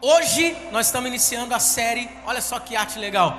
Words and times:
Hoje 0.00 0.56
nós 0.70 0.86
estamos 0.86 1.08
iniciando 1.08 1.52
a 1.52 1.58
série, 1.58 2.08
olha 2.24 2.40
só 2.40 2.60
que 2.60 2.76
arte 2.76 3.00
legal. 3.00 3.36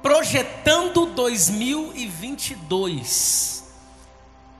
Projetando 0.00 1.06
2022. 1.06 3.64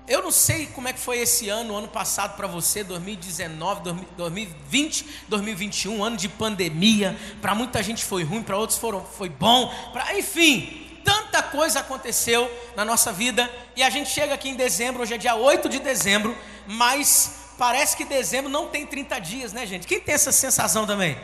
Eu 0.08 0.20
não 0.20 0.32
sei 0.32 0.66
como 0.66 0.88
é 0.88 0.92
que 0.92 0.98
foi 0.98 1.18
esse 1.18 1.48
ano, 1.48 1.76
ano 1.76 1.86
passado 1.86 2.36
para 2.36 2.48
você, 2.48 2.82
2019, 2.82 3.94
2020, 4.16 5.06
2021, 5.28 6.02
ano 6.02 6.16
de 6.16 6.28
pandemia. 6.28 7.16
Para 7.40 7.54
muita 7.54 7.80
gente 7.84 8.04
foi 8.04 8.24
ruim, 8.24 8.42
para 8.42 8.58
outros 8.58 8.76
foram, 8.76 9.04
foi 9.04 9.28
bom. 9.28 9.72
Pra, 9.92 10.18
enfim, 10.18 10.98
tanta 11.04 11.40
coisa 11.40 11.78
aconteceu 11.78 12.50
na 12.74 12.84
nossa 12.84 13.12
vida. 13.12 13.48
E 13.76 13.82
a 13.84 13.90
gente 13.90 14.10
chega 14.10 14.34
aqui 14.34 14.48
em 14.48 14.56
dezembro, 14.56 15.02
hoje 15.02 15.14
é 15.14 15.18
dia 15.18 15.36
8 15.36 15.68
de 15.68 15.78
dezembro, 15.78 16.36
mas 16.66 17.39
Parece 17.60 17.94
que 17.94 18.06
dezembro 18.06 18.50
não 18.50 18.68
tem 18.68 18.86
30 18.86 19.18
dias, 19.18 19.52
né, 19.52 19.66
gente? 19.66 19.86
Quem 19.86 20.00
tem 20.00 20.14
essa 20.14 20.32
sensação 20.32 20.86
também? 20.86 21.14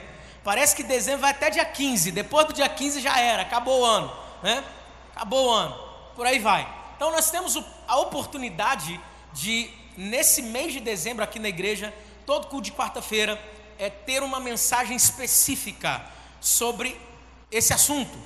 Parece 0.45 0.77
que 0.77 0.83
dezembro 0.83 1.23
vai 1.23 1.31
até 1.31 1.49
dia 1.49 1.65
15. 1.65 2.13
Depois 2.13 2.47
do 2.47 2.53
dia 2.53 2.69
15 2.69 3.01
já 3.01 3.19
era, 3.19 3.41
acabou 3.41 3.81
o 3.81 3.85
ano, 3.87 4.13
né? 4.43 4.63
Acabou 5.15 5.47
o 5.47 5.51
ano. 5.51 5.75
Por 6.15 6.27
aí 6.27 6.39
vai. 6.39 6.69
Então 6.95 7.11
nós 7.11 7.31
temos 7.31 7.59
a 7.89 7.97
oportunidade 8.01 9.01
de 9.33 9.71
nesse 9.97 10.43
mês 10.43 10.75
de 10.75 10.81
dezembro 10.81 11.25
aqui 11.25 11.39
na 11.39 11.49
igreja, 11.49 11.91
todo 12.27 12.49
culto 12.49 12.65
de 12.65 12.73
quarta-feira, 12.73 13.43
é 13.79 13.89
ter 13.89 14.23
uma 14.23 14.39
mensagem 14.39 14.95
específica 14.95 16.05
sobre 16.39 17.01
esse 17.51 17.73
assunto. 17.73 18.19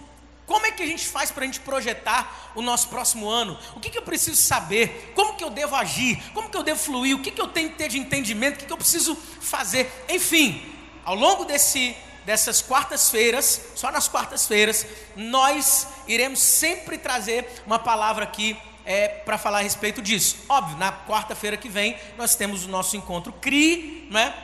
Como 0.51 0.67
é 0.67 0.73
que 0.73 0.83
a 0.83 0.87
gente 0.87 1.07
faz 1.07 1.31
para 1.31 1.45
a 1.45 1.47
gente 1.47 1.61
projetar 1.61 2.51
o 2.57 2.61
nosso 2.61 2.89
próximo 2.89 3.31
ano? 3.31 3.57
O 3.77 3.79
que, 3.79 3.89
que, 3.89 3.97
eu 3.97 4.03
preciso 4.03 4.43
saber? 4.43 5.13
Como 5.15 5.37
que 5.37 5.45
eu 5.45 5.49
devo 5.49 5.77
agir? 5.77 6.21
Como 6.35 6.51
que 6.51 6.57
eu 6.57 6.65
devo 6.65 6.81
fluir? 6.81 7.15
O 7.15 7.23
que, 7.23 7.31
que 7.31 7.41
eu 7.41 7.47
tenho 7.47 7.71
que 7.71 7.77
ter 7.77 7.89
de 7.89 8.01
entendimento? 8.01 8.57
O 8.57 8.59
que, 8.59 8.67
que 8.67 8.73
eu 8.73 8.77
preciso 8.77 9.15
fazer? 9.15 9.89
Enfim, 10.09 10.61
ao 11.05 11.15
longo 11.15 11.45
desse, 11.45 11.97
dessas 12.27 12.61
quartas-feiras, 12.61 13.61
só 13.77 13.93
nas 13.93 14.09
quartas-feiras, 14.09 14.85
nós 15.15 15.87
iremos 16.09 16.41
sempre 16.41 16.99
trazer 16.99 17.49
uma 17.65 17.79
palavra 17.79 18.25
aqui 18.25 18.59
é, 18.85 19.07
para 19.07 19.39
falar 19.39 19.59
a 19.59 19.63
respeito 19.63 20.03
disso. 20.03 20.35
Óbvio, 20.49 20.77
na 20.79 20.91
quarta-feira 20.91 21.57
que 21.57 21.69
vem 21.69 21.97
nós 22.19 22.35
temos 22.35 22.65
o 22.65 22.69
nosso 22.69 22.97
encontro 22.97 23.33
CRI, 23.35 24.09
né? 24.11 24.35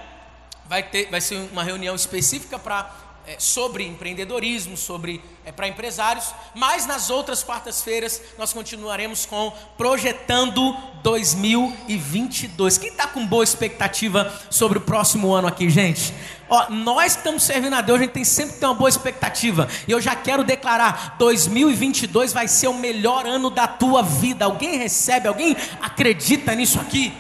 Vai, 0.67 0.85
ter, 0.85 1.11
vai 1.11 1.21
ser 1.21 1.35
uma 1.51 1.65
reunião 1.65 1.97
específica 1.97 2.61
para 2.61 3.06
é, 3.27 3.37
sobre 3.39 3.85
empreendedorismo, 3.85 4.77
sobre 4.77 5.21
é, 5.45 5.51
para 5.51 5.67
empresários, 5.67 6.33
mas 6.55 6.87
nas 6.87 7.11
outras 7.11 7.43
quartas-feiras 7.43 8.23
nós 8.39 8.53
continuaremos 8.53 9.27
com 9.27 9.53
projetando 9.77 10.77
2022. 11.03 12.79
Quem 12.79 12.91
está 12.91 13.09
com 13.09 13.27
boa 13.27 13.43
expectativa 13.43 14.33
sobre 14.49 14.79
o 14.79 14.81
próximo 14.81 15.33
ano 15.33 15.49
aqui, 15.49 15.69
gente? 15.69 16.15
Ó, 16.49 16.71
nós 16.71 17.15
que 17.15 17.19
estamos 17.19 17.43
servindo 17.43 17.75
a 17.75 17.81
Deus, 17.81 17.99
a 17.99 18.03
gente 18.03 18.13
tem 18.13 18.25
sempre 18.25 18.55
que 18.55 18.61
ter 18.61 18.67
uma 18.67 18.75
boa 18.75 18.89
expectativa. 18.89 19.69
E 19.89 19.91
eu 19.91 20.01
já 20.01 20.15
quero 20.15 20.45
declarar: 20.45 21.17
2022 21.19 22.33
vai 22.33 22.47
ser 22.47 22.69
o 22.69 22.75
melhor 22.75 23.27
ano 23.27 23.51
da 23.51 23.67
tua 23.67 24.03
vida. 24.03 24.45
Alguém 24.45 24.79
recebe? 24.79 25.27
Alguém 25.27 25.57
acredita 25.81 26.55
nisso 26.55 26.79
aqui? 26.79 27.13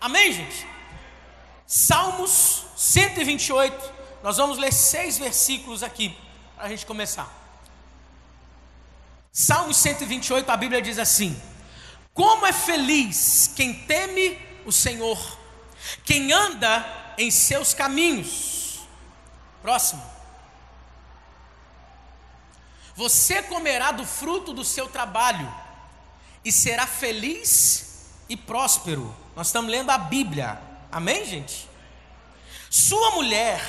Amém, 0.00 0.32
gente? 0.32 0.66
Salmos 1.66 2.64
128 2.74 3.89
nós 4.22 4.36
vamos 4.36 4.58
ler 4.58 4.72
seis 4.72 5.18
versículos 5.18 5.82
aqui 5.82 6.16
para 6.56 6.66
a 6.66 6.68
gente 6.68 6.84
começar. 6.84 7.28
Salmo 9.32 9.72
128, 9.72 10.50
a 10.50 10.56
Bíblia 10.56 10.82
diz 10.82 10.98
assim: 10.98 11.40
Como 12.12 12.46
é 12.46 12.52
feliz 12.52 13.50
quem 13.54 13.72
teme 13.84 14.38
o 14.66 14.72
Senhor, 14.72 15.18
quem 16.04 16.32
anda 16.32 16.84
em 17.16 17.30
seus 17.30 17.72
caminhos. 17.72 18.80
Próximo. 19.62 20.02
Você 22.94 23.42
comerá 23.42 23.92
do 23.92 24.04
fruto 24.04 24.52
do 24.52 24.64
seu 24.64 24.88
trabalho 24.88 25.50
e 26.44 26.52
será 26.52 26.86
feliz 26.86 28.10
e 28.28 28.36
próspero. 28.36 29.14
Nós 29.34 29.46
estamos 29.46 29.70
lendo 29.70 29.90
a 29.90 29.98
Bíblia. 29.98 30.60
Amém, 30.90 31.24
gente? 31.24 31.68
Sua 32.68 33.12
mulher 33.12 33.60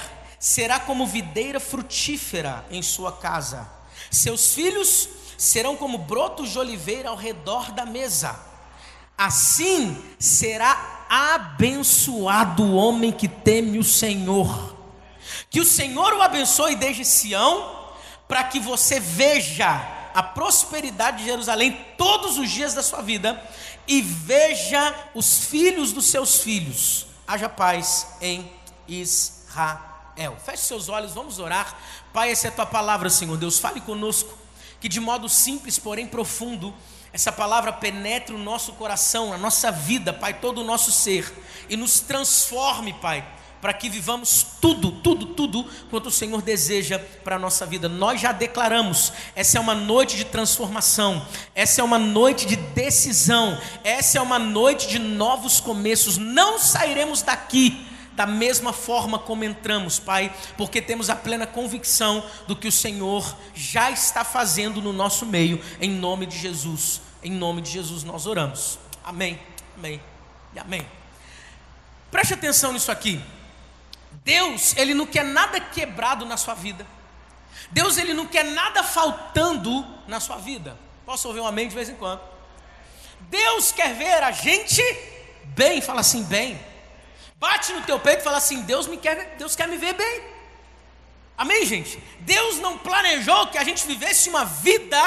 será 0.42 0.80
como 0.80 1.06
videira 1.06 1.60
frutífera 1.60 2.66
em 2.72 2.82
sua 2.82 3.12
casa. 3.12 3.70
Seus 4.10 4.56
filhos 4.56 5.08
serão 5.38 5.78
como 5.78 6.00
brotos 6.00 6.50
de 6.50 6.58
oliveira 6.58 7.10
ao 7.10 7.16
redor 7.16 7.72
da 7.72 7.86
mesa. 7.86 8.38
Assim 9.16 10.04
será 10.18 11.06
abençoado 11.08 12.64
o 12.64 12.76
homem 12.76 13.12
que 13.12 13.28
teme 13.28 13.78
o 13.78 13.84
Senhor. 13.84 14.76
Que 15.48 15.60
o 15.60 15.66
Senhor 15.66 16.14
o 16.14 16.24
abençoe 16.24 16.76
desde 16.76 17.06
Sião, 17.06 17.80
para 18.28 18.44
que 18.44 18.60
você 18.60 19.00
veja 19.00 19.70
a 20.12 20.24
prosperidade 20.24 21.20
de 21.20 21.26
Jerusalém 21.26 21.86
todos 21.96 22.40
os 22.40 22.50
dias 22.50 22.74
da 22.74 22.82
sua 22.82 23.04
vida 23.04 23.40
e 23.88 24.02
veja 24.02 24.96
os 25.14 25.46
filhos 25.46 25.92
dos 25.92 26.08
seus 26.08 26.42
filhos. 26.42 27.06
Haja 27.28 27.48
paz 27.48 28.08
em 28.20 28.52
Israel. 28.88 29.91
El. 30.16 30.36
Feche 30.38 30.64
seus 30.64 30.90
olhos, 30.90 31.14
vamos 31.14 31.40
orar. 31.40 31.78
Pai, 32.14 32.32
essa 32.32 32.48
é 32.48 32.50
a 32.50 32.54
tua 32.54 32.66
palavra, 32.66 33.10
Senhor 33.10 33.38
Deus. 33.38 33.60
Fale 33.60 33.82
conosco, 33.82 34.38
que 34.80 34.90
de 34.90 35.00
modo 35.00 35.30
simples, 35.30 35.80
porém 35.80 36.08
profundo, 36.08 36.74
essa 37.14 37.32
palavra 37.32 37.74
penetre 37.74 38.34
o 38.34 38.38
nosso 38.38 38.74
coração, 38.74 39.34
a 39.34 39.38
nossa 39.38 39.72
vida, 39.72 40.14
Pai, 40.14 40.34
todo 40.34 40.62
o 40.62 40.64
nosso 40.64 40.92
ser, 40.92 41.32
e 41.70 41.76
nos 41.76 42.00
transforme, 42.00 42.94
Pai, 42.94 43.26
para 43.62 43.74
que 43.74 43.90
vivamos 43.90 44.46
tudo, 44.60 44.92
tudo, 44.92 45.28
tudo 45.28 45.64
quanto 45.90 46.08
o 46.08 46.12
Senhor 46.12 46.42
deseja 46.42 46.98
para 47.24 47.36
a 47.36 47.40
nossa 47.40 47.66
vida. 47.66 47.88
Nós 47.88 48.20
já 48.20 48.32
declaramos, 48.32 49.14
essa 49.36 49.58
é 49.58 49.62
uma 49.62 49.76
noite 49.76 50.16
de 50.18 50.26
transformação, 50.26 51.26
essa 51.54 51.82
é 51.82 51.84
uma 51.84 52.00
noite 52.00 52.46
de 52.46 52.56
decisão, 52.56 53.60
essa 53.84 54.18
é 54.18 54.22
uma 54.22 54.40
noite 54.40 54.88
de 54.88 54.98
novos 54.98 55.60
começos. 55.60 56.18
Não 56.18 56.58
sairemos 56.58 57.22
daqui 57.22 57.91
da 58.14 58.26
mesma 58.26 58.74
forma 58.74 59.18
como 59.18 59.44
entramos, 59.44 60.00
Pai, 60.00 60.34
porque 60.58 60.82
temos 60.82 61.10
a 61.10 61.16
plena 61.16 61.48
convicção 61.48 62.24
do 62.48 62.56
que 62.56 62.68
o 62.68 62.72
Senhor 62.72 63.36
já 63.54 63.90
está 63.92 64.24
fazendo 64.24 64.82
no 64.82 64.92
nosso 64.92 65.26
meio, 65.26 65.64
em 65.80 65.90
nome 65.90 66.26
de 66.26 66.38
Jesus. 66.38 67.02
Em 67.24 67.32
nome 67.32 67.62
de 67.62 67.72
Jesus 67.72 68.04
nós 68.04 68.26
oramos. 68.26 68.80
Amém, 69.04 69.40
amém 69.78 70.02
e 70.54 70.60
amém. 70.60 70.88
Preste 72.10 72.34
atenção 72.34 72.74
nisso 72.74 72.92
aqui. 72.92 73.22
Deus, 74.24 74.76
Ele 74.76 74.94
não 74.94 75.06
quer 75.06 75.24
nada 75.24 75.60
quebrado 75.60 76.26
na 76.26 76.38
sua 76.38 76.54
vida. 76.54 76.86
Deus, 77.72 77.98
Ele 77.98 78.14
não 78.14 78.28
quer 78.28 78.44
nada 78.44 78.84
faltando 78.84 79.86
na 80.08 80.20
sua 80.20 80.38
vida. 80.38 80.78
Posso 81.06 81.28
ouvir 81.28 81.40
um 81.40 81.48
amém 81.48 81.68
de 81.68 81.76
vez 81.76 81.90
em 81.90 81.96
quando? 81.96 82.22
Deus 83.22 83.72
quer 83.72 83.94
ver 83.96 84.24
a 84.24 84.32
gente 84.32 84.82
bem, 85.56 85.82
fala 85.82 86.02
assim, 86.02 86.24
bem. 86.24 86.60
Bate 87.42 87.74
no 87.74 87.82
teu 87.82 88.00
peito 88.00 88.20
e 88.20 88.24
fala 88.24 88.38
assim: 88.38 88.62
Deus 88.62 88.86
me 88.86 88.98
quer, 88.98 89.36
Deus 89.36 89.56
quer 89.56 89.68
me 89.68 89.76
ver 89.76 89.96
bem. 89.96 90.22
Amém, 91.36 91.66
gente? 91.66 91.98
Deus 92.20 92.60
não 92.60 92.78
planejou 92.78 93.48
que 93.48 93.58
a 93.58 93.64
gente 93.64 93.88
vivesse 93.88 94.30
uma 94.30 94.46
vida 94.46 95.02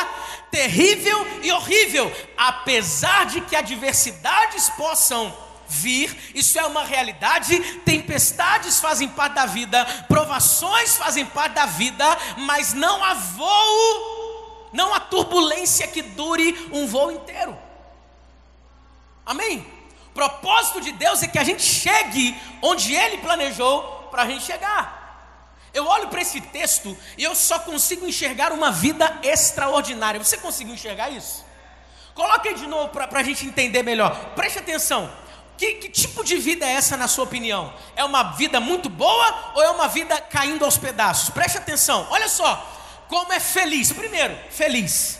terrível 0.51 1.25
e 1.45 1.53
horrível, 1.53 2.13
apesar 2.37 3.27
de 3.27 3.41
que 3.43 3.55
adversidades 3.55 4.69
possam 4.71 5.33
vir, 5.69 6.33
isso 6.35 6.59
é 6.59 6.67
uma 6.67 6.83
realidade. 6.83 7.57
Tempestades 7.85 8.81
fazem 8.81 9.09
parte 9.09 9.35
da 9.35 9.47
vida, 9.47 9.85
provações 10.09 10.97
fazem 10.97 11.25
parte 11.25 11.53
da 11.53 11.67
vida, 11.67 12.05
mas 12.39 12.73
não 12.73 13.05
há 13.05 13.15
voo, 13.15 14.71
não 14.73 14.93
há 14.93 14.99
turbulência 14.99 15.87
que 15.87 16.03
dure 16.03 16.69
um 16.73 16.85
voo 16.89 17.13
inteiro. 17.13 17.57
Amém? 19.25 19.74
Propósito 20.15 20.81
de 20.81 20.93
Deus 20.93 21.23
é 21.23 21.27
que 21.27 21.39
a 21.39 21.45
gente 21.45 21.63
chegue 21.63 22.41
onde 22.63 22.95
Ele 22.95 23.19
planejou 23.19 24.09
para 24.11 24.23
a 24.23 24.27
gente 24.27 24.45
chegar. 24.45 25.03
Eu 25.75 25.87
olho 25.87 26.07
para 26.07 26.23
esse 26.23 26.41
texto 26.41 26.97
e 27.19 27.25
eu 27.25 27.35
só 27.35 27.59
consigo 27.59 28.07
enxergar 28.07 28.53
uma 28.53 28.71
vida 28.71 29.19
extraordinária. 29.25 30.23
Você 30.23 30.37
conseguiu 30.37 30.73
enxergar 30.73 31.11
isso? 31.11 31.45
Coloque 32.15 32.49
aí 32.49 32.55
de 32.55 32.67
novo 32.69 32.91
para 32.91 33.19
a 33.19 33.23
gente 33.25 33.45
entender 33.45 33.83
melhor. 33.83 34.15
Preste 34.37 34.61
atenção. 34.61 35.13
Que, 35.59 35.75
que, 35.75 35.89
tipo 35.89 36.25
de 36.25 36.37
vida 36.37 36.65
é 36.65 36.75
essa, 36.75 36.97
na 36.97 37.09
sua 37.09 37.25
opinião? 37.25 37.75
É 37.97 38.05
uma 38.05 38.23
vida 38.35 38.61
muito 38.61 38.89
boa 38.89 39.53
ou 39.55 39.63
é 39.63 39.71
uma 39.71 39.89
vida 39.89 40.21
caindo 40.21 40.65
aos 40.65 40.79
pedaços? 40.79 41.31
Preste 41.31 41.59
atenção. 41.59 42.07
Olha 42.11 42.29
só. 42.29 42.71
Como 43.09 43.33
é 43.33 43.41
feliz. 43.41 43.93
Primeiro, 43.93 44.37
feliz. 44.51 45.19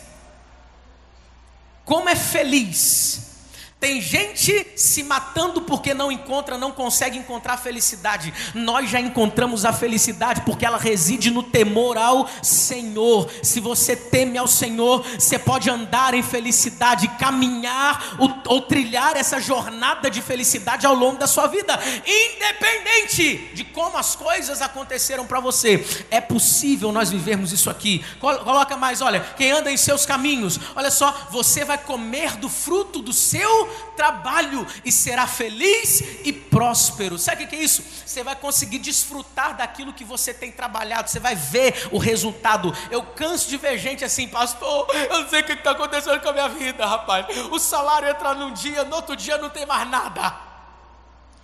Como 1.83 2.07
é 2.07 2.15
feliz 2.15 3.34
Tem 3.77 4.01
gente 4.01 4.65
se 4.75 5.03
matando 5.03 5.61
porque 5.61 5.93
não 5.93 6.11
encontra, 6.11 6.57
não 6.57 6.71
consegue 6.71 7.17
encontrar 7.17 7.57
felicidade. 7.57 8.33
Nós 8.55 8.89
já 8.89 8.99
encontramos 8.99 9.63
a 9.65 9.73
felicidade 9.73 10.41
porque 10.41 10.65
ela 10.65 10.77
reside 10.77 11.29
no 11.29 11.43
temor 11.43 11.97
ao 11.97 12.27
Senhor. 12.41 13.29
Se 13.43 13.59
você 13.59 13.95
teme 13.95 14.37
ao 14.37 14.47
Senhor, 14.47 15.05
você 15.19 15.37
pode 15.37 15.69
andar 15.69 16.13
em 16.13 16.23
felicidade, 16.23 17.07
caminhar 17.19 18.15
ou, 18.17 18.33
ou 18.47 18.61
trilhar 18.61 19.17
essa 19.17 19.39
jornada 19.39 20.09
de 20.09 20.21
felicidade 20.21 20.87
ao 20.87 20.95
longo 20.95 21.19
da 21.19 21.27
sua 21.27 21.45
vida, 21.45 21.77
independente 22.07 23.51
de 23.53 23.63
como 23.65 23.97
as 23.97 24.15
coisas 24.15 24.61
aconteceram 24.61 25.27
para 25.27 25.39
você. 25.39 25.85
É 26.09 26.21
possível 26.21 26.91
nós 26.91 27.11
vivermos 27.11 27.51
isso 27.51 27.69
aqui. 27.69 28.03
Coloca 28.19 28.77
mais, 28.77 29.01
olha, 29.01 29.19
quem 29.37 29.51
anda 29.51 29.71
em 29.71 29.77
seus 29.77 30.05
caminhos, 30.05 30.59
olha 30.75 30.89
só, 30.89 31.27
você 31.29 31.63
vai 31.63 31.77
comer 31.77 32.37
do 32.37 32.49
fruto 32.49 33.01
do 33.01 33.13
seu 33.13 33.64
trabalho 33.95 34.65
e 34.83 34.91
será 34.91 35.27
feliz 35.27 36.01
e 36.23 36.31
próspero. 36.31 37.17
Sabe 37.17 37.43
o 37.43 37.47
que 37.47 37.55
é 37.55 37.59
isso? 37.59 37.83
Você 38.05 38.23
vai 38.23 38.35
conseguir 38.35 38.79
desfrutar 38.79 39.55
daquilo 39.57 39.93
que 39.93 40.03
você 40.03 40.33
tem 40.33 40.51
trabalhado, 40.51 41.09
você 41.09 41.19
vai 41.19 41.35
ver 41.35 41.89
o 41.91 41.97
resultado. 41.97 42.73
Eu 42.91 43.03
canso 43.03 43.49
de 43.49 43.57
ver 43.57 43.77
gente 43.77 44.03
assim, 44.03 44.27
pastor, 44.27 44.87
eu 44.93 45.21
não 45.21 45.29
sei 45.29 45.41
o 45.41 45.43
que 45.43 45.53
está 45.53 45.71
acontecendo 45.71 46.19
com 46.21 46.29
a 46.29 46.33
minha 46.33 46.49
vida, 46.49 46.85
rapaz. 46.85 47.25
O 47.51 47.59
salário 47.59 48.07
entra 48.07 48.33
num 48.33 48.53
dia, 48.53 48.83
no 48.83 48.95
outro 48.95 49.15
dia 49.15 49.37
não 49.37 49.49
tem 49.49 49.65
mais 49.65 49.87
nada. 49.89 50.35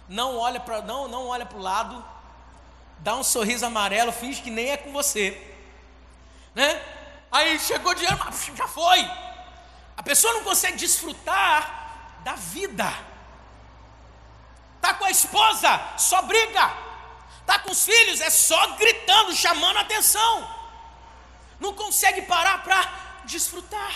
Não 0.07 0.37
olha 0.37 0.59
para 0.59 0.81
não, 0.81 1.07
não 1.07 1.27
olha 1.27 1.45
para 1.45 1.57
o 1.57 1.61
lado, 1.61 2.03
dá 2.99 3.15
um 3.15 3.23
sorriso 3.23 3.65
amarelo, 3.65 4.11
finge 4.11 4.41
que 4.41 4.49
nem 4.49 4.69
é 4.69 4.77
com 4.77 4.91
você. 4.91 5.39
Né? 6.53 6.81
Aí 7.31 7.57
chegou 7.59 7.93
dinheiro, 7.93 8.19
mas 8.23 8.51
já 8.55 8.67
foi. 8.67 9.09
A 9.95 10.03
pessoa 10.03 10.33
não 10.33 10.43
consegue 10.43 10.77
desfrutar 10.77 11.80
da 12.23 12.33
vida. 12.33 12.91
Tá 14.81 14.93
com 14.93 15.05
a 15.05 15.11
esposa, 15.11 15.79
só 15.97 16.21
briga. 16.23 16.73
Tá 17.45 17.59
com 17.59 17.71
os 17.71 17.85
filhos, 17.85 18.21
é 18.21 18.29
só 18.29 18.75
gritando, 18.75 19.35
chamando 19.35 19.77
atenção. 19.77 20.49
Não 21.59 21.73
consegue 21.73 22.23
parar 22.23 22.63
para 22.63 22.81
desfrutar. 23.25 23.93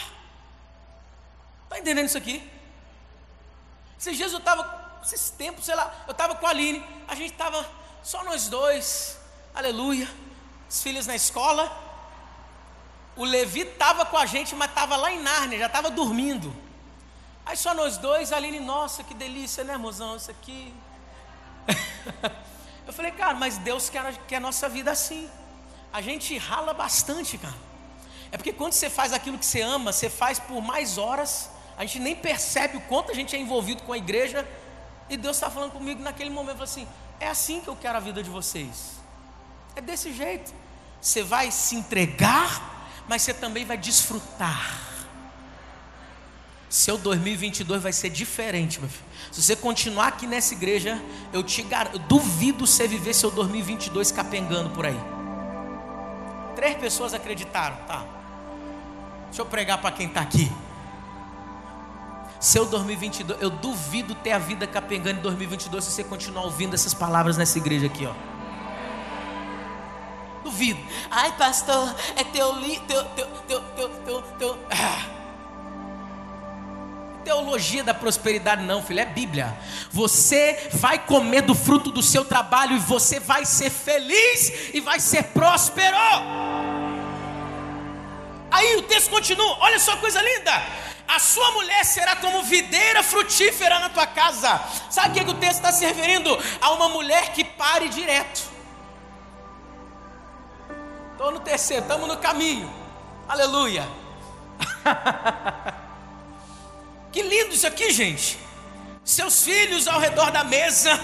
Tá 1.70 1.80
entendendo 1.80 2.06
isso 2.06 2.18
aqui? 2.18 2.52
Esses 3.98 4.18
dias 4.18 4.32
eu 4.32 4.40
estava, 4.40 5.00
esses 5.04 5.30
tempos, 5.32 5.66
sei 5.66 5.76
lá, 5.76 5.94
eu 6.06 6.12
estava 6.12 6.36
com 6.36 6.46
a 6.46 6.50
Aline, 6.50 6.86
a 7.08 7.16
gente 7.16 7.32
estava 7.32 7.68
só 8.04 8.24
nós 8.24 8.48
dois, 8.48 9.18
aleluia, 9.54 10.08
os 10.70 10.84
filhos 10.84 11.08
na 11.08 11.16
escola. 11.16 11.84
O 13.16 13.24
Levi 13.24 13.62
estava 13.62 14.06
com 14.06 14.18
a 14.18 14.26
gente, 14.26 14.54
mas 14.56 14.70
estava 14.70 14.96
lá 14.98 15.12
em 15.12 15.22
Nárnia, 15.22 15.58
já 15.58 15.68
estava 15.68 15.90
dormindo. 15.90 16.54
Aí 17.46 17.56
só 17.56 17.74
nós 17.74 17.98
dois, 17.98 18.32
a 18.32 18.38
Aline, 18.38 18.60
nossa, 18.60 19.04
que 19.04 19.14
delícia, 19.14 19.64
né, 19.64 19.78
mozão, 19.78 20.16
isso 20.16 20.32
aqui. 20.32 20.74
eu 22.88 22.92
falei, 22.92 23.12
cara, 23.12 23.36
mas 23.36 23.58
Deus 23.60 23.90
quer, 23.90 24.18
quer 24.26 24.38
a 24.38 24.40
nossa 24.40 24.68
vida 24.68 24.92
assim. 24.92 25.30
A 25.94 26.02
gente 26.02 26.38
rala 26.38 26.74
bastante, 26.74 27.38
cara. 27.38 27.56
É 28.32 28.38
porque 28.38 28.52
quando 28.52 28.74
você 28.74 28.90
faz 28.90 29.14
aquilo 29.14 29.38
que 29.38 29.46
você 29.46 29.62
ama, 29.62 29.94
você 29.94 30.10
faz 30.10 30.40
por 30.40 30.62
mais 30.62 30.98
horas, 30.98 31.50
a 31.78 31.86
gente 31.86 32.00
nem 32.00 32.16
percebe 32.16 32.78
o 32.78 32.82
quanto 32.82 33.12
a 33.12 33.16
gente 33.16 33.36
é 33.36 33.40
envolvido 33.40 33.84
com 33.84 33.94
a 33.94 33.98
igreja. 33.98 34.48
E 35.08 35.16
Deus 35.16 35.38
está 35.38 35.50
falando 35.50 35.72
comigo 35.72 36.02
naquele 36.02 36.32
momento, 36.32 36.64
assim, 36.64 36.88
é 37.20 37.28
assim 37.28 37.62
que 37.62 37.68
eu 37.68 37.76
quero 37.76 37.96
a 37.96 38.02
vida 38.02 38.24
de 38.24 38.30
vocês. 38.30 38.96
É 39.76 39.82
desse 39.82 40.12
jeito. 40.12 40.52
Você 41.00 41.22
vai 41.22 41.52
se 41.52 41.76
entregar, 41.76 42.90
mas 43.08 43.22
você 43.22 43.34
também 43.34 43.64
vai 43.64 43.78
desfrutar. 43.78 44.95
Seu 46.70 46.98
2022 46.98 47.82
vai 47.82 47.94
ser 47.94 48.10
diferente, 48.10 48.80
meu 48.80 48.90
filho. 48.90 49.06
Se 49.32 49.42
você 49.42 49.56
continuar 49.56 50.08
aqui 50.08 50.26
nessa 50.26 50.54
igreja, 50.54 51.02
eu 51.32 51.44
te 51.44 51.62
garanto, 51.62 51.96
eu 51.96 52.00
duvido 52.00 52.66
você 52.66 52.88
viver 52.88 53.14
seu 53.14 53.30
2022 53.30 54.12
capengando 54.12 54.72
por 54.72 54.86
aí. 54.86 55.00
Três 56.56 56.76
pessoas 56.78 57.14
acreditaram, 57.14 57.78
tá? 57.88 58.06
Deixa 59.26 59.42
eu 59.42 59.46
pregar 59.46 59.80
para 59.80 59.92
quem 59.92 60.08
está 60.08 60.22
aqui. 60.22 60.52
Seu 62.40 62.66
2022, 62.66 63.42
eu 63.42 63.50
duvido 63.50 64.16
ter 64.16 64.32
a 64.32 64.40
vida 64.40 64.66
capengando 64.66 65.20
em 65.20 65.22
2022 65.22 65.84
se 65.84 65.92
você 65.92 66.04
continuar 66.04 66.44
ouvindo 66.44 66.74
essas 66.74 66.94
palavras 66.94 67.38
nessa 67.38 67.58
igreja 67.58 67.86
aqui, 67.86 68.06
ó. 68.06 68.14
Duvido. 70.44 70.80
Ai, 71.10 71.32
pastor, 71.38 71.96
é 72.16 72.24
teu, 72.24 72.54
teu, 72.88 73.04
teu, 73.06 73.28
teu, 73.48 73.62
teu, 73.62 73.90
teu, 73.90 74.22
teu. 74.38 74.60
Ah 74.70 75.15
teologia 77.26 77.84
da 77.84 77.94
prosperidade, 77.94 78.64
não, 78.64 78.84
filho, 78.84 79.00
é 79.00 79.06
Bíblia. 79.06 79.58
Você 79.92 80.70
vai 80.74 81.00
comer 81.00 81.42
do 81.42 81.56
fruto 81.56 81.92
do 81.92 82.04
seu 82.04 82.24
trabalho 82.24 82.76
e 82.76 82.80
você 82.80 83.20
vai 83.20 83.44
ser 83.46 83.72
feliz 83.72 84.70
e 84.76 84.80
vai 84.80 85.00
ser 85.00 85.24
próspero. 85.24 85.98
Aí 88.52 88.76
o 88.78 88.84
texto 88.84 89.10
continua, 89.10 89.58
olha 89.60 89.80
só 89.80 89.98
coisa 89.98 90.22
linda. 90.22 90.52
A 91.08 91.20
sua 91.20 91.52
mulher 91.52 91.84
será 91.84 92.16
como 92.16 92.44
videira 92.44 93.02
frutífera 93.02 93.80
na 93.80 93.90
tua 93.90 94.06
casa. 94.06 94.62
Sabe 94.90 95.10
o 95.10 95.14
que, 95.14 95.20
é 95.20 95.24
que 95.24 95.32
o 95.32 95.36
texto 95.36 95.56
está 95.56 95.72
se 95.72 95.84
referindo? 95.84 96.38
A 96.62 96.72
uma 96.74 96.90
mulher 96.90 97.34
que 97.34 97.44
pare 97.44 97.90
direto. 97.90 98.44
Estou 101.12 101.32
no 101.32 101.40
terceiro, 101.40 101.82
estamos 101.82 102.08
no 102.08 102.18
caminho. 102.18 102.72
Aleluia. 103.28 103.88
Que 107.16 107.22
lindo 107.22 107.56
isso 107.56 107.66
aqui, 107.66 107.94
gente. 107.94 108.38
Seus 109.02 109.42
filhos 109.42 109.88
ao 109.88 110.02
redor 110.02 110.32
da 110.32 110.44
mesa. 110.44 111.00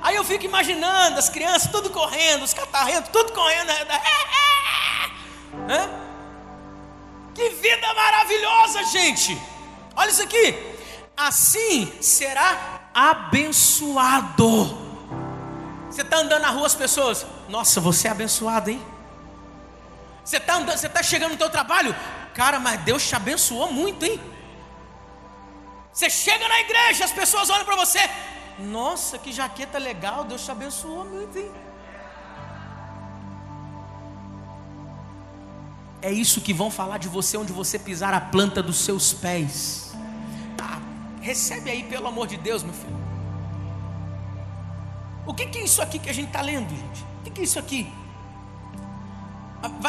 Aí 0.00 0.16
eu 0.16 0.24
fico 0.24 0.46
imaginando 0.46 1.18
as 1.18 1.28
crianças 1.28 1.70
tudo 1.70 1.90
correndo, 1.90 2.44
os 2.44 2.54
catarrentos 2.54 3.10
tudo 3.12 3.30
correndo. 3.34 3.68
Hã? 5.68 5.90
Que 7.34 7.50
vida 7.50 7.92
maravilhosa, 7.92 8.84
gente. 8.84 9.38
Olha 9.94 10.08
isso 10.08 10.22
aqui. 10.22 10.56
Assim 11.14 11.92
será 12.00 12.88
abençoado. 12.94 14.78
Você 15.90 16.00
está 16.00 16.20
andando 16.20 16.40
na 16.40 16.48
rua, 16.48 16.68
as 16.68 16.74
pessoas, 16.74 17.26
nossa, 17.50 17.82
você 17.82 18.08
é 18.08 18.12
abençoado, 18.12 18.70
hein? 18.70 18.82
Você 20.24 20.38
está 20.38 20.54
andando, 20.54 20.78
você 20.78 20.86
está 20.86 21.02
chegando 21.02 21.32
no 21.32 21.36
teu 21.36 21.50
trabalho, 21.50 21.94
cara, 22.32 22.58
mas 22.58 22.80
Deus 22.80 23.06
te 23.06 23.14
abençoou 23.14 23.70
muito, 23.70 24.06
hein? 24.06 24.18
Você 26.00 26.08
chega 26.08 26.48
na 26.48 26.58
igreja, 26.60 27.04
as 27.04 27.12
pessoas 27.12 27.50
olham 27.50 27.66
para 27.66 27.76
você. 27.76 27.98
Nossa, 28.58 29.18
que 29.18 29.30
jaqueta 29.30 29.76
legal, 29.76 30.24
Deus 30.24 30.42
te 30.42 30.50
abençoou 30.50 31.04
muito, 31.04 31.36
hein? 31.36 31.52
É 36.00 36.10
isso 36.10 36.40
que 36.40 36.54
vão 36.54 36.70
falar 36.70 36.96
de 36.96 37.06
você 37.06 37.36
onde 37.36 37.52
você 37.52 37.78
pisar 37.78 38.14
a 38.14 38.20
planta 38.34 38.62
dos 38.62 38.78
seus 38.78 39.12
pés. 39.12 39.92
Tá, 40.56 40.80
recebe 41.20 41.70
aí, 41.70 41.82
pelo 41.82 42.06
amor 42.06 42.26
de 42.26 42.38
Deus, 42.38 42.62
meu 42.62 42.72
filho. 42.72 42.98
O 45.26 45.34
que, 45.34 45.44
que 45.48 45.58
é 45.58 45.64
isso 45.64 45.82
aqui 45.82 45.98
que 45.98 46.08
a 46.08 46.14
gente 46.14 46.28
está 46.28 46.40
lendo, 46.40 46.70
gente? 46.70 47.02
O 47.02 47.24
que, 47.24 47.30
que 47.30 47.40
é 47.42 47.44
isso 47.44 47.58
aqui? 47.58 47.92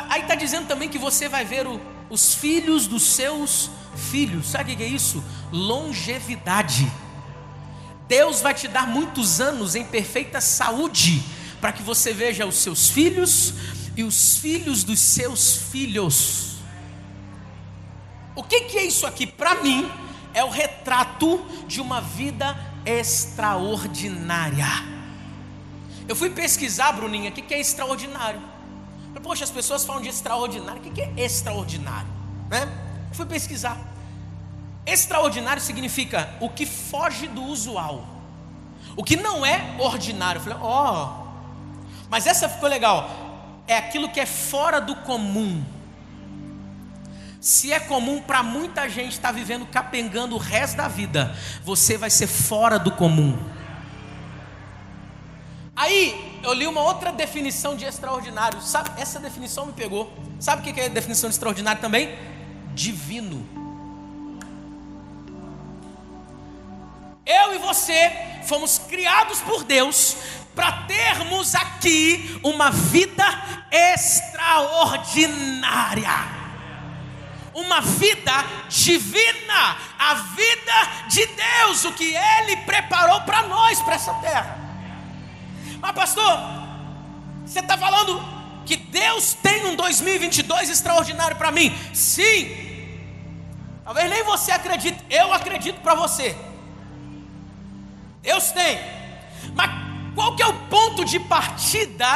Aí 0.10 0.24
está 0.24 0.36
dizendo 0.36 0.68
também 0.68 0.90
que 0.90 0.98
você 0.98 1.30
vai 1.30 1.46
ver 1.46 1.66
o, 1.66 1.80
os 2.12 2.36
filhos 2.36 2.86
dos 2.86 3.04
seus 3.04 3.72
filhos. 3.96 4.48
Sabe 4.48 4.74
o 4.74 4.78
que 4.78 4.84
é 4.84 4.88
isso? 4.88 5.24
Longevidade. 5.52 6.92
Deus 8.08 8.42
vai 8.42 8.54
te 8.54 8.68
dar 8.68 8.86
muitos 8.86 9.40
anos 9.40 9.74
em 9.74 9.86
perfeita 9.86 10.42
saúde, 10.42 11.24
para 11.62 11.72
que 11.72 11.82
você 11.82 12.14
veja 12.14 12.46
os 12.46 12.56
seus 12.56 12.90
filhos 12.90 13.54
e 13.96 14.04
os 14.04 14.38
filhos 14.38 14.84
dos 14.84 15.00
seus 15.00 15.56
filhos. 15.56 16.58
O 18.36 18.44
que, 18.44 18.62
que 18.62 18.78
é 18.78 18.84
isso 18.84 19.08
aqui? 19.08 19.26
Para 19.26 19.56
mim, 19.56 19.90
é 20.34 20.44
o 20.44 20.50
retrato 20.50 21.46
de 21.68 21.80
uma 21.80 22.02
vida 22.02 22.58
extraordinária. 22.86 24.68
Eu 26.08 26.16
fui 26.16 26.30
pesquisar, 26.30 26.92
Bruninha, 26.92 27.30
o 27.30 27.34
que, 27.34 27.42
que 27.42 27.54
é 27.54 27.60
extraordinário. 27.60 28.42
Poxa, 29.20 29.44
as 29.44 29.52
pessoas 29.52 29.86
falam 29.86 30.02
de 30.02 30.10
extraordinário. 30.10 30.82
O 30.82 30.92
que 30.92 31.02
é 31.02 31.14
extraordinário? 31.18 32.10
Né? 32.50 32.68
Fui 33.12 33.26
pesquisar. 33.26 33.78
Extraordinário 34.86 35.62
significa 35.62 36.30
o 36.40 36.50
que 36.50 36.66
foge 36.66 37.28
do 37.28 37.44
usual. 37.44 38.06
O 38.96 39.04
que 39.04 39.16
não 39.16 39.46
é 39.46 39.76
ordinário. 39.80 40.40
Eu 40.40 40.44
falei, 40.44 40.58
ó. 40.62 41.06
Oh. 41.06 41.32
Mas 42.10 42.28
essa 42.28 42.50
ficou 42.50 42.68
legal. 42.68 43.10
É 43.68 43.78
aquilo 43.78 44.10
que 44.10 44.20
é 44.20 44.26
fora 44.26 44.80
do 44.82 44.96
comum. 44.98 45.64
Se 47.40 47.72
é 47.72 47.80
comum 47.80 48.22
para 48.22 48.44
muita 48.44 48.88
gente 48.88 49.14
estar 49.14 49.30
tá 49.30 49.34
vivendo 49.34 49.66
capengando 49.66 50.36
o 50.36 50.38
resto 50.38 50.78
da 50.78 50.88
vida, 50.88 51.36
você 51.64 51.98
vai 51.98 52.10
ser 52.10 52.28
fora 52.28 52.78
do 52.78 52.92
comum. 52.92 53.38
Aí 55.76 56.31
eu 56.44 56.54
li 56.54 56.68
uma 56.68 56.82
outra 56.82 57.12
definição 57.12 57.76
de 57.76 57.86
extraordinário. 57.86 58.62
Sabe, 58.62 59.02
essa 59.02 59.20
definição 59.20 59.66
me 59.66 59.74
pegou. 59.74 60.12
Sabe 60.40 60.62
o 60.62 60.74
que 60.74 60.80
é 60.80 60.90
definição 60.90 61.30
de 61.30 61.36
extraordinário 61.36 61.82
também? 61.82 62.16
Divino. 62.74 63.62
você 67.72 68.12
fomos 68.44 68.78
criados 68.80 69.40
por 69.40 69.64
Deus 69.64 70.18
para 70.54 70.74
termos 70.84 71.56
aqui 71.56 72.38
uma 72.44 72.70
vida 72.70 73.26
extraordinária. 73.72 76.42
Uma 77.54 77.82
vida 77.82 78.32
divina, 78.70 79.78
a 79.98 80.14
vida 80.14 80.74
de 81.08 81.26
Deus, 81.26 81.86
o 81.86 81.94
que 81.94 82.14
Ele 82.16 82.58
preparou 82.58 83.22
para 83.22 83.42
nós, 83.44 83.82
para 83.82 83.96
essa 83.96 84.14
terra. 84.16 84.61
Mas, 85.82 85.92
pastor, 85.92 86.40
você 87.46 87.60
está 87.60 87.78
falando 87.78 88.22
que 88.66 88.78
Deus 88.78 89.34
tem 89.34 89.66
um 89.66 89.76
2022 89.76 90.70
extraordinário 90.70 91.36
para 91.36 91.52
mim? 91.52 91.76
Sim, 91.94 92.72
Talvez 93.84 94.10
nem 94.10 94.24
você 94.24 94.54
acredite, 94.54 95.04
eu 95.10 95.34
acredito 95.34 95.82
para 95.82 95.96
você. 95.96 96.34
Deus 98.22 98.52
tem. 98.52 98.80
Mas 99.54 99.70
qual 100.16 100.34
que 100.34 100.42
é 100.42 100.48
o 100.48 100.54
ponto 100.70 101.04
de 101.04 101.20
partida 101.20 102.08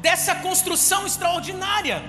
dessa 0.00 0.34
construção 0.34 1.06
extraordinária? 1.06 2.02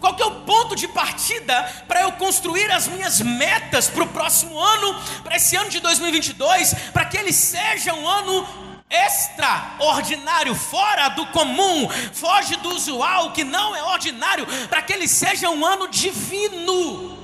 Qual 0.00 0.14
que 0.14 0.22
é 0.22 0.26
o 0.26 0.40
ponto 0.42 0.76
de 0.76 0.86
partida 0.88 1.62
para 1.88 2.02
eu 2.02 2.12
construir 2.12 2.70
as 2.70 2.88
minhas 2.88 3.20
metas 3.20 3.88
para 3.88 4.04
o 4.04 4.08
próximo 4.08 4.58
ano, 4.58 5.00
para 5.22 5.36
esse 5.36 5.56
ano 5.56 5.70
de 5.70 5.80
2022, 5.80 6.74
para 6.92 7.06
que 7.06 7.16
ele 7.16 7.32
seja 7.32 7.94
um 7.94 8.06
ano 8.06 8.46
extraordinário, 8.90 10.54
fora 10.54 11.08
do 11.10 11.24
comum, 11.26 11.88
foge 12.12 12.56
do 12.56 12.70
usual, 12.70 13.32
que 13.32 13.44
não 13.44 13.76
é 13.76 13.82
ordinário, 13.84 14.44
para 14.68 14.82
que 14.82 14.92
ele 14.92 15.06
seja 15.06 15.48
um 15.48 15.64
ano 15.64 15.88
divino. 15.88 17.16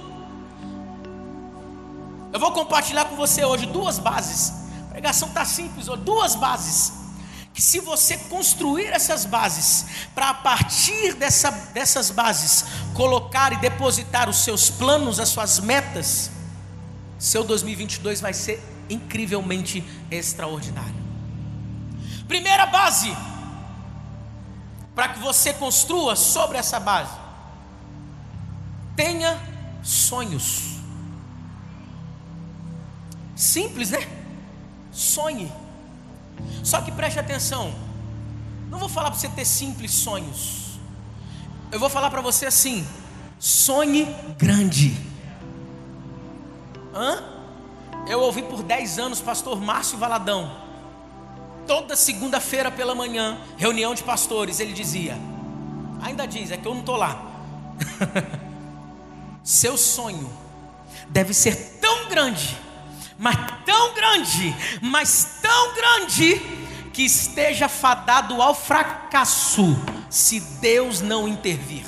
Eu 2.33 2.39
vou 2.39 2.53
compartilhar 2.53 3.07
com 3.07 3.17
você 3.17 3.45
hoje 3.45 3.67
duas 3.67 3.99
bases. 3.99 4.53
A 4.89 4.91
pregação 4.91 5.29
está 5.29 5.45
simples, 5.45 5.87
duas 6.05 6.37
bases. 6.37 6.93
Que 7.53 7.63
se 7.63 7.81
você 7.81 8.19
construir 8.19 8.89
essas 8.89 9.25
bases, 9.25 9.87
para 10.15 10.29
a 10.29 10.35
partir 10.35 11.15
dessa, 11.15 11.51
dessas 11.73 12.11
bases, 12.11 12.67
colocar 12.95 13.53
e 13.55 13.57
depositar 13.57 14.29
os 14.29 14.45
seus 14.45 14.69
planos, 14.69 15.19
as 15.19 15.31
suas 15.31 15.59
metas, 15.59 16.31
seu 17.19 17.43
2022 17.43 18.21
vai 18.21 18.35
ser 18.35 18.63
incrivelmente 18.91 19.83
extraordinário. 20.11 21.06
Primeira 22.27 22.67
base, 22.67 23.17
para 24.95 25.11
que 25.11 25.19
você 25.21 25.53
construa 25.55 26.17
sobre 26.17 26.59
essa 26.59 26.81
base, 26.81 27.15
tenha 28.97 29.39
sonhos. 29.83 30.77
Simples, 33.37 33.91
né? 33.91 34.09
Sonhe. 34.91 35.53
Só 36.65 36.81
que 36.81 36.91
preste 36.91 37.21
atenção. 37.21 37.73
Não 38.71 38.79
vou 38.79 38.89
falar 38.89 39.11
para 39.11 39.21
você 39.21 39.29
ter 39.29 39.45
simples 39.45 39.93
sonhos. 39.93 40.79
Eu 41.71 41.79
vou 41.79 41.89
falar 41.89 42.11
para 42.11 42.21
você 42.21 42.47
assim: 42.47 42.87
sonhe 43.39 44.05
grande. 44.39 44.97
Hã? 46.95 47.23
Eu 48.09 48.21
ouvi 48.21 48.43
por 48.43 48.63
10 48.63 48.99
anos 48.99 49.21
pastor 49.21 49.61
Márcio 49.61 49.99
Valadão. 49.99 50.66
Toda 51.67 51.97
segunda-feira 51.97 52.71
pela 52.71 52.95
manhã, 52.95 53.39
reunião 53.57 53.95
de 53.95 54.03
pastores, 54.03 54.61
ele 54.61 54.73
dizia: 54.73 55.17
Ainda 56.03 56.27
diz, 56.27 56.51
é 56.51 56.57
que 56.57 56.67
eu 56.67 56.73
não 56.73 56.81
estou 56.81 56.97
lá. 56.97 57.21
Seu 59.43 59.77
sonho 59.77 60.31
deve 61.09 61.35
ser 61.35 61.79
tão 61.81 62.09
grande 62.09 62.67
mas 63.19 63.37
tão 63.65 63.95
grande, 63.95 64.55
mas 64.83 65.39
tão 65.41 65.75
grande, 65.75 66.41
que 66.93 67.03
esteja 67.03 67.69
fadado 67.69 68.41
ao 68.41 68.55
fracasso, 68.55 69.77
se 70.09 70.41
Deus 70.61 71.01
não 71.01 71.29
intervir. 71.29 71.85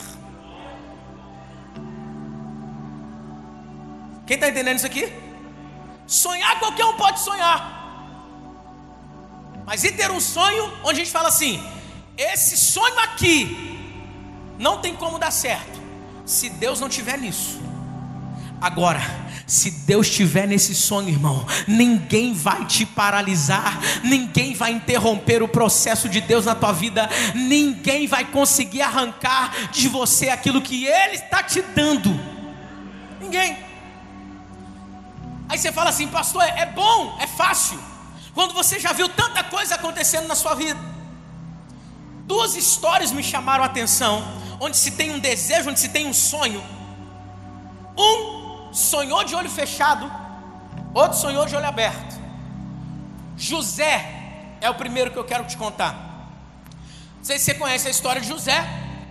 Quem 4.26 4.34
está 4.34 4.48
entendendo 4.48 4.76
isso 4.76 4.86
aqui? 4.86 5.10
Sonhar 6.06 6.58
qualquer 6.58 6.84
um 6.84 6.94
pode 6.94 7.20
sonhar. 7.20 7.77
Mas 9.68 9.84
e 9.84 9.92
ter 9.92 10.10
um 10.10 10.18
sonho 10.18 10.72
onde 10.82 11.02
a 11.02 11.04
gente 11.04 11.10
fala 11.10 11.28
assim: 11.28 11.62
esse 12.16 12.56
sonho 12.56 12.98
aqui 13.00 13.78
não 14.58 14.78
tem 14.78 14.96
como 14.96 15.18
dar 15.18 15.30
certo, 15.30 15.78
se 16.24 16.48
Deus 16.48 16.80
não 16.80 16.88
tiver 16.88 17.18
nisso. 17.18 17.60
Agora, 18.62 18.98
se 19.46 19.70
Deus 19.70 20.06
estiver 20.06 20.48
nesse 20.48 20.74
sonho, 20.74 21.10
irmão, 21.10 21.46
ninguém 21.66 22.32
vai 22.32 22.64
te 22.64 22.86
paralisar, 22.86 23.78
ninguém 24.02 24.54
vai 24.54 24.72
interromper 24.72 25.42
o 25.42 25.48
processo 25.48 26.08
de 26.08 26.22
Deus 26.22 26.46
na 26.46 26.54
tua 26.54 26.72
vida, 26.72 27.06
ninguém 27.34 28.06
vai 28.06 28.24
conseguir 28.24 28.80
arrancar 28.80 29.70
de 29.70 29.86
você 29.86 30.30
aquilo 30.30 30.62
que 30.62 30.86
Ele 30.86 31.16
está 31.16 31.42
te 31.42 31.60
dando. 31.60 32.18
Ninguém. 33.20 33.58
Aí 35.46 35.58
você 35.58 35.70
fala 35.70 35.90
assim, 35.90 36.08
pastor, 36.08 36.42
é 36.42 36.64
bom, 36.64 37.18
é 37.20 37.26
fácil, 37.26 37.78
quando 38.38 38.54
você 38.54 38.78
já 38.78 38.92
viu 38.92 39.08
tanta 39.08 39.42
coisa 39.42 39.74
acontecendo 39.74 40.28
na 40.28 40.36
sua 40.36 40.54
vida. 40.54 40.78
Duas 42.24 42.54
histórias 42.54 43.10
me 43.10 43.20
chamaram 43.20 43.64
a 43.64 43.66
atenção, 43.66 44.22
onde 44.60 44.76
se 44.76 44.92
tem 44.92 45.10
um 45.10 45.18
desejo, 45.18 45.70
onde 45.70 45.80
se 45.80 45.88
tem 45.88 46.06
um 46.06 46.14
sonho. 46.14 46.62
Um 47.98 48.72
sonhou 48.72 49.24
de 49.24 49.34
olho 49.34 49.50
fechado, 49.50 50.08
outro 50.94 51.18
sonhou 51.18 51.46
de 51.46 51.56
olho 51.56 51.66
aberto. 51.66 52.14
José 53.36 54.56
é 54.60 54.70
o 54.70 54.74
primeiro 54.76 55.10
que 55.10 55.18
eu 55.18 55.24
quero 55.24 55.44
te 55.44 55.56
contar. 55.56 55.94
Não 57.16 57.24
sei 57.24 57.40
se 57.40 57.46
você 57.46 57.54
conhece 57.54 57.88
a 57.88 57.90
história 57.90 58.20
de 58.20 58.28
José. 58.28 58.64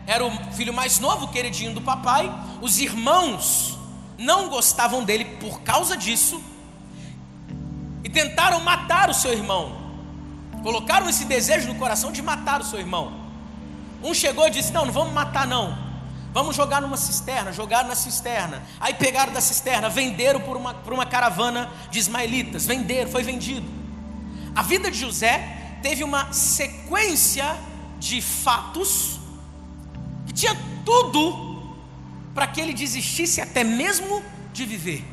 Era 0.08 0.26
o 0.26 0.54
filho 0.54 0.74
mais 0.74 1.00
novo, 1.00 1.28
queridinho 1.28 1.74
do 1.74 1.82
papai. 1.82 2.34
Os 2.62 2.80
irmãos 2.80 3.78
não 4.18 4.48
gostavam 4.48 5.04
dele 5.04 5.26
por 5.42 5.60
causa 5.64 5.98
disso 5.98 6.42
e 8.04 8.10
tentaram 8.10 8.60
matar 8.62 9.10
o 9.10 9.14
seu 9.14 9.34
irmão. 9.34 9.88
Colocaram 10.64 11.10
esse 11.10 11.26
desejo 11.26 11.68
no 11.68 11.76
coração 11.76 12.12
de 12.12 12.22
matar 12.22 12.62
o 12.62 12.64
seu 12.64 12.80
irmão. 12.80 13.28
Um 14.04 14.14
chegou 14.14 14.48
e 14.48 14.50
disse: 14.50 14.72
Não, 14.72 14.86
não 14.86 14.94
vamos 14.94 15.14
matar, 15.14 15.48
não. 15.48 15.88
Vamos 16.34 16.56
jogar 16.56 16.82
numa 16.82 16.98
cisterna, 16.98 17.52
jogaram 17.52 17.88
na 17.88 17.96
cisterna. 17.96 18.62
Aí 18.80 18.94
pegaram 18.94 19.34
da 19.34 19.42
cisterna, 19.42 19.90
venderam 19.90 20.40
por 20.42 20.56
uma, 20.56 20.74
por 20.74 20.94
uma 20.94 21.06
caravana 21.06 21.70
de 21.90 22.00
ismaelitas. 22.00 22.66
Venderam, 22.66 23.10
foi 23.10 23.24
vendido. 23.24 23.68
A 24.56 24.62
vida 24.62 24.92
de 24.92 25.00
José 25.00 25.78
teve 25.82 26.04
uma 26.04 26.32
sequência 26.34 27.58
de 28.00 28.22
fatos 28.22 29.20
que 30.26 30.34
tinha 30.34 30.56
tudo 30.86 31.76
para 32.36 32.46
que 32.46 32.62
ele 32.62 32.74
desistisse 32.74 33.42
até 33.42 33.64
mesmo 33.64 34.22
de 34.54 34.66
viver. 34.66 35.04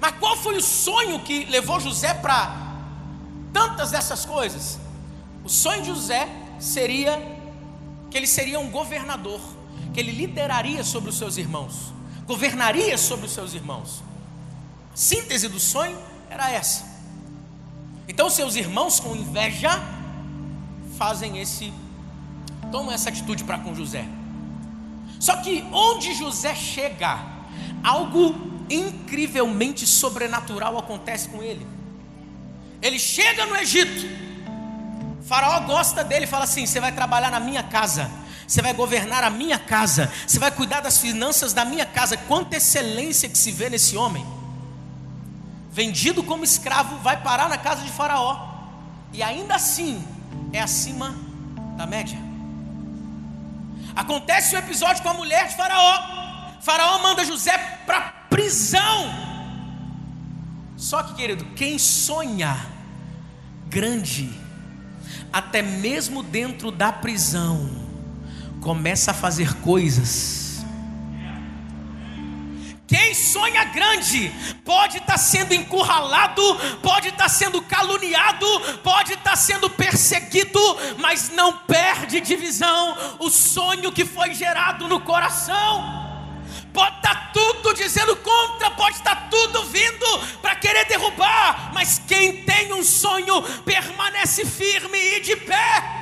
Mas 0.00 0.14
qual 0.18 0.36
foi 0.36 0.56
o 0.56 0.62
sonho 0.62 1.20
que 1.20 1.44
levou 1.46 1.80
José 1.80 2.14
para 2.14 2.54
tantas 3.52 3.90
dessas 3.90 4.24
coisas? 4.24 4.78
O 5.44 5.48
sonho 5.48 5.82
de 5.82 5.88
José 5.88 6.28
seria 6.58 7.20
que 8.10 8.16
ele 8.16 8.26
seria 8.26 8.58
um 8.58 8.70
governador 8.70 9.40
que 9.92 10.00
ele 10.00 10.12
lideraria 10.12 10.84
sobre 10.84 11.10
os 11.10 11.16
seus 11.16 11.36
irmãos, 11.36 11.92
governaria 12.26 12.96
sobre 12.96 13.26
os 13.26 13.32
seus 13.32 13.54
irmãos. 13.54 14.02
A 14.92 14.96
síntese 14.96 15.48
do 15.48 15.58
sonho 15.58 15.98
era 16.30 16.50
essa. 16.50 16.84
Então 18.06 18.30
seus 18.30 18.56
irmãos 18.56 19.00
com 19.00 19.16
inveja 19.16 19.70
fazem 20.96 21.38
esse 21.38 21.72
tomam 22.70 22.92
essa 22.92 23.08
atitude 23.08 23.44
para 23.44 23.58
com 23.58 23.74
José. 23.74 24.06
Só 25.18 25.36
que 25.36 25.64
onde 25.72 26.14
José 26.14 26.54
chega, 26.54 27.18
algo 27.82 28.34
incrivelmente 28.70 29.86
sobrenatural 29.86 30.78
acontece 30.78 31.28
com 31.28 31.42
ele. 31.42 31.66
Ele 32.80 32.98
chega 32.98 33.46
no 33.46 33.56
Egito. 33.56 34.06
Faraó 35.26 35.60
gosta 35.60 36.04
dele 36.04 36.24
e 36.24 36.28
fala 36.28 36.44
assim: 36.44 36.66
"Você 36.66 36.80
vai 36.80 36.92
trabalhar 36.92 37.30
na 37.30 37.40
minha 37.40 37.62
casa" 37.62 38.10
você 38.48 38.62
vai 38.62 38.72
governar 38.72 39.22
a 39.22 39.28
minha 39.28 39.58
casa, 39.58 40.10
você 40.26 40.38
vai 40.38 40.50
cuidar 40.50 40.80
das 40.80 40.96
finanças 40.96 41.52
da 41.52 41.66
minha 41.66 41.84
casa. 41.84 42.16
Quanta 42.16 42.56
excelência 42.56 43.28
que 43.28 43.36
se 43.36 43.52
vê 43.52 43.68
nesse 43.68 43.94
homem. 43.94 44.26
Vendido 45.70 46.22
como 46.22 46.42
escravo, 46.42 46.96
vai 47.00 47.22
parar 47.22 47.50
na 47.50 47.58
casa 47.58 47.82
de 47.82 47.90
Faraó, 47.90 48.48
e 49.12 49.22
ainda 49.22 49.54
assim 49.54 50.02
é 50.50 50.60
acima 50.60 51.14
da 51.76 51.86
média. 51.86 52.18
Acontece 53.94 54.54
o 54.54 54.58
um 54.58 54.62
episódio 54.62 55.02
com 55.02 55.10
a 55.10 55.14
mulher 55.14 55.48
de 55.48 55.54
Faraó. 55.54 56.56
Faraó 56.62 57.02
manda 57.02 57.24
José 57.26 57.56
para 57.84 58.07
prisão. 58.48 59.10
Só 60.74 61.02
que, 61.02 61.14
querido, 61.14 61.44
quem 61.54 61.78
sonha 61.78 62.56
grande, 63.66 64.30
até 65.30 65.60
mesmo 65.60 66.22
dentro 66.22 66.70
da 66.70 66.90
prisão, 66.90 67.68
começa 68.62 69.10
a 69.10 69.14
fazer 69.14 69.52
coisas. 69.56 70.64
Quem 72.86 73.12
sonha 73.12 73.64
grande 73.64 74.32
pode 74.64 74.96
estar 74.96 75.12
tá 75.12 75.18
sendo 75.18 75.52
encurralado, 75.52 76.42
pode 76.82 77.08
estar 77.08 77.24
tá 77.24 77.28
sendo 77.28 77.60
caluniado, 77.60 78.46
pode 78.82 79.12
estar 79.12 79.32
tá 79.32 79.36
sendo 79.36 79.68
perseguido, 79.68 80.58
mas 80.96 81.28
não 81.28 81.52
perde 81.52 82.18
de 82.22 82.34
visão 82.34 82.96
o 83.18 83.28
sonho 83.28 83.92
que 83.92 84.06
foi 84.06 84.32
gerado 84.32 84.88
no 84.88 85.00
coração. 85.00 86.07
Pode 86.72 86.96
estar 86.96 87.14
tá 87.14 87.30
tudo 87.32 87.74
dizendo 87.74 88.14
contra, 88.16 88.70
pode 88.70 88.96
estar 88.96 89.14
tá 89.14 89.28
tudo 89.30 89.64
vindo 89.64 90.38
para 90.42 90.54
querer 90.54 90.84
derrubar, 90.86 91.70
mas 91.72 92.00
quem 92.06 92.44
tem 92.44 92.72
um 92.72 92.84
sonho 92.84 93.42
permanece 93.64 94.44
firme 94.44 94.98
e 94.98 95.20
de 95.20 95.36
pé. 95.36 95.98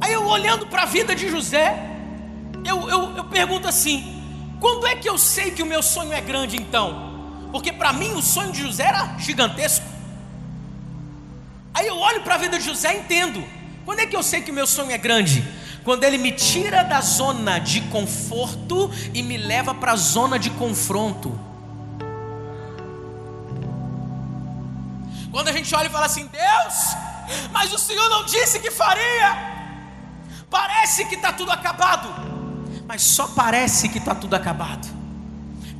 Aí 0.00 0.12
eu 0.12 0.26
olhando 0.26 0.66
para 0.66 0.82
a 0.82 0.86
vida 0.86 1.14
de 1.14 1.28
José, 1.28 1.76
eu, 2.64 2.88
eu, 2.88 3.16
eu 3.16 3.24
pergunto 3.24 3.68
assim: 3.68 4.20
quando 4.60 4.86
é 4.86 4.96
que 4.96 5.08
eu 5.08 5.16
sei 5.16 5.50
que 5.50 5.62
o 5.62 5.66
meu 5.66 5.82
sonho 5.82 6.12
é 6.12 6.20
grande 6.20 6.56
então? 6.56 7.12
Porque 7.52 7.72
para 7.72 7.92
mim 7.92 8.12
o 8.12 8.22
sonho 8.22 8.50
de 8.50 8.62
José 8.62 8.84
era 8.84 9.16
gigantesco. 9.18 9.86
Aí 11.74 11.86
eu 11.86 11.98
olho 11.98 12.22
para 12.22 12.34
a 12.34 12.38
vida 12.38 12.58
de 12.58 12.64
José 12.64 12.96
e 12.96 13.00
entendo. 13.00 13.61
Quando 13.84 14.00
é 14.00 14.06
que 14.06 14.16
eu 14.16 14.22
sei 14.22 14.42
que 14.42 14.50
o 14.50 14.54
meu 14.54 14.66
sonho 14.66 14.90
é 14.90 14.98
grande? 14.98 15.42
Quando 15.84 16.04
ele 16.04 16.16
me 16.18 16.32
tira 16.32 16.82
da 16.84 17.00
zona 17.00 17.58
de 17.58 17.80
conforto 17.82 18.90
e 19.12 19.22
me 19.22 19.36
leva 19.36 19.74
para 19.74 19.92
a 19.92 19.96
zona 19.96 20.38
de 20.38 20.50
confronto. 20.50 21.38
Quando 25.30 25.48
a 25.48 25.52
gente 25.52 25.74
olha 25.74 25.86
e 25.86 25.90
fala 25.90 26.06
assim: 26.06 26.26
Deus, 26.26 26.96
mas 27.50 27.72
o 27.72 27.78
Senhor 27.78 28.08
não 28.08 28.24
disse 28.24 28.60
que 28.60 28.70
faria. 28.70 29.50
Parece 30.48 31.06
que 31.06 31.14
está 31.14 31.32
tudo 31.32 31.50
acabado, 31.50 32.08
mas 32.86 33.02
só 33.02 33.26
parece 33.28 33.88
que 33.88 33.98
está 33.98 34.14
tudo 34.14 34.34
acabado. 34.34 35.01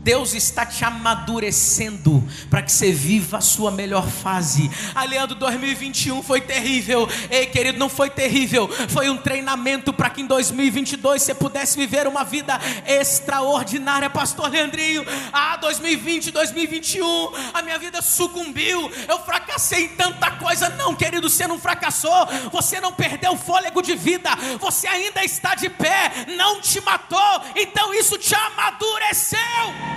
Deus 0.02 0.34
está 0.34 0.66
te 0.66 0.84
amadurecendo 0.84 2.22
para 2.50 2.60
que 2.60 2.72
você 2.72 2.90
viva 2.90 3.38
a 3.38 3.40
sua 3.40 3.70
melhor 3.70 4.08
fase. 4.08 4.68
Aliando 4.94 5.36
2021 5.36 6.22
foi 6.24 6.40
terrível. 6.40 7.08
Ei, 7.30 7.46
querido, 7.46 7.78
não 7.78 7.88
foi 7.88 8.10
terrível. 8.10 8.68
Foi 8.88 9.08
um 9.08 9.16
treinamento 9.16 9.92
para 9.92 10.10
que 10.10 10.20
em 10.20 10.26
2022 10.26 11.22
você 11.22 11.34
pudesse 11.34 11.76
viver 11.76 12.08
uma 12.08 12.24
vida 12.24 12.58
extraordinária, 12.84 14.10
Pastor 14.10 14.50
Leandrinho. 14.50 15.04
Ah, 15.32 15.56
2020, 15.58 16.32
2021, 16.32 17.32
a 17.54 17.62
minha 17.62 17.78
vida 17.78 18.02
sucumbiu. 18.02 18.90
Eu 19.06 19.20
fracassei 19.20 19.84
em 19.84 19.88
tanta 19.90 20.32
coisa. 20.32 20.68
Não, 20.70 20.96
querido, 20.96 21.30
você 21.30 21.46
não 21.46 21.60
fracassou. 21.60 22.26
Você 22.50 22.80
não 22.80 22.92
perdeu 22.92 23.34
o 23.34 23.38
fôlego 23.38 23.80
de 23.80 23.94
vida. 23.94 24.30
Você 24.58 24.88
ainda 24.88 25.24
está 25.24 25.54
de 25.54 25.68
pé. 25.68 26.26
Não 26.36 26.60
te 26.60 26.80
matou. 26.80 27.42
Então 27.54 27.94
isso 27.94 28.18
te 28.18 28.34
amadureceu. 28.34 29.91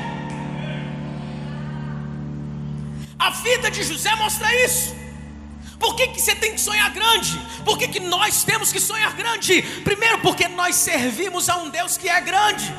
A 3.26 3.32
vida 3.32 3.72
de 3.72 3.82
José 3.84 4.14
mostra 4.18 4.48
isso. 4.66 4.94
Por 5.80 5.96
que, 5.96 6.10
que 6.10 6.22
você 6.22 6.36
tem 6.36 6.54
que 6.54 6.62
sonhar 6.62 6.92
grande? 6.92 7.42
Por 7.64 7.76
que, 7.76 7.88
que 7.88 8.00
nós 8.00 8.44
temos 8.44 8.72
que 8.72 8.80
sonhar 8.80 9.14
grande? 9.14 9.64
Primeiro, 9.84 10.20
porque 10.20 10.48
nós 10.48 10.76
servimos 10.76 11.50
a 11.50 11.58
um 11.58 11.70
Deus 11.72 11.98
que 11.98 12.08
é 12.08 12.22
grande. 12.22 12.72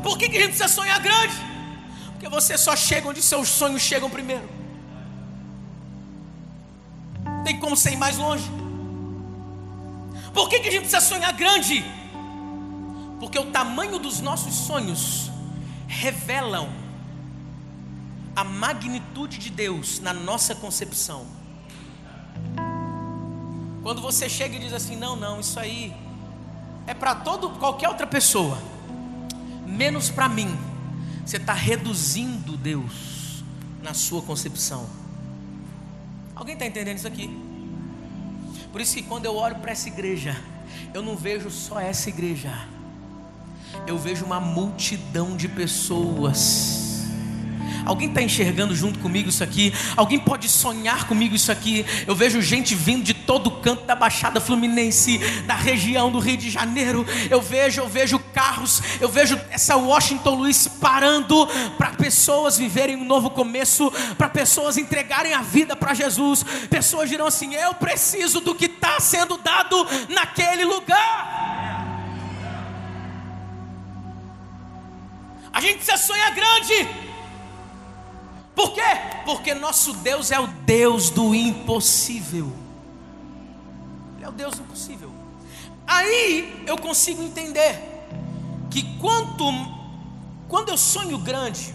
Por 0.00 0.16
que, 0.16 0.28
que 0.28 0.36
a 0.36 0.40
gente 0.42 0.50
precisa 0.50 0.68
sonhar 0.68 1.00
grande? 1.00 1.34
Porque 2.12 2.28
você 2.28 2.56
só 2.56 2.76
chega 2.76 3.08
onde 3.08 3.20
seus 3.20 3.48
sonhos 3.48 3.82
chegam 3.82 4.08
primeiro. 4.08 4.48
Tem 7.44 7.58
como 7.58 7.76
ser 7.76 7.96
mais 7.96 8.16
longe. 8.16 8.48
Por 10.32 10.48
que, 10.48 10.60
que 10.60 10.68
a 10.68 10.70
gente 10.70 10.82
precisa 10.82 11.00
sonhar 11.00 11.32
grande? 11.32 11.84
Porque 13.18 13.40
o 13.40 13.46
tamanho 13.46 13.98
dos 13.98 14.20
nossos 14.20 14.54
sonhos 14.54 15.32
revelam 15.88 16.86
a 18.38 18.44
magnitude 18.44 19.36
de 19.36 19.50
Deus 19.50 19.98
na 19.98 20.14
nossa 20.14 20.54
concepção. 20.54 21.26
Quando 23.82 24.00
você 24.00 24.28
chega 24.28 24.54
e 24.54 24.60
diz 24.60 24.72
assim: 24.72 24.94
não, 24.94 25.16
não, 25.16 25.40
isso 25.40 25.58
aí 25.58 25.92
é 26.86 26.94
para 26.94 27.16
todo 27.16 27.50
qualquer 27.58 27.88
outra 27.88 28.06
pessoa, 28.06 28.56
menos 29.66 30.08
para 30.08 30.28
mim. 30.28 30.56
Você 31.26 31.36
está 31.36 31.52
reduzindo 31.52 32.56
Deus 32.56 33.42
na 33.82 33.92
sua 33.92 34.22
concepção. 34.22 34.88
Alguém 36.36 36.54
está 36.54 36.64
entendendo 36.64 36.96
isso 36.96 37.08
aqui? 37.08 37.28
Por 38.70 38.80
isso 38.80 38.94
que 38.94 39.02
quando 39.02 39.24
eu 39.24 39.34
olho 39.34 39.56
para 39.56 39.72
essa 39.72 39.88
igreja, 39.88 40.40
eu 40.94 41.02
não 41.02 41.16
vejo 41.16 41.50
só 41.50 41.80
essa 41.80 42.08
igreja, 42.08 42.68
eu 43.84 43.98
vejo 43.98 44.24
uma 44.24 44.38
multidão 44.38 45.36
de 45.36 45.48
pessoas 45.48 46.87
Alguém 47.88 48.08
está 48.08 48.20
enxergando 48.20 48.76
junto 48.76 48.98
comigo 48.98 49.30
isso 49.30 49.42
aqui? 49.42 49.72
Alguém 49.96 50.18
pode 50.18 50.46
sonhar 50.46 51.08
comigo 51.08 51.34
isso 51.34 51.50
aqui? 51.50 51.86
Eu 52.06 52.14
vejo 52.14 52.42
gente 52.42 52.74
vindo 52.74 53.02
de 53.02 53.14
todo 53.14 53.50
canto 53.50 53.86
da 53.86 53.94
Baixada 53.94 54.42
Fluminense, 54.42 55.16
da 55.46 55.54
região 55.54 56.12
do 56.12 56.18
Rio 56.18 56.36
de 56.36 56.50
Janeiro. 56.50 57.06
Eu 57.30 57.40
vejo, 57.40 57.80
eu 57.80 57.88
vejo 57.88 58.18
carros, 58.34 58.82
eu 59.00 59.08
vejo 59.08 59.40
essa 59.48 59.74
Washington 59.76 60.34
Luiz 60.34 60.68
parando 60.68 61.46
para 61.78 61.92
pessoas 61.92 62.58
viverem 62.58 62.94
um 62.94 63.06
novo 63.06 63.30
começo, 63.30 63.90
para 64.18 64.28
pessoas 64.28 64.76
entregarem 64.76 65.32
a 65.32 65.40
vida 65.40 65.74
para 65.74 65.94
Jesus. 65.94 66.44
Pessoas 66.68 67.08
dirão 67.08 67.26
assim: 67.26 67.54
Eu 67.54 67.72
preciso 67.72 68.40
do 68.40 68.54
que 68.54 68.66
está 68.66 69.00
sendo 69.00 69.38
dado 69.38 69.86
naquele 70.10 70.66
lugar. 70.66 71.38
A 75.50 75.60
gente 75.62 75.76
precisa 75.76 75.96
sonhar 75.96 76.34
grande. 76.34 77.07
Por 78.58 78.72
quê? 78.72 78.82
Porque 79.24 79.54
nosso 79.54 79.92
Deus 79.92 80.32
é 80.32 80.40
o 80.40 80.48
Deus 80.48 81.10
do 81.10 81.32
impossível. 81.32 82.52
Ele 84.16 84.24
é 84.24 84.28
o 84.28 84.32
Deus 84.32 84.56
do 84.56 84.62
impossível. 84.62 85.12
Aí 85.86 86.64
eu 86.66 86.76
consigo 86.76 87.22
entender 87.22 87.80
que 88.68 88.82
quanto 88.98 89.44
quando 90.48 90.70
eu 90.70 90.76
sonho 90.76 91.18
grande, 91.18 91.72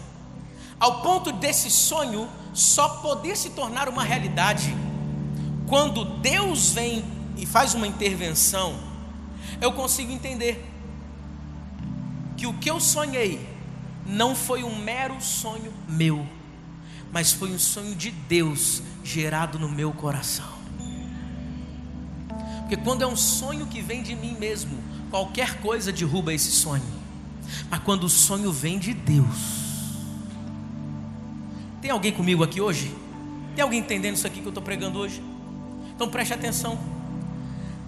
ao 0.78 1.00
ponto 1.00 1.32
desse 1.32 1.70
sonho 1.70 2.28
só 2.52 2.86
poder 2.96 3.34
se 3.34 3.48
tornar 3.50 3.88
uma 3.88 4.04
realidade 4.04 4.76
quando 5.66 6.04
Deus 6.18 6.68
vem 6.68 7.02
e 7.38 7.46
faz 7.46 7.72
uma 7.72 7.86
intervenção, 7.86 8.78
eu 9.58 9.72
consigo 9.72 10.12
entender 10.12 10.62
que 12.36 12.46
o 12.46 12.52
que 12.52 12.70
eu 12.70 12.78
sonhei 12.78 13.40
não 14.04 14.36
foi 14.36 14.62
um 14.62 14.76
mero 14.76 15.18
sonho 15.22 15.72
meu 15.88 16.26
mas 17.14 17.32
foi 17.32 17.52
um 17.52 17.58
sonho 17.60 17.94
de 17.94 18.10
Deus 18.10 18.82
gerado 19.04 19.56
no 19.56 19.68
meu 19.68 19.92
coração. 19.92 20.52
Porque 22.62 22.76
quando 22.76 23.02
é 23.02 23.06
um 23.06 23.14
sonho 23.14 23.66
que 23.66 23.80
vem 23.80 24.02
de 24.02 24.16
mim 24.16 24.36
mesmo, 24.36 24.76
qualquer 25.10 25.60
coisa 25.60 25.92
derruba 25.92 26.34
esse 26.34 26.50
sonho. 26.50 26.82
Mas 27.70 27.78
quando 27.84 28.02
o 28.02 28.08
sonho 28.08 28.50
vem 28.50 28.80
de 28.80 28.92
Deus, 28.92 29.36
tem 31.80 31.92
alguém 31.92 32.10
comigo 32.10 32.42
aqui 32.42 32.60
hoje? 32.60 32.92
Tem 33.54 33.62
alguém 33.62 33.78
entendendo 33.78 34.16
isso 34.16 34.26
aqui 34.26 34.40
que 34.40 34.46
eu 34.46 34.50
estou 34.50 34.62
pregando 34.62 34.98
hoje? 34.98 35.22
Então 35.94 36.08
preste 36.08 36.34
atenção. 36.34 36.76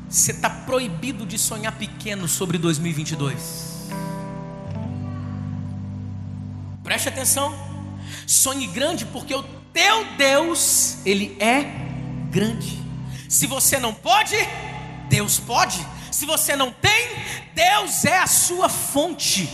Você 0.08 0.30
está 0.30 0.48
proibido 0.48 1.26
de 1.26 1.36
sonhar 1.36 1.72
pequeno 1.72 2.28
sobre 2.28 2.58
2022. 2.58 3.90
Preste 6.84 7.08
atenção. 7.08 7.75
Sonhe 8.26 8.66
grande, 8.66 9.04
porque 9.06 9.34
o 9.34 9.42
teu 9.72 10.04
Deus, 10.16 10.98
Ele 11.04 11.36
é 11.40 11.62
grande. 12.30 12.82
Se 13.28 13.46
você 13.46 13.78
não 13.78 13.92
pode, 13.92 14.36
Deus 15.08 15.38
pode. 15.38 15.84
Se 16.10 16.24
você 16.24 16.56
não 16.56 16.72
tem, 16.72 17.08
Deus 17.54 18.04
é 18.04 18.18
a 18.18 18.26
sua 18.26 18.68
fonte. 18.68 19.48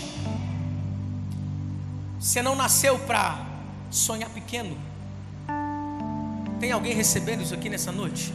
Você 2.21 2.41
não 2.41 2.55
nasceu 2.55 2.99
para 3.01 3.45
sonhar 3.91 4.31
pequeno. 4.31 4.79
Tem 6.61 6.71
alguém 6.71 6.95
recebendo 6.95 7.43
isso 7.43 7.55
aqui 7.55 7.69
nessa 7.69 7.91
noite? 7.91 8.33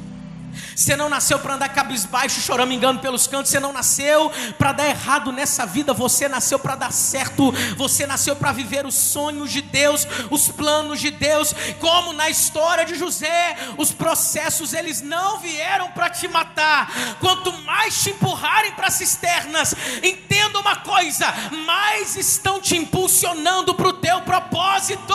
Você 0.75 0.95
não 0.95 1.09
nasceu 1.09 1.39
para 1.39 1.55
andar 1.55 1.69
cabisbaixo, 1.69 2.39
choramingando 2.41 2.99
pelos 2.99 3.27
cantos. 3.27 3.51
Você 3.51 3.59
não 3.59 3.73
nasceu 3.73 4.31
para 4.57 4.71
dar 4.71 4.87
errado 4.87 5.31
nessa 5.31 5.65
vida. 5.65 5.93
Você 5.93 6.27
nasceu 6.27 6.59
para 6.59 6.75
dar 6.75 6.91
certo. 6.91 7.51
Você 7.75 8.05
nasceu 8.05 8.35
para 8.35 8.51
viver 8.51 8.85
os 8.85 8.95
sonhos 8.95 9.51
de 9.51 9.61
Deus, 9.61 10.07
os 10.29 10.47
planos 10.49 10.99
de 10.99 11.11
Deus. 11.11 11.53
Como 11.79 12.13
na 12.13 12.29
história 12.29 12.85
de 12.85 12.95
José, 12.95 13.57
os 13.77 13.91
processos 13.91 14.73
eles 14.73 15.01
não 15.01 15.39
vieram 15.39 15.91
para 15.91 16.09
te 16.09 16.27
matar. 16.27 16.91
Quanto 17.19 17.51
mais 17.63 18.01
te 18.01 18.11
empurrarem 18.11 18.71
para 18.73 18.89
cisternas, 18.89 19.73
entenda 20.03 20.59
uma 20.59 20.77
coisa: 20.77 21.25
mais 21.65 22.15
estão 22.15 22.59
te 22.61 22.75
impulsionando 22.75 23.73
para 23.73 23.87
o 23.87 23.93
teu 23.93 24.21
propósito. 24.21 25.13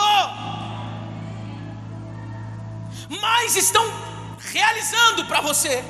Mais 3.21 3.55
estão 3.55 4.12
realizando 4.53 5.25
para 5.25 5.41
você. 5.41 5.83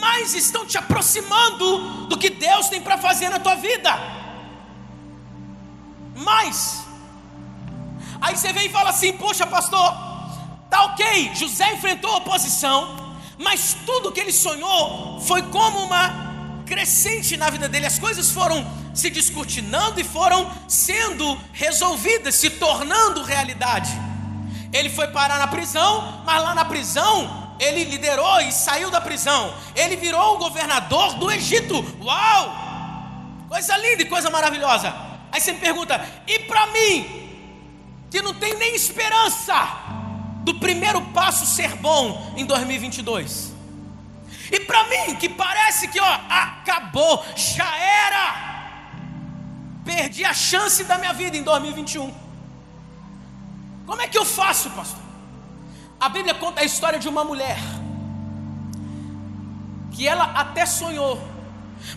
mais 0.00 0.34
estão 0.34 0.64
te 0.64 0.76
aproximando 0.78 2.06
do 2.06 2.16
que 2.16 2.30
Deus 2.30 2.68
tem 2.68 2.80
para 2.80 2.98
fazer 2.98 3.28
na 3.30 3.40
tua 3.40 3.56
vida. 3.56 3.90
Mais. 6.14 6.84
Aí 8.20 8.36
você 8.36 8.52
vem 8.52 8.66
e 8.66 8.70
fala 8.70 8.90
assim: 8.90 9.12
Poxa, 9.14 9.46
pastor, 9.46 9.88
tá 10.70 10.84
ok, 10.84 11.34
José 11.34 11.72
enfrentou 11.72 12.16
oposição, 12.16 13.16
mas 13.38 13.76
tudo 13.86 14.12
que 14.12 14.20
ele 14.20 14.32
sonhou 14.32 15.20
foi 15.20 15.42
como 15.42 15.82
uma 15.82 16.28
crescente 16.66 17.36
na 17.36 17.48
vida 17.48 17.68
dele, 17.68 17.86
as 17.86 17.98
coisas 17.98 18.30
foram 18.30 18.58
se 18.94 19.08
descortinando 19.08 19.98
e 20.00 20.04
foram 20.04 20.50
sendo 20.68 21.40
resolvidas, 21.52 22.34
se 22.34 22.50
tornando 22.50 23.22
realidade. 23.22 23.90
Ele 24.72 24.90
foi 24.90 25.08
parar 25.08 25.38
na 25.38 25.46
prisão, 25.46 26.22
mas 26.24 26.42
lá 26.42 26.54
na 26.54 26.64
prisão 26.64 27.54
ele 27.58 27.84
liderou 27.84 28.40
e 28.40 28.52
saiu 28.52 28.90
da 28.90 29.00
prisão. 29.00 29.52
Ele 29.74 29.96
virou 29.96 30.34
o 30.34 30.38
governador 30.38 31.14
do 31.14 31.30
Egito. 31.30 31.84
Uau! 32.02 32.68
Coisa 33.48 33.76
linda 33.78 34.02
e 34.02 34.06
coisa 34.06 34.30
maravilhosa. 34.30 34.94
Aí 35.32 35.40
você 35.40 35.52
me 35.52 35.58
pergunta: 35.58 36.00
e 36.26 36.40
para 36.40 36.66
mim, 36.68 37.28
que 38.10 38.22
não 38.22 38.34
tem 38.34 38.54
nem 38.54 38.74
esperança 38.74 39.54
do 40.44 40.54
primeiro 40.54 41.00
passo 41.12 41.46
ser 41.46 41.74
bom 41.76 42.34
em 42.36 42.44
2022? 42.44 43.54
E 44.50 44.60
para 44.60 44.84
mim, 44.84 45.16
que 45.16 45.28
parece 45.28 45.88
que 45.88 46.00
ó, 46.00 46.18
acabou, 46.28 47.24
já 47.36 47.76
era, 47.76 48.34
perdi 49.84 50.24
a 50.24 50.32
chance 50.32 50.84
da 50.84 50.96
minha 50.96 51.12
vida 51.12 51.36
em 51.36 51.42
2021. 51.42 52.27
Como 53.88 54.00
é 54.00 54.06
que 54.06 54.16
eu 54.16 54.24
faço, 54.24 54.70
pastor? 54.70 55.02
A 55.98 56.08
Bíblia 56.08 56.34
conta 56.34 56.60
a 56.60 56.64
história 56.64 57.00
de 57.00 57.08
uma 57.08 57.24
mulher 57.24 57.58
que 59.90 60.06
ela 60.06 60.26
até 60.26 60.64
sonhou, 60.64 61.20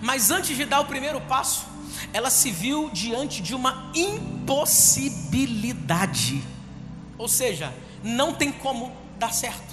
mas 0.02 0.32
antes 0.32 0.58
de 0.58 0.66
dar 0.66 0.80
o 0.80 0.86
primeiro 0.86 1.22
passo, 1.22 1.68
ela 2.12 2.32
se 2.32 2.50
viu 2.50 2.90
diante 2.92 3.44
de 3.44 3.54
uma 3.54 3.92
impossibilidade. 3.94 6.42
Ou 7.16 7.28
seja, 7.28 7.72
não 8.02 8.34
tem 8.34 8.52
como 8.52 8.92
dar 9.20 9.32
certo 9.32 9.72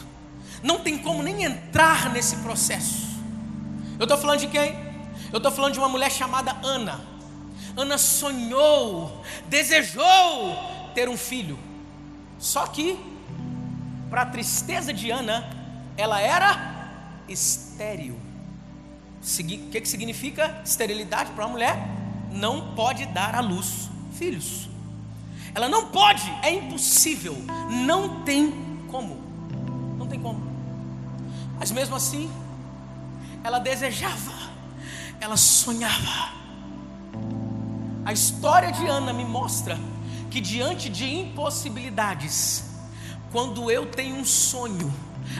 não 0.62 0.80
tem 0.80 0.98
como 0.98 1.22
nem 1.22 1.44
entrar 1.44 2.12
nesse 2.12 2.36
processo. 2.36 3.06
Eu 3.98 4.04
estou 4.04 4.18
falando 4.18 4.40
de 4.40 4.48
quem? 4.48 4.76
Eu 5.32 5.38
estou 5.38 5.52
falando 5.52 5.72
de 5.72 5.78
uma 5.78 5.88
mulher 5.88 6.10
chamada 6.10 6.56
Ana. 6.62 7.00
Ana 7.76 7.98
sonhou, 7.98 9.22
desejou 9.46 10.56
ter 10.94 11.08
um 11.08 11.16
filho. 11.16 11.58
Só 12.38 12.66
que, 12.66 12.98
para 14.08 14.22
a 14.22 14.26
tristeza 14.26 14.92
de 14.92 15.10
Ana, 15.10 15.48
ela 15.96 16.20
era 16.20 16.88
estéril. 17.28 18.14
O 18.14 19.70
que, 19.70 19.80
que 19.80 19.88
significa 19.88 20.62
esterilidade 20.64 21.30
para 21.32 21.44
uma 21.44 21.52
mulher? 21.52 21.76
Não 22.30 22.74
pode 22.74 23.04
dar 23.06 23.34
à 23.34 23.40
luz 23.40 23.90
filhos. 24.12 24.68
Ela 25.54 25.68
não 25.68 25.86
pode, 25.86 26.22
é 26.42 26.52
impossível, 26.52 27.36
não 27.84 28.22
tem 28.22 28.52
como. 28.88 29.16
Não 29.96 30.06
tem 30.06 30.20
como. 30.20 30.40
Mas 31.58 31.72
mesmo 31.72 31.96
assim, 31.96 32.30
ela 33.42 33.58
desejava, 33.58 34.32
ela 35.20 35.36
sonhava. 35.36 36.32
A 38.04 38.12
história 38.12 38.70
de 38.70 38.86
Ana 38.86 39.12
me 39.12 39.24
mostra 39.24 39.78
que 40.30 40.40
diante 40.40 40.88
de 40.88 41.04
impossibilidades, 41.04 42.64
quando 43.30 43.70
eu 43.70 43.86
tenho 43.86 44.16
um 44.16 44.24
sonho, 44.24 44.92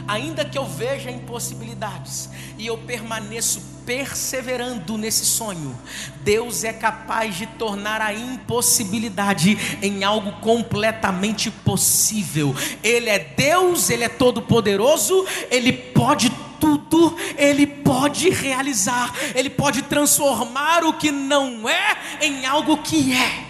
ainda 0.07 0.45
que 0.45 0.57
eu 0.57 0.65
veja 0.65 1.09
impossibilidades 1.09 2.29
e 2.57 2.67
eu 2.67 2.77
permaneço 2.77 3.61
perseverando 3.85 4.97
nesse 4.97 5.25
sonho, 5.25 5.75
Deus 6.21 6.63
é 6.63 6.71
capaz 6.71 7.35
de 7.35 7.47
tornar 7.47 8.01
a 8.01 8.13
impossibilidade 8.13 9.57
em 9.81 10.03
algo 10.03 10.31
completamente 10.41 11.49
possível. 11.49 12.55
Ele 12.83 13.09
é 13.09 13.19
Deus, 13.19 13.89
ele 13.89 14.03
é 14.03 14.09
todo 14.09 14.41
poderoso, 14.41 15.25
ele 15.49 15.73
pode 15.73 16.29
tudo, 16.59 17.15
ele 17.37 17.65
pode 17.65 18.29
realizar, 18.29 19.13
ele 19.33 19.49
pode 19.49 19.81
transformar 19.83 20.83
o 20.83 20.93
que 20.93 21.09
não 21.09 21.67
é 21.67 21.97
em 22.21 22.45
algo 22.45 22.77
que 22.77 23.13
é. 23.13 23.48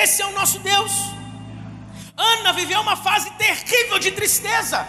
Esse 0.00 0.22
é 0.22 0.26
o 0.26 0.32
nosso 0.32 0.58
Deus. 0.60 0.92
Ana 2.16 2.52
viveu 2.52 2.80
uma 2.80 2.96
fase 2.96 3.30
terrível 3.32 3.98
de 3.98 4.10
tristeza. 4.12 4.86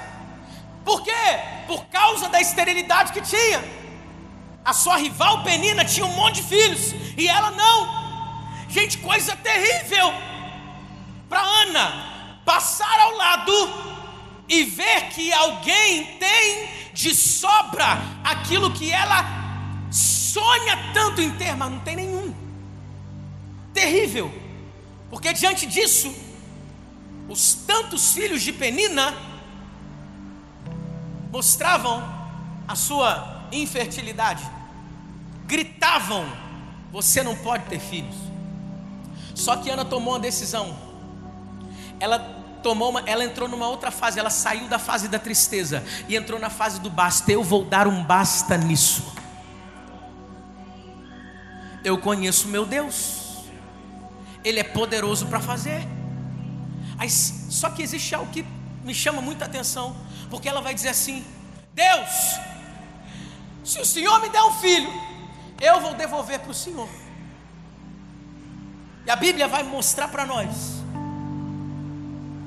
Por 0.86 1.04
quê? 1.04 1.24
Por 1.68 1.86
causa 1.88 2.30
da 2.30 2.39
esterilidade 2.39 3.12
que 3.12 3.22
tinha. 3.22 3.63
A 4.63 4.72
sua 4.72 4.96
rival 4.98 5.44
Penina 5.44 5.84
tinha 5.84 6.06
um 6.06 6.16
monte 6.16 6.36
de 6.36 6.44
filhos 6.44 6.94
e 7.18 7.28
ela 7.28 7.52
não. 7.52 8.04
Gente, 8.70 8.98
coisa 9.00 9.36
terrível 9.36 10.13
para 11.28 11.42
Ana 11.42 12.39
passar 12.46 13.00
ao 13.00 13.12
lado 13.16 13.54
e 14.48 14.63
ver 14.63 15.10
que 15.10 15.34
alguém 15.34 16.18
tem 16.18 16.70
de 16.94 17.13
sobra 17.13 18.00
aquilo 18.24 18.72
que 18.72 18.92
ela 18.92 19.26
sonha 19.92 20.92
tanto 20.94 21.22
em 21.22 21.32
ter, 21.32 21.56
mas 21.56 21.72
não 21.72 21.80
tem 21.80 21.96
nenhum. 21.96 22.34
Terrível, 23.74 24.42
porque 25.13 25.32
diante 25.32 25.67
disso, 25.67 26.12
os 27.30 27.54
tantos 27.54 28.13
filhos 28.13 28.41
de 28.41 28.52
Penina 28.52 29.15
mostravam 31.32 32.04
a 32.67 32.76
sua 32.76 33.45
infertilidade, 33.52 34.43
gritavam: 35.45 36.26
Você 36.91 37.21
não 37.21 37.36
pode 37.36 37.65
ter 37.65 37.80
filhos. 37.80 38.15
Só 39.36 39.56
que 39.56 39.69
Ana 39.69 39.86
tomou 39.86 40.13
uma 40.15 40.19
decisão. 40.19 40.76
Ela 41.99 42.17
tomou 42.63 42.89
uma, 42.89 43.02
ela 43.02 43.23
entrou 43.23 43.47
numa 43.47 43.67
outra 43.67 43.91
fase, 43.91 44.19
ela 44.19 44.32
saiu 44.32 44.67
da 44.67 44.80
fase 44.80 45.08
da 45.08 45.19
tristeza 45.19 45.84
e 46.10 46.15
entrou 46.15 46.39
na 46.39 46.49
fase 46.49 46.82
do 46.82 46.89
basta. 46.89 47.32
Eu 47.32 47.43
vou 47.43 47.63
dar 47.63 47.88
um 47.88 48.04
basta 48.04 48.58
nisso. 48.58 49.13
Eu 51.84 51.99
conheço 51.99 52.47
meu 52.47 52.65
Deus. 52.65 53.22
Ele 54.43 54.60
é 54.60 54.63
poderoso 54.63 55.27
para 55.27 55.39
fazer. 55.39 55.82
Só 57.49 57.69
que 57.69 57.82
existe 57.82 58.13
algo 58.15 58.32
que 58.32 58.45
me 58.84 58.93
chama 58.93 59.21
muita 59.21 59.45
atenção, 59.45 59.95
porque 60.29 60.47
ela 60.47 60.62
vai 60.62 60.73
dizer 60.73 60.89
assim: 60.89 61.25
Deus, 61.73 62.10
se 63.63 63.79
o 63.79 63.86
Senhor 63.86 64.19
me 64.21 64.29
der 64.29 64.41
um 64.43 64.51
filho, 64.53 64.89
eu 65.62 65.79
vou 65.79 65.93
devolver 65.93 66.39
para 66.39 66.51
o 66.51 66.53
Senhor. 66.53 66.89
E 69.06 69.12
a 69.12 69.15
Bíblia 69.15 69.47
vai 69.47 69.63
mostrar 69.63 70.08
para 70.08 70.25
nós 70.25 70.82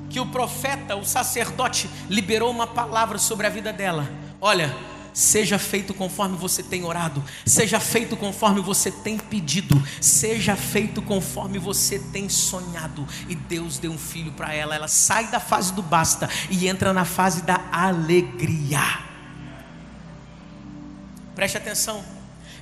que 0.09 0.19
o 0.19 0.25
profeta, 0.25 0.95
o 0.95 1.05
sacerdote, 1.05 1.89
liberou 2.09 2.49
uma 2.49 2.65
palavra 2.65 3.17
sobre 3.17 3.45
a 3.45 3.49
vida 3.49 3.73
dela. 3.73 4.09
Olha, 4.39 4.75
Seja 5.17 5.57
feito 5.57 5.95
conforme 5.95 6.37
você 6.37 6.61
tem 6.61 6.83
orado, 6.83 7.23
seja 7.43 7.79
feito 7.79 8.15
conforme 8.15 8.61
você 8.61 8.91
tem 8.91 9.17
pedido, 9.17 9.75
seja 9.99 10.55
feito 10.55 11.01
conforme 11.01 11.57
você 11.57 11.97
tem 11.97 12.29
sonhado. 12.29 13.03
E 13.27 13.33
Deus 13.33 13.79
deu 13.79 13.91
um 13.91 13.97
filho 13.97 14.31
para 14.33 14.53
ela. 14.53 14.75
Ela 14.75 14.87
sai 14.87 15.25
da 15.31 15.39
fase 15.39 15.73
do 15.73 15.81
basta 15.81 16.29
e 16.51 16.67
entra 16.67 16.93
na 16.93 17.03
fase 17.03 17.41
da 17.41 17.67
alegria. 17.71 18.79
Preste 21.33 21.57
atenção. 21.57 22.16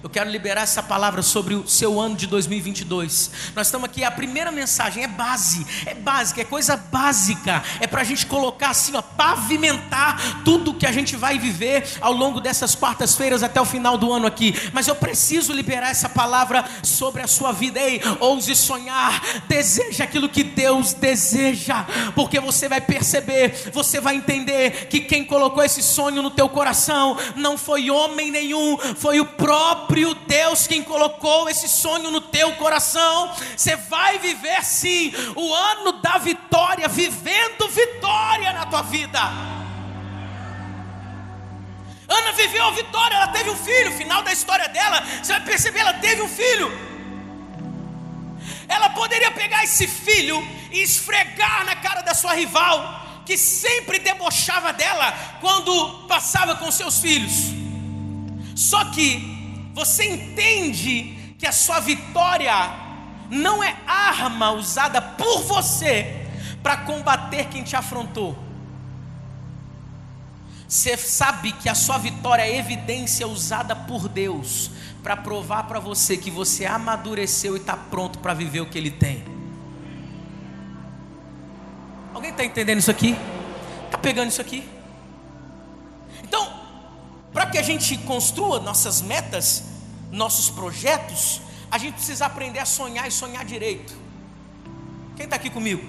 Eu 0.05 0.09
quero 0.11 0.29
liberar 0.29 0.61
essa 0.61 0.83
palavra 0.83 1.23
sobre 1.23 1.55
o 1.55 1.67
seu 1.67 1.99
ano 1.99 2.15
de 2.15 2.27
2022. 2.27 3.31
Nós 3.55 3.65
estamos 3.65 3.89
aqui, 3.89 4.03
a 4.03 4.11
primeira 4.11 4.51
mensagem 4.51 5.03
é 5.03 5.07
base, 5.07 5.65
é 5.83 5.95
básica, 5.95 6.41
é 6.41 6.43
coisa 6.43 6.77
básica, 6.77 7.63
é 7.79 7.87
para 7.87 8.01
a 8.01 8.03
gente 8.03 8.27
colocar 8.27 8.69
assim, 8.69 8.95
ó, 8.95 9.01
pavimentar 9.01 10.43
tudo 10.43 10.75
que 10.75 10.85
a 10.85 10.91
gente 10.91 11.15
vai 11.15 11.39
viver 11.39 11.89
ao 11.99 12.13
longo 12.13 12.39
dessas 12.39 12.75
quartas-feiras 12.75 13.41
até 13.41 13.59
o 13.59 13.65
final 13.65 13.97
do 13.97 14.13
ano 14.13 14.27
aqui. 14.27 14.53
Mas 14.71 14.87
eu 14.87 14.95
preciso 14.95 15.51
liberar 15.51 15.89
essa 15.89 16.07
palavra 16.07 16.63
sobre 16.83 17.23
a 17.23 17.27
sua 17.27 17.51
vida. 17.51 17.79
Ei, 17.79 17.99
ouse 18.19 18.55
sonhar, 18.55 19.19
deseja 19.47 20.03
aquilo 20.03 20.29
que 20.29 20.43
Deus 20.43 20.93
deseja, 20.93 21.83
porque 22.13 22.39
você 22.39 22.69
vai 22.69 22.79
perceber, 22.79 23.71
você 23.73 23.99
vai 23.99 24.17
entender 24.17 24.85
que 24.85 24.99
quem 24.99 25.25
colocou 25.25 25.63
esse 25.63 25.81
sonho 25.81 26.21
no 26.21 26.29
teu 26.29 26.47
coração 26.47 27.17
não 27.35 27.57
foi 27.57 27.89
homem 27.89 28.29
nenhum, 28.29 28.77
foi 28.77 29.19
o 29.19 29.25
próprio 29.25 29.94
próprio 29.95 30.13
Deus 30.27 30.67
quem 30.67 30.83
colocou 30.83 31.49
esse 31.49 31.69
sonho 31.69 32.11
no 32.11 32.19
teu 32.19 32.51
coração. 32.57 33.33
Você 33.55 33.77
vai 33.77 34.19
viver 34.19 34.63
sim 34.63 35.13
o 35.35 35.53
ano 35.53 35.93
da 36.01 36.17
vitória, 36.17 36.87
vivendo 36.89 37.69
vitória 37.69 38.51
na 38.51 38.65
tua 38.65 38.81
vida. 38.81 39.21
Ana 42.07 42.31
viveu 42.33 42.65
a 42.65 42.71
vitória, 42.71 43.15
ela 43.15 43.27
teve 43.29 43.49
um 43.49 43.55
filho. 43.55 43.91
Final 43.93 44.21
da 44.21 44.33
história 44.33 44.67
dela, 44.67 45.01
você 45.01 45.31
vai 45.31 45.41
perceber, 45.41 45.79
ela 45.79 45.93
teve 45.93 46.21
um 46.21 46.27
filho. 46.27 46.69
Ela 48.67 48.89
poderia 48.89 49.31
pegar 49.31 49.63
esse 49.63 49.87
filho 49.87 50.45
e 50.71 50.81
esfregar 50.81 51.65
na 51.65 51.75
cara 51.77 52.01
da 52.01 52.13
sua 52.13 52.33
rival, 52.33 53.21
que 53.25 53.37
sempre 53.37 53.97
debochava 53.99 54.73
dela 54.73 55.13
quando 55.39 56.05
passava 56.07 56.55
com 56.57 56.69
seus 56.69 56.99
filhos. 56.99 57.53
Só 58.55 58.83
que 58.85 59.34
você 59.75 60.05
entende 60.05 61.35
que 61.37 61.45
a 61.45 61.51
sua 61.51 61.81
vitória 61.81 62.53
não 63.29 63.61
é 63.61 63.75
arma 63.85 64.51
usada 64.53 65.01
por 65.01 65.41
você 65.43 66.25
para 66.63 66.77
combater 66.77 67.49
quem 67.49 67.61
te 67.61 67.75
afrontou. 67.75 68.37
Você 70.65 70.95
sabe 70.95 71.51
que 71.51 71.67
a 71.67 71.75
sua 71.75 71.97
vitória 71.97 72.43
é 72.43 72.57
evidência 72.57 73.27
usada 73.27 73.75
por 73.75 74.07
Deus 74.07 74.71
para 75.03 75.17
provar 75.17 75.63
para 75.63 75.79
você 75.79 76.15
que 76.15 76.31
você 76.31 76.65
amadureceu 76.65 77.57
e 77.57 77.59
está 77.59 77.75
pronto 77.75 78.19
para 78.19 78.33
viver 78.33 78.61
o 78.61 78.65
que 78.67 78.77
Ele 78.77 78.89
tem. 78.89 79.25
Alguém 82.13 82.31
está 82.31 82.45
entendendo 82.45 82.79
isso 82.79 82.89
aqui? 82.89 83.13
Está 83.85 83.97
pegando 83.97 84.29
isso 84.29 84.39
aqui? 84.39 84.74
Para 87.35 87.47
que 87.47 87.57
a 87.57 87.61
gente 87.61 87.97
construa 87.97 88.61
nossas 88.61 89.01
metas, 89.01 89.65
nossos 90.09 90.49
projetos, 90.49 91.41
a 91.69 91.77
gente 91.77 91.95
precisa 91.95 92.25
aprender 92.27 92.59
a 92.59 92.65
sonhar 92.65 93.05
e 93.09 93.11
sonhar 93.11 93.43
direito. 93.43 93.93
Quem 95.17 95.25
está 95.25 95.35
aqui 95.35 95.49
comigo? 95.49 95.85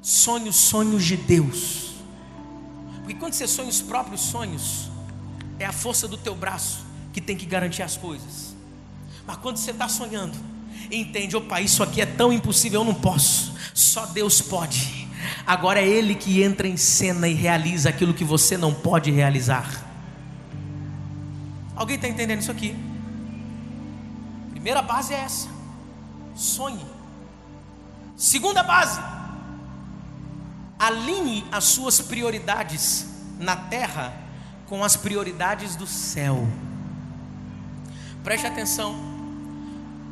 Sonhe 0.00 0.48
os 0.48 0.56
sonhos 0.56 1.04
de 1.04 1.18
Deus. 1.18 1.96
Porque 3.00 3.12
quando 3.12 3.34
você 3.34 3.46
sonha 3.46 3.68
os 3.68 3.82
próprios 3.82 4.22
sonhos, 4.22 4.88
é 5.58 5.66
a 5.66 5.72
força 5.72 6.08
do 6.08 6.16
teu 6.16 6.34
braço 6.34 6.78
que 7.12 7.20
tem 7.20 7.36
que 7.36 7.44
garantir 7.44 7.82
as 7.82 7.98
coisas. 7.98 8.56
Mas 9.26 9.36
quando 9.36 9.58
você 9.58 9.70
está 9.70 9.86
sonhando, 9.86 10.38
entende, 10.90 11.36
opa, 11.36 11.60
isso 11.60 11.82
aqui 11.82 12.00
é 12.00 12.06
tão 12.06 12.32
impossível, 12.32 12.80
eu 12.80 12.84
não 12.86 12.94
posso. 12.94 13.52
Só 13.74 14.06
Deus 14.06 14.40
pode. 14.40 15.06
Agora 15.46 15.78
é 15.78 15.86
Ele 15.86 16.14
que 16.14 16.42
entra 16.42 16.66
em 16.66 16.78
cena 16.78 17.28
e 17.28 17.34
realiza 17.34 17.90
aquilo 17.90 18.14
que 18.14 18.24
você 18.24 18.56
não 18.56 18.72
pode 18.72 19.10
realizar. 19.10 19.85
Alguém 21.76 21.96
está 21.96 22.08
entendendo 22.08 22.40
isso 22.40 22.50
aqui? 22.50 22.74
Primeira 24.50 24.80
base 24.82 25.12
é 25.12 25.18
essa: 25.18 25.48
sonhe. 26.34 26.84
Segunda 28.16 28.62
base, 28.62 28.98
alinhe 30.78 31.44
as 31.52 31.64
suas 31.64 32.00
prioridades 32.00 33.06
na 33.38 33.54
terra 33.54 34.12
com 34.66 34.82
as 34.82 34.96
prioridades 34.96 35.76
do 35.76 35.86
céu. 35.86 36.48
Preste 38.24 38.46
atenção. 38.46 38.96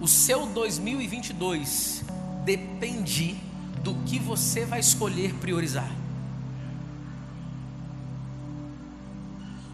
O 0.00 0.07
seu 0.07 0.46
2022 0.46 2.05
depende 2.44 3.40
do 3.83 3.94
que 4.07 4.18
você 4.18 4.64
vai 4.64 4.81
escolher 4.81 5.35
priorizar. 5.35 5.90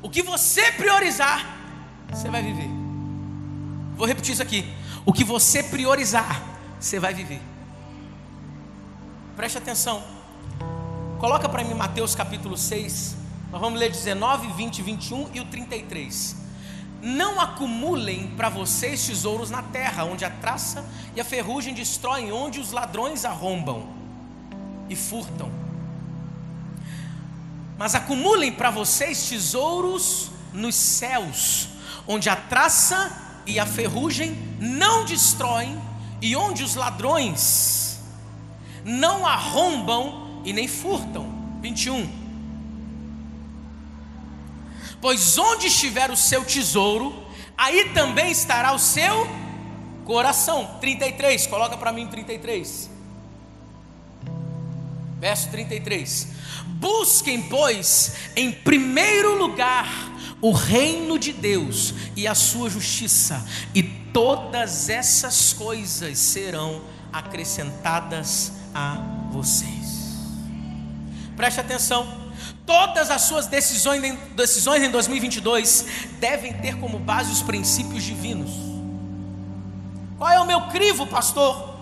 O 0.02 0.08
que 0.08 0.22
você 0.22 0.72
priorizar, 0.72 1.44
você 2.12 2.28
vai 2.28 2.42
viver. 2.42 2.68
Vou 3.96 4.06
repetir 4.06 4.32
isso 4.32 4.42
aqui. 4.42 4.64
O 5.04 5.12
que 5.12 5.24
você 5.24 5.62
priorizar, 5.62 6.42
você 6.78 6.98
vai 6.98 7.14
viver. 7.14 7.40
Preste 9.36 9.58
atenção. 9.58 10.02
Coloca 11.18 11.48
para 11.48 11.64
mim 11.64 11.74
Mateus 11.74 12.14
capítulo 12.14 12.56
6. 12.56 13.16
Nós 13.50 13.60
vamos 13.60 13.78
ler 13.78 13.90
19, 13.90 14.52
20, 14.52 14.82
21 14.82 15.30
e 15.34 15.40
o 15.40 15.44
33. 15.46 16.36
Não 17.02 17.40
acumulem 17.40 18.28
para 18.36 18.48
vocês 18.48 19.06
tesouros 19.06 19.50
na 19.50 19.62
terra, 19.62 20.04
onde 20.04 20.24
a 20.24 20.30
traça 20.30 20.84
e 21.16 21.20
a 21.20 21.24
ferrugem 21.24 21.72
destroem, 21.72 22.30
onde 22.30 22.60
os 22.60 22.72
ladrões 22.72 23.24
arrombam 23.24 23.88
e 24.88 24.94
furtam. 24.94 25.50
Mas 27.78 27.94
acumulem 27.94 28.52
para 28.52 28.70
vocês 28.70 29.28
tesouros 29.28 30.30
nos 30.52 30.74
céus, 30.74 31.69
onde 32.12 32.28
a 32.28 32.34
traça 32.34 33.16
e 33.46 33.60
a 33.60 33.64
ferrugem 33.64 34.36
não 34.58 35.04
destroem, 35.04 35.80
e 36.20 36.34
onde 36.34 36.64
os 36.64 36.74
ladrões 36.74 38.00
não 38.84 39.24
arrombam 39.24 40.42
e 40.44 40.52
nem 40.52 40.66
furtam. 40.66 41.32
21. 41.62 42.10
Pois 45.00 45.38
onde 45.38 45.68
estiver 45.68 46.10
o 46.10 46.16
seu 46.16 46.44
tesouro, 46.44 47.14
aí 47.56 47.90
também 47.90 48.32
estará 48.32 48.72
o 48.72 48.78
seu 48.78 49.28
coração. 50.04 50.78
33, 50.80 51.46
coloca 51.46 51.76
para 51.76 51.92
mim 51.92 52.08
33. 52.08 52.90
Verso 55.20 55.48
33. 55.50 56.26
Busquem, 56.66 57.40
pois, 57.42 58.16
em 58.34 58.50
primeiro 58.50 59.38
lugar 59.38 60.09
o 60.40 60.52
reino 60.52 61.18
de 61.18 61.32
Deus 61.32 61.94
e 62.16 62.26
a 62.26 62.34
sua 62.34 62.70
justiça, 62.70 63.44
e 63.74 63.82
todas 63.82 64.88
essas 64.88 65.52
coisas 65.52 66.18
serão 66.18 66.82
acrescentadas 67.12 68.52
a 68.74 68.96
vocês. 69.30 70.00
Preste 71.36 71.60
atenção. 71.60 72.20
Todas 72.64 73.10
as 73.10 73.22
suas 73.22 73.46
decisões, 73.46 74.00
decisões 74.34 74.82
em 74.82 74.90
2022 74.90 75.86
devem 76.20 76.52
ter 76.52 76.78
como 76.78 76.98
base 76.98 77.32
os 77.32 77.42
princípios 77.42 78.02
divinos. 78.02 78.50
Qual 80.16 80.30
é 80.30 80.40
o 80.40 80.46
meu 80.46 80.68
crivo, 80.68 81.06
pastor, 81.06 81.74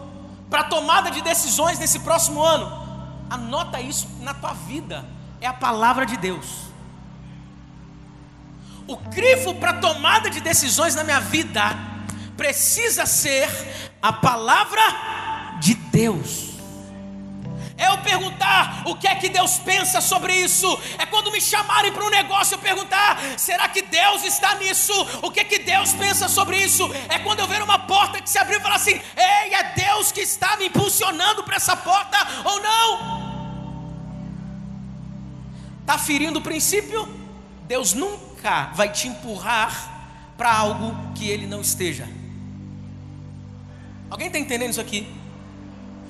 para 0.49 0.65
tomada 0.65 1.11
de 1.11 1.21
decisões 1.21 1.79
nesse 1.79 2.01
próximo 2.01 2.43
ano? 2.43 2.89
Anota 3.29 3.81
isso 3.81 4.09
na 4.21 4.33
tua 4.33 4.55
vida, 4.55 5.05
é 5.41 5.47
a 5.47 5.53
palavra 5.53 6.07
de 6.07 6.17
Deus. 6.17 6.68
O 8.89 8.97
crivo 8.97 9.55
para 9.57 9.75
tomada 9.75 10.31
de 10.31 10.41
decisões 10.41 10.95
na 10.95 11.05
minha 11.05 11.21
vida 11.21 11.77
precisa 12.39 13.05
ser 13.05 13.47
a 14.01 14.11
palavra 14.11 14.81
de 15.61 15.75
Deus. 15.75 16.49
É 17.77 17.89
eu 17.89 17.99
perguntar 17.99 18.85
o 18.87 18.97
que 18.97 19.07
é 19.07 19.15
que 19.15 19.29
Deus 19.29 19.59
pensa 19.59 20.01
sobre 20.01 20.35
isso. 20.35 20.67
É 20.97 21.05
quando 21.05 21.31
me 21.31 21.39
chamarem 21.39 21.93
para 21.93 22.03
um 22.03 22.09
negócio 22.09 22.55
eu 22.55 22.59
perguntar: 22.59 23.21
será 23.37 23.69
que 23.69 23.83
Deus 23.83 24.25
está 24.25 24.55
nisso? 24.55 24.95
O 25.21 25.31
que 25.31 25.41
é 25.41 25.45
que 25.45 25.59
Deus 25.59 25.93
pensa 25.93 26.27
sobre 26.27 26.57
isso? 26.57 26.91
É 27.11 27.19
quando 27.19 27.41
eu 27.41 27.47
ver 27.47 27.61
uma 27.61 27.81
porta 27.81 28.23
que 28.23 28.31
se 28.31 28.39
abriu 28.39 28.59
e 28.59 28.63
falar 28.63 28.77
assim: 28.77 28.99
ei, 29.15 29.53
é 29.53 29.75
Deus 29.75 30.11
que 30.11 30.23
está 30.23 30.57
me 30.57 30.69
impulsionando 30.69 31.45
para 31.45 31.57
essa 31.57 31.77
porta 31.77 32.17
ou 32.43 32.63
não? 32.63 33.19
Está 35.83 35.99
ferindo 35.99 36.39
o 36.39 36.43
princípio? 36.43 37.07
Deus 37.67 37.93
nunca 37.93 38.28
vai 38.75 38.91
te 38.91 39.09
empurrar 39.09 40.33
para 40.37 40.53
algo 40.53 41.13
que 41.15 41.29
Ele 41.29 41.47
não 41.47 41.61
esteja. 41.61 42.09
Alguém 44.11 44.29
está 44.29 44.39
entendendo 44.39 44.71
isso 44.71 44.81
aqui? 44.81 45.07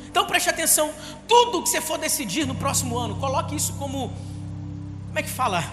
Então 0.07 0.27
preste 0.27 0.49
atenção, 0.49 0.93
tudo 1.27 1.63
que 1.63 1.69
você 1.69 1.81
for 1.81 1.99
decidir 1.99 2.47
no 2.47 2.55
próximo 2.55 2.99
ano, 2.99 3.17
coloque 3.17 3.55
isso 3.55 3.75
como 3.75 4.13
como 5.07 5.19
é 5.19 5.23
que 5.23 5.29
fala? 5.29 5.65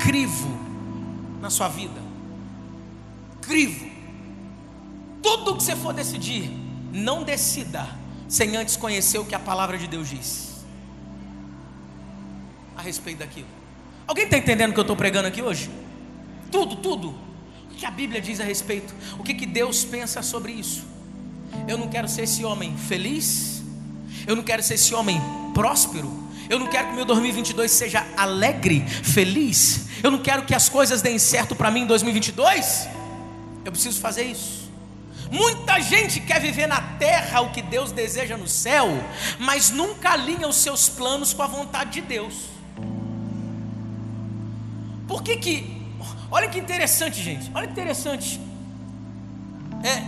Crivo 0.00 0.48
na 1.40 1.48
sua 1.48 1.68
vida. 1.68 2.00
Crivo. 3.40 3.88
Tudo 5.22 5.56
que 5.56 5.62
você 5.62 5.76
for 5.76 5.92
decidir, 5.92 6.50
não 6.92 7.22
decida 7.22 7.99
sem 8.30 8.56
antes 8.56 8.76
conhecer 8.76 9.18
o 9.18 9.24
que 9.26 9.34
a 9.34 9.38
palavra 9.38 9.76
de 9.76 9.86
Deus 9.86 10.08
diz 10.08 10.50
a 12.76 12.80
respeito 12.80 13.18
daquilo. 13.18 13.48
Alguém 14.06 14.24
está 14.24 14.38
entendendo 14.38 14.70
o 14.70 14.72
que 14.72 14.80
eu 14.80 14.82
estou 14.82 14.96
pregando 14.96 15.28
aqui 15.28 15.42
hoje? 15.42 15.68
Tudo, 16.50 16.76
tudo 16.76 17.14
que 17.80 17.86
a 17.86 17.90
Bíblia 17.90 18.20
diz 18.20 18.38
a 18.40 18.44
respeito? 18.44 18.94
O 19.18 19.22
que, 19.22 19.32
que 19.32 19.46
Deus 19.46 19.84
pensa 19.84 20.22
sobre 20.22 20.52
isso? 20.52 20.84
Eu 21.66 21.78
não 21.78 21.88
quero 21.88 22.06
ser 22.06 22.22
esse 22.22 22.44
homem 22.44 22.76
feliz, 22.76 23.62
eu 24.26 24.36
não 24.36 24.42
quero 24.42 24.62
ser 24.62 24.74
esse 24.74 24.94
homem 24.94 25.20
próspero, 25.54 26.12
eu 26.48 26.58
não 26.58 26.66
quero 26.66 26.88
que 26.88 26.94
meu 26.94 27.06
2022 27.06 27.70
seja 27.70 28.06
alegre, 28.16 28.86
feliz, 28.86 29.86
eu 30.02 30.10
não 30.10 30.18
quero 30.18 30.44
que 30.44 30.54
as 30.54 30.68
coisas 30.68 31.00
deem 31.00 31.18
certo 31.18 31.56
para 31.56 31.70
mim 31.70 31.80
em 31.80 31.86
2022. 31.86 32.86
Eu 33.64 33.72
preciso 33.72 33.98
fazer 33.98 34.24
isso. 34.24 34.59
Muita 35.30 35.80
gente 35.80 36.20
quer 36.20 36.40
viver 36.40 36.66
na 36.66 36.80
terra 36.98 37.40
o 37.40 37.50
que 37.50 37.62
Deus 37.62 37.92
deseja 37.92 38.36
no 38.36 38.48
céu, 38.48 38.88
mas 39.38 39.70
nunca 39.70 40.10
alinha 40.10 40.48
os 40.48 40.56
seus 40.56 40.88
planos 40.88 41.32
com 41.32 41.42
a 41.42 41.46
vontade 41.46 41.92
de 41.92 42.00
Deus. 42.00 42.34
Por 45.06 45.22
que, 45.22 45.36
que 45.36 45.80
Olha 46.30 46.48
que 46.48 46.58
interessante, 46.58 47.20
gente. 47.20 47.50
Olha 47.52 47.66
que 47.66 47.72
interessante. 47.72 48.40
É, 49.82 50.02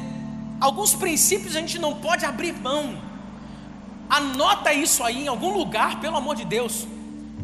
alguns 0.60 0.94
princípios 0.94 1.56
a 1.56 1.60
gente 1.60 1.78
não 1.78 1.94
pode 1.94 2.24
abrir 2.24 2.52
mão. 2.52 2.96
Anota 4.08 4.72
isso 4.72 5.02
aí 5.02 5.24
em 5.24 5.28
algum 5.28 5.52
lugar, 5.52 6.00
pelo 6.00 6.16
amor 6.16 6.36
de 6.36 6.44
Deus. 6.44 6.86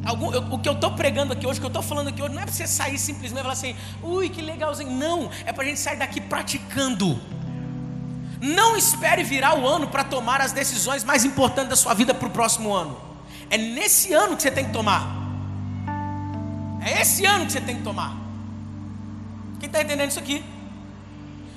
Algum, 0.05 0.33
eu, 0.33 0.43
o 0.53 0.59
que 0.61 0.69
eu 0.69 0.75
estou 0.75 0.93
pregando 0.93 1.33
aqui 1.33 1.45
hoje, 1.45 1.59
o 1.59 1.63
que 1.63 1.67
eu 1.67 1.69
estou 1.69 1.83
falando 1.83 2.09
aqui 2.09 2.23
hoje, 2.23 2.33
não 2.33 2.41
é 2.41 2.45
para 2.45 2.55
você 2.55 2.69
sair 2.69 2.99
simplesmente 2.99 3.41
e 3.41 3.43
falar 3.43 3.55
assim, 3.55 3.75
ui, 4.03 4.29
que 4.29 4.41
legalzinho. 4.41 4.93
Não, 4.93 5.29
é 5.45 5.53
para 5.53 5.65
a 5.65 5.67
gente 5.67 5.81
sair 5.81 5.97
daqui 5.97 6.21
praticando. 6.21 7.21
Não 8.41 8.77
espere 8.77 9.25
virar 9.25 9.59
o 9.59 9.67
ano 9.67 9.89
para 9.89 10.05
tomar 10.05 10.41
as 10.41 10.53
decisões 10.53 11.03
mais 11.03 11.25
importantes 11.25 11.71
da 11.71 11.77
sua 11.77 11.95
vida 11.95 12.15
para 12.15 12.29
o 12.29 12.31
próximo 12.31 12.73
ano. 12.73 12.99
É 13.51 13.59
nesse 13.59 14.13
ano 14.13 14.37
que 14.37 14.43
você 14.43 14.51
tem 14.51 14.67
que 14.67 14.73
tomar. 14.73 15.17
É 16.85 17.03
esse 17.03 17.25
ano 17.25 17.47
que 17.47 17.53
você 17.53 17.61
tem 17.61 17.77
que 17.77 17.83
tomar. 17.83 18.17
Quem 19.59 19.67
está 19.67 19.83
entendendo 19.83 20.09
isso 20.09 20.19
aqui? 20.19 20.45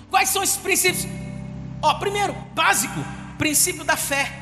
Quais 0.10 0.30
são 0.30 0.42
esses 0.42 0.58
princípios? 0.58 1.06
Ó, 1.82 1.94
primeiro, 1.96 2.36
básico, 2.56 3.00
princípio 3.38 3.84
da 3.84 3.96
fé. 3.96 4.40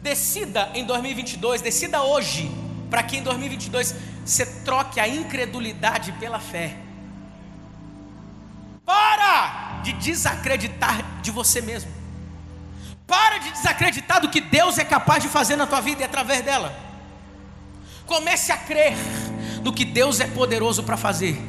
Decida 0.00 0.70
em 0.74 0.84
2022, 0.84 1.60
decida 1.60 2.02
hoje, 2.02 2.50
para 2.90 3.02
que 3.02 3.16
em 3.16 3.22
2022 3.22 3.94
você 4.24 4.46
troque 4.64 5.00
a 5.00 5.08
incredulidade 5.08 6.12
pela 6.12 6.38
fé. 6.38 6.76
Para 8.84 9.61
de 9.82 9.92
desacreditar 9.94 11.20
de 11.20 11.30
você 11.30 11.60
mesmo. 11.60 11.90
Para 13.06 13.38
de 13.38 13.52
desacreditar 13.52 14.20
do 14.20 14.28
que 14.28 14.40
Deus 14.40 14.78
é 14.78 14.84
capaz 14.84 15.22
de 15.22 15.28
fazer 15.28 15.56
na 15.56 15.66
tua 15.66 15.80
vida 15.80 16.02
e 16.02 16.04
através 16.04 16.42
dela. 16.42 16.74
Comece 18.06 18.52
a 18.52 18.56
crer 18.56 18.96
no 19.62 19.72
que 19.72 19.84
Deus 19.84 20.20
é 20.20 20.26
poderoso 20.26 20.82
para 20.82 20.96
fazer. 20.96 21.40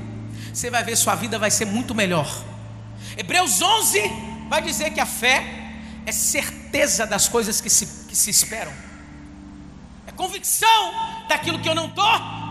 Você 0.53 0.69
vai 0.69 0.83
ver 0.83 0.95
sua 0.95 1.15
vida 1.15 1.39
vai 1.39 1.49
ser 1.49 1.65
muito 1.65 1.95
melhor. 1.95 2.27
Hebreus 3.17 3.61
11 3.61 4.01
vai 4.49 4.61
dizer 4.61 4.91
que 4.91 4.99
a 4.99 5.05
fé 5.05 5.43
é 6.05 6.11
certeza 6.11 7.05
das 7.05 7.27
coisas 7.27 7.61
que 7.61 7.69
se, 7.69 8.07
que 8.07 8.15
se 8.15 8.29
esperam, 8.29 8.73
é 10.05 10.11
convicção 10.11 10.93
daquilo 11.27 11.59
que 11.59 11.69
eu 11.69 11.75
não 11.75 11.87
estou 11.87 12.05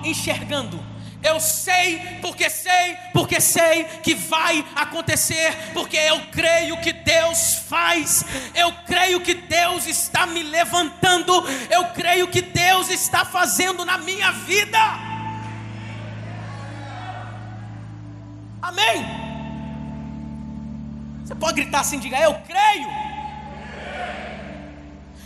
enxergando. 0.05 0.92
Eu 1.23 1.39
sei, 1.39 2.01
porque 2.21 2.51
sei, 2.51 2.97
porque 3.13 3.41
sei 3.41 3.85
que 4.03 4.13
vai 4.13 4.65
acontecer, 4.75 5.57
porque 5.73 5.97
eu 5.97 6.21
creio 6.33 6.81
que 6.81 6.93
Deus 6.93 7.55
faz, 7.69 8.25
eu 8.55 8.73
creio 8.87 9.21
que 9.21 9.35
Deus 9.35 9.87
está 9.87 10.27
me 10.27 10.43
levantando, 10.43 11.33
eu 11.71 11.85
creio 11.91 12.27
que 12.27 12.43
Deus 12.43 12.91
está 12.91 13.25
fazendo 13.25 13.85
na 13.85 13.99
minha 13.99 14.33
vida. 14.33 14.79
Amém? 18.61 19.07
Você 21.25 21.37
pode 21.37 21.63
gritar 21.63 21.81
assim, 21.81 22.01
diga 22.01 22.19
eu 22.19 22.35
creio. 22.47 22.89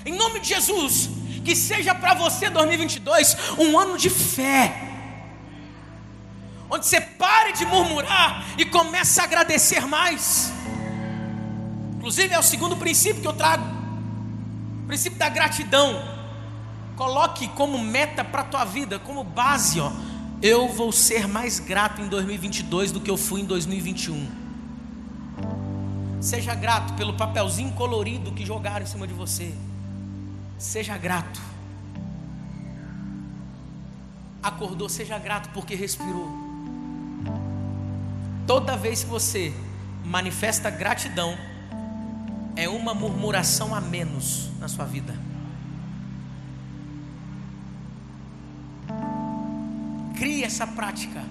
Em 0.04 0.12
nome 0.12 0.40
de 0.40 0.48
Jesus, 0.48 1.08
que 1.42 1.56
seja 1.56 1.94
para 1.94 2.12
você 2.12 2.50
2022 2.50 3.58
um 3.58 3.78
ano 3.78 3.96
de 3.96 4.10
fé 4.10 4.95
onde 6.70 6.86
você 6.86 7.00
pare 7.00 7.52
de 7.52 7.64
murmurar 7.64 8.44
e 8.58 8.64
comece 8.64 9.20
a 9.20 9.24
agradecer 9.24 9.86
mais. 9.86 10.52
Inclusive 11.96 12.34
é 12.34 12.38
o 12.38 12.42
segundo 12.42 12.76
princípio 12.76 13.20
que 13.20 13.28
eu 13.28 13.32
trago, 13.32 13.64
o 14.84 14.86
princípio 14.86 15.18
da 15.18 15.28
gratidão. 15.28 16.16
Coloque 16.94 17.48
como 17.48 17.78
meta 17.78 18.24
para 18.24 18.42
a 18.42 18.44
tua 18.44 18.64
vida, 18.64 18.98
como 18.98 19.22
base, 19.22 19.80
ó. 19.80 19.92
Eu 20.42 20.68
vou 20.68 20.92
ser 20.92 21.26
mais 21.26 21.58
grato 21.58 22.00
em 22.00 22.08
2022 22.08 22.92
do 22.92 23.00
que 23.00 23.10
eu 23.10 23.16
fui 23.16 23.40
em 23.40 23.44
2021. 23.44 24.46
Seja 26.20 26.54
grato 26.54 26.94
pelo 26.94 27.14
papelzinho 27.14 27.72
colorido 27.72 28.32
que 28.32 28.44
jogaram 28.44 28.84
em 28.84 28.88
cima 28.88 29.06
de 29.06 29.14
você. 29.14 29.54
Seja 30.58 30.96
grato. 30.96 31.40
Acordou, 34.42 34.88
seja 34.88 35.18
grato 35.18 35.50
porque 35.50 35.74
respirou. 35.74 36.45
Toda 38.46 38.76
vez 38.76 39.02
que 39.02 39.10
você 39.10 39.52
manifesta 40.04 40.70
gratidão, 40.70 41.36
é 42.54 42.68
uma 42.68 42.94
murmuração 42.94 43.74
a 43.74 43.80
menos 43.80 44.50
na 44.60 44.68
sua 44.68 44.84
vida. 44.84 45.14
Crie 50.16 50.44
essa 50.44 50.66
prática. 50.66 51.22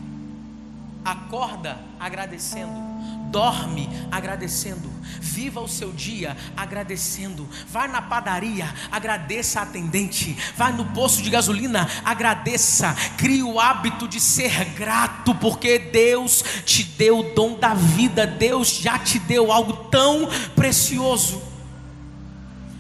Acorda 1.06 1.80
agradecendo. 2.00 2.96
Dorme 3.30 3.90
agradecendo, 4.12 4.90
viva 5.20 5.60
o 5.60 5.68
seu 5.68 5.92
dia 5.92 6.38
agradecendo, 6.56 7.46
vai 7.68 7.86
na 7.86 8.02
padaria, 8.02 8.74
agradeça 8.90 9.60
a 9.60 9.64
atendente, 9.64 10.38
vai 10.56 10.72
no 10.72 10.86
posto 10.86 11.22
de 11.22 11.30
gasolina, 11.30 11.86
agradeça, 12.06 12.96
crie 13.18 13.44
o 13.44 13.60
hábito 13.60 14.08
de 14.08 14.22
ser 14.22 14.64
grato, 14.70 15.36
porque 15.36 15.78
Deus 15.78 16.42
te 16.66 16.84
deu 16.84 17.20
o 17.20 17.36
dom 17.36 17.60
da 17.60 17.74
vida, 17.74 18.26
Deus 18.26 18.70
já 18.70 18.98
te 18.98 19.20
deu 19.20 19.52
algo 19.52 19.74
tão 19.90 20.30
precioso. 20.56 21.42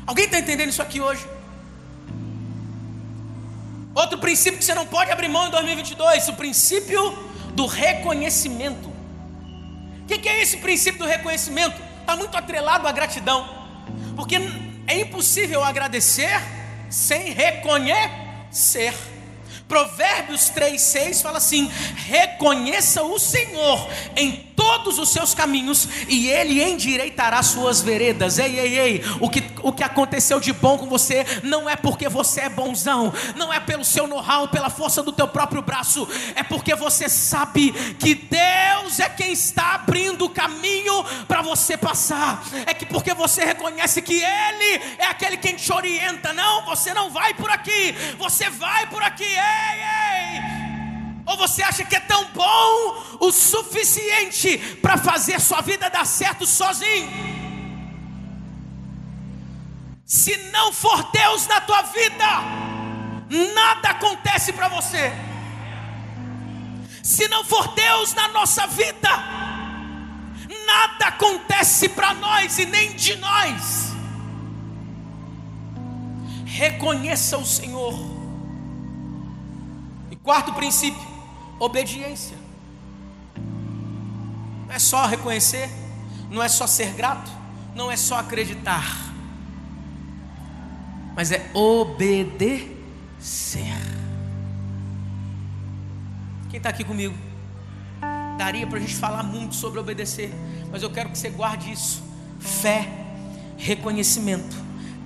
Alguém 0.08 0.24
está 0.24 0.40
entendendo 0.40 0.70
isso 0.70 0.82
aqui 0.82 1.02
hoje? 1.02 1.28
Outro 3.94 4.20
princípio 4.20 4.60
que 4.60 4.66
você 4.66 4.76
não 4.76 4.86
pode 4.86 5.12
abrir 5.12 5.28
mão 5.28 5.48
em 5.48 5.52
2022, 5.52 6.30
o 6.30 6.34
princípio 6.34 7.35
do 7.56 7.66
reconhecimento. 7.66 8.90
O 10.04 10.08
que, 10.08 10.20
que 10.20 10.30
é 10.30 10.42
esse 10.42 10.58
princípio 10.58 11.00
do 11.00 11.06
reconhecimento? 11.06 11.82
Está 12.02 12.16
muito 12.16 12.38
atrelado 12.38 12.88
à 12.88 12.92
gratidão, 12.92 13.50
porque 14.16 14.36
é 14.86 15.00
impossível 15.00 15.64
agradecer 15.64 16.40
sem 16.90 17.34
reconhecer. 17.34 18.94
Provérbios 19.68 20.52
3,6 20.52 21.22
fala 21.24 21.38
assim: 21.38 21.72
reconheça 22.08 23.04
o 23.04 23.18
Senhor 23.18 23.90
em 24.16 24.32
todos 24.56 25.00
os 25.00 25.10
seus 25.10 25.34
caminhos 25.34 25.88
e 26.08 26.30
Ele 26.30 26.64
endireitará 26.64 27.42
suas 27.42 27.82
veredas. 27.82 28.38
Ei, 28.38 28.60
ei, 28.60 28.80
ei, 28.80 29.04
o 29.20 29.30
que, 29.30 29.44
o 29.64 29.74
que 29.74 29.84
aconteceu 29.84 30.40
de 30.40 30.54
bom 30.54 30.78
com 30.78 30.88
você 30.88 31.26
não 31.44 31.70
é 31.70 31.76
porque 31.76 32.08
você 32.08 32.42
é 32.42 32.50
bonzão, 32.50 33.12
não 33.36 33.52
é 33.52 33.60
pelo 33.60 33.84
seu 33.84 34.08
know-how, 34.08 34.48
pela 34.48 34.70
força 34.70 35.02
do 35.02 35.12
teu 35.12 35.28
próprio 35.28 35.62
braço, 35.62 36.08
é 36.36 36.44
porque 36.44 36.76
você 36.76 37.10
sabe 37.10 37.72
que 38.00 38.16
Deus 38.16 39.00
é 39.00 39.10
quem 39.10 39.34
está 39.34 39.74
abrindo 39.74 40.26
o 40.26 40.30
caminho 40.30 41.04
para 41.28 41.42
você 41.42 41.76
passar, 41.76 42.44
é 42.66 42.74
que 42.74 42.86
porque 42.86 43.14
você 43.14 43.44
reconhece 43.44 44.02
que 44.02 44.14
Ele 44.14 44.82
é 45.00 45.08
aquele 45.08 45.38
quem 45.38 45.56
te 45.56 45.74
orienta, 45.74 46.32
não, 46.34 46.66
você 46.66 46.94
não 46.94 47.10
vai 47.10 47.34
por 47.34 47.50
aqui, 47.50 47.94
você 48.18 48.50
vai 48.50 48.88
por 48.88 49.02
aqui, 49.02 49.24
ei 49.24 49.55
ei, 49.56 50.38
ei. 50.38 50.42
Ou 51.26 51.38
você 51.38 51.64
acha 51.64 51.84
que 51.84 51.96
é 51.96 52.00
tão 52.00 52.32
bom 52.32 53.18
o 53.20 53.32
suficiente 53.32 54.58
para 54.82 54.98
fazer 54.98 55.40
sua 55.40 55.62
vida 55.62 55.90
dar 55.90 56.06
certo 56.06 56.46
sozinho? 56.46 57.10
Se 60.06 60.38
não 60.52 60.72
for 60.72 61.12
Deus 61.12 61.48
na 61.48 61.62
tua 61.62 61.82
vida, 61.82 62.26
nada 63.54 63.90
acontece 63.90 64.54
para 64.54 64.68
você. 64.68 65.12
Se 67.02 67.28
não 67.28 67.44
for 67.44 67.68
Deus 67.74 68.14
na 68.14 68.28
nossa 68.30 68.68
vida, 68.68 69.10
nada 70.66 71.08
acontece 71.08 71.90
para 71.90 72.14
nós 72.14 72.58
e 72.60 72.66
nem 72.66 72.96
de 72.96 73.16
nós. 73.18 73.94
Reconheça 76.46 77.38
o 77.38 77.46
Senhor 77.46 78.15
Quarto 80.26 80.52
princípio: 80.54 81.08
obediência. 81.60 82.36
Não 84.68 84.74
é 84.74 84.80
só 84.80 85.06
reconhecer, 85.06 85.70
não 86.32 86.42
é 86.42 86.50
só 86.50 86.66
ser 86.66 86.92
grato, 86.94 87.32
não 87.76 87.92
é 87.92 87.96
só 87.96 88.18
acreditar, 88.18 88.84
mas 91.16 91.32
é 91.32 91.50
obedecer. 91.54 92.76
Quem 96.50 96.58
está 96.58 96.70
aqui 96.70 96.84
comigo? 96.84 97.16
Daria 98.38 98.66
para 98.66 98.80
a 98.80 98.82
gente 98.82 98.96
falar 98.96 99.22
muito 99.22 99.54
sobre 99.54 99.80
obedecer, 99.80 100.34
mas 100.72 100.82
eu 100.82 100.90
quero 100.90 101.10
que 101.12 101.18
você 101.20 101.30
guarde 101.30 101.72
isso: 101.72 102.04
fé, 102.40 102.90
reconhecimento, 103.58 104.58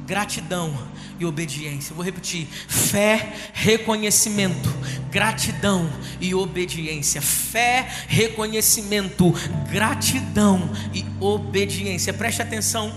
gratidão 0.10 0.76
e 1.20 1.26
obediência. 1.26 1.94
Vou 1.94 2.04
repetir: 2.04 2.48
fé, 2.68 3.32
reconhecimento, 3.54 4.68
gratidão 5.12 5.88
e 6.20 6.34
obediência. 6.34 7.22
Fé, 7.22 7.88
reconhecimento, 8.08 9.32
gratidão 9.70 10.72
e 10.92 11.06
obediência. 11.20 12.12
Preste 12.12 12.42
atenção. 12.42 12.92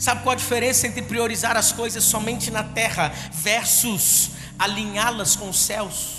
Sabe 0.00 0.22
qual 0.22 0.32
a 0.32 0.36
diferença 0.36 0.88
entre 0.88 1.02
priorizar 1.02 1.56
as 1.56 1.70
coisas 1.70 2.02
somente 2.02 2.50
na 2.50 2.64
terra 2.64 3.12
versus 3.32 4.32
alinhá-las 4.58 5.36
com 5.36 5.48
os 5.48 5.60
céus? 5.60 6.18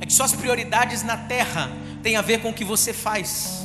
É 0.00 0.06
que 0.06 0.12
suas 0.12 0.32
prioridades 0.32 1.04
na 1.04 1.16
terra 1.16 1.70
têm 2.02 2.16
a 2.16 2.22
ver 2.22 2.40
com 2.40 2.50
o 2.50 2.52
que 2.52 2.64
você 2.64 2.92
faz, 2.92 3.64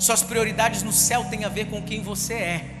suas 0.00 0.22
prioridades 0.22 0.82
no 0.82 0.92
céu 0.92 1.24
têm 1.24 1.44
a 1.44 1.48
ver 1.48 1.66
com 1.66 1.80
quem 1.80 2.02
você 2.02 2.34
é. 2.34 2.77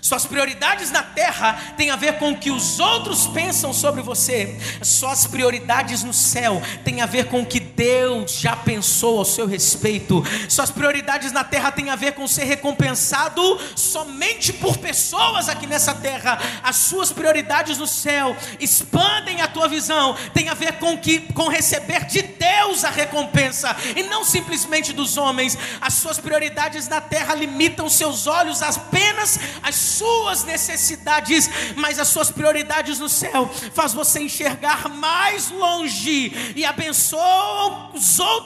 Suas 0.00 0.26
prioridades 0.26 0.90
na 0.90 1.02
terra 1.02 1.74
têm 1.76 1.90
a 1.90 1.96
ver 1.96 2.18
com 2.18 2.32
o 2.32 2.36
que 2.36 2.50
os 2.50 2.80
outros 2.80 3.26
pensam 3.26 3.72
sobre 3.72 4.02
você. 4.02 4.58
Suas 4.82 5.26
prioridades 5.26 6.02
no 6.02 6.12
céu 6.12 6.60
têm 6.84 7.00
a 7.00 7.06
ver 7.06 7.26
com 7.26 7.42
o 7.42 7.46
que 7.46 7.60
Deus 7.60 8.38
já 8.38 8.56
pensou 8.56 9.18
ao 9.18 9.24
seu 9.24 9.46
respeito. 9.46 10.22
Suas 10.48 10.70
prioridades 10.70 11.32
na 11.32 11.44
terra 11.44 11.70
têm 11.72 11.90
a 11.90 11.96
ver 11.96 12.12
com 12.12 12.26
ser 12.26 12.44
recompensado 12.44 13.60
somente 13.76 14.52
por 14.52 14.78
pessoas 14.78 15.48
aqui 15.48 15.66
nessa 15.66 15.94
terra. 15.94 16.38
As 16.62 16.76
suas 16.76 17.12
prioridades 17.12 17.78
no 17.78 17.86
céu 17.86 18.36
expandem 18.60 19.40
a 19.40 19.48
tua 19.48 19.68
visão. 19.68 20.16
Tem 20.34 20.48
a 20.48 20.54
ver 20.54 20.74
com 20.78 20.96
que 20.98 21.20
com 21.32 21.48
receber 21.48 22.06
de 22.06 22.22
Deus 22.22 22.84
a 22.84 22.90
recompensa 22.90 23.74
e 23.96 24.02
não 24.04 24.24
simplesmente 24.24 24.92
dos 24.92 25.16
homens. 25.16 25.56
As 25.80 25.94
suas 25.94 26.18
prioridades 26.18 26.88
na 26.88 27.00
terra 27.00 27.34
limitam 27.34 27.88
seus 27.88 28.26
olhos 28.26 28.62
apenas 28.62 29.38
às 29.72 29.76
suas 29.76 30.44
necessidades, 30.44 31.48
mas 31.76 31.98
as 31.98 32.08
suas 32.08 32.30
prioridades 32.30 32.98
no 32.98 33.08
céu 33.08 33.48
faz 33.74 33.94
você 33.94 34.20
enxergar 34.20 34.88
mais 34.90 35.50
longe 35.50 36.52
e 36.54 36.62
abençoa 36.64 37.90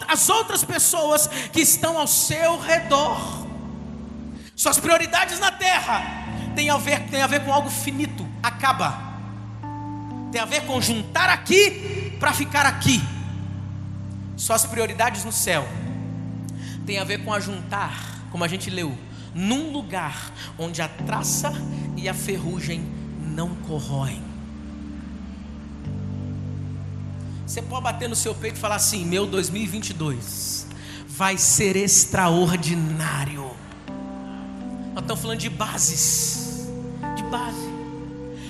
as 0.06 0.28
outras 0.28 0.62
pessoas 0.62 1.26
que 1.52 1.60
estão 1.60 1.98
ao 1.98 2.06
seu 2.06 2.58
redor. 2.60 3.44
Suas 4.54 4.78
prioridades 4.78 5.40
na 5.40 5.50
terra 5.50 6.24
tem 6.54 6.70
a 6.70 6.76
ver, 6.78 7.00
tem 7.10 7.20
a 7.20 7.26
ver 7.26 7.44
com 7.44 7.52
algo 7.52 7.68
finito, 7.68 8.26
acaba. 8.40 9.04
Tem 10.30 10.40
a 10.40 10.44
ver 10.44 10.64
com 10.64 10.80
juntar 10.80 11.28
aqui 11.28 12.16
para 12.20 12.32
ficar 12.32 12.66
aqui. 12.66 13.02
Suas 14.36 14.64
prioridades 14.64 15.24
no 15.24 15.32
céu 15.32 15.66
tem 16.86 16.98
a 16.98 17.04
ver 17.04 17.24
com 17.24 17.32
ajuntar, 17.32 18.22
como 18.30 18.44
a 18.44 18.48
gente 18.48 18.70
leu, 18.70 18.96
num 19.36 19.70
lugar 19.70 20.32
onde 20.58 20.80
a 20.80 20.88
traça 20.88 21.52
e 21.94 22.08
a 22.08 22.14
ferrugem 22.14 22.82
não 23.20 23.54
corroem. 23.54 24.22
Você 27.46 27.60
pode 27.60 27.82
bater 27.84 28.08
no 28.08 28.16
seu 28.16 28.34
peito 28.34 28.56
e 28.56 28.58
falar 28.58 28.76
assim: 28.76 29.04
meu 29.04 29.26
2022 29.26 30.66
vai 31.06 31.36
ser 31.36 31.76
extraordinário. 31.76 33.50
Nós 34.94 35.02
estamos 35.02 35.20
falando 35.20 35.38
de 35.38 35.50
bases, 35.50 36.66
de 37.14 37.22
base. 37.24 37.66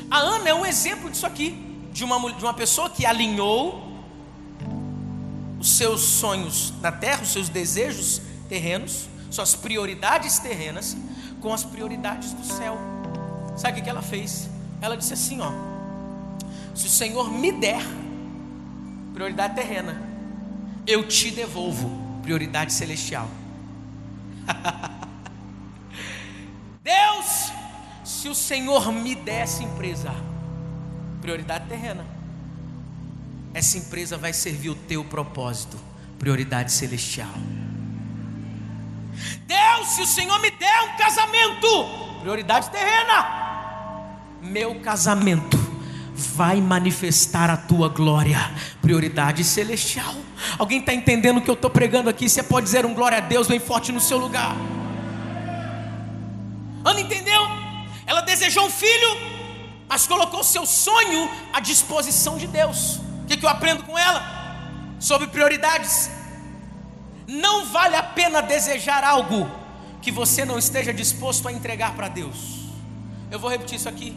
A 0.08 0.18
Ana 0.18 0.48
é 0.48 0.54
um 0.54 0.64
exemplo 0.64 1.10
disso 1.10 1.26
aqui, 1.26 1.76
de 1.92 2.04
uma, 2.04 2.32
de 2.32 2.44
uma 2.44 2.54
pessoa 2.54 2.88
que 2.88 3.04
alinhou 3.04 3.82
os 5.58 5.76
seus 5.76 6.00
sonhos 6.00 6.72
na 6.80 6.92
terra, 6.92 7.22
os 7.22 7.32
seus 7.32 7.48
desejos 7.48 8.22
terrenos, 8.48 9.08
suas 9.30 9.54
prioridades 9.54 10.38
terrenas 10.38 10.96
com 11.40 11.52
as 11.52 11.64
prioridades 11.64 12.32
do 12.32 12.44
céu. 12.44 12.78
Sabe 13.56 13.80
o 13.80 13.82
que 13.82 13.90
ela 13.90 14.02
fez? 14.02 14.48
Ela 14.80 14.96
disse 14.96 15.12
assim: 15.12 15.40
ó, 15.40 15.50
se 16.74 16.86
o 16.86 16.90
Senhor 16.90 17.30
me 17.30 17.52
der 17.52 17.82
prioridade 19.14 19.54
terrena, 19.54 20.00
eu 20.86 21.06
te 21.08 21.30
devolvo 21.30 22.20
prioridade 22.22 22.72
celestial. 22.72 23.28
Deus, 26.82 27.52
se 28.04 28.28
o 28.28 28.34
Senhor 28.34 28.92
me 28.92 29.14
der 29.14 29.42
essa 29.42 29.62
empresa, 29.62 30.14
prioridade 31.20 31.66
terrena, 31.66 32.04
essa 33.54 33.78
empresa 33.78 34.18
vai 34.18 34.32
servir 34.32 34.68
o 34.68 34.74
teu 34.74 35.02
propósito, 35.04 35.78
prioridade 36.18 36.70
celestial. 36.70 37.32
Deus, 39.46 39.88
se 39.88 40.02
o 40.02 40.06
Senhor 40.06 40.38
me 40.40 40.50
der 40.50 40.82
um 40.82 40.96
casamento, 40.96 42.18
prioridade 42.20 42.70
terrena, 42.70 43.46
meu 44.42 44.80
casamento 44.80 45.56
vai 46.14 46.60
manifestar 46.60 47.50
a 47.50 47.56
tua 47.56 47.88
glória, 47.88 48.38
prioridade 48.80 49.44
celestial. 49.44 50.14
Alguém 50.58 50.80
está 50.80 50.94
entendendo 50.94 51.38
o 51.38 51.42
que 51.42 51.50
eu 51.50 51.54
estou 51.54 51.70
pregando 51.70 52.08
aqui? 52.08 52.28
Você 52.28 52.42
pode 52.42 52.64
dizer 52.64 52.86
um 52.86 52.94
glória 52.94 53.18
a 53.18 53.20
Deus 53.20 53.46
bem 53.46 53.58
forte 53.58 53.92
no 53.92 54.00
seu 54.00 54.18
lugar. 54.18 54.56
Ana 56.84 57.00
entendeu? 57.00 57.42
Ela 58.06 58.20
desejou 58.20 58.66
um 58.66 58.70
filho, 58.70 59.16
mas 59.88 60.06
colocou 60.06 60.42
seu 60.44 60.64
sonho 60.64 61.28
à 61.52 61.60
disposição 61.60 62.38
de 62.38 62.46
Deus. 62.46 62.96
O 63.24 63.26
que, 63.26 63.36
que 63.36 63.44
eu 63.44 63.50
aprendo 63.50 63.82
com 63.82 63.98
ela? 63.98 64.22
Sobre 64.98 65.26
prioridades. 65.26 66.10
Não 67.26 67.66
vale 67.66 67.96
a 67.96 68.02
pena 68.02 68.40
desejar 68.40 69.02
algo 69.04 69.50
que 70.00 70.10
você 70.12 70.44
não 70.44 70.58
esteja 70.58 70.92
disposto 70.92 71.48
a 71.48 71.52
entregar 71.52 71.94
para 71.94 72.08
Deus. 72.08 72.66
Eu 73.30 73.38
vou 73.38 73.50
repetir 73.50 73.76
isso 73.76 73.88
aqui. 73.88 74.16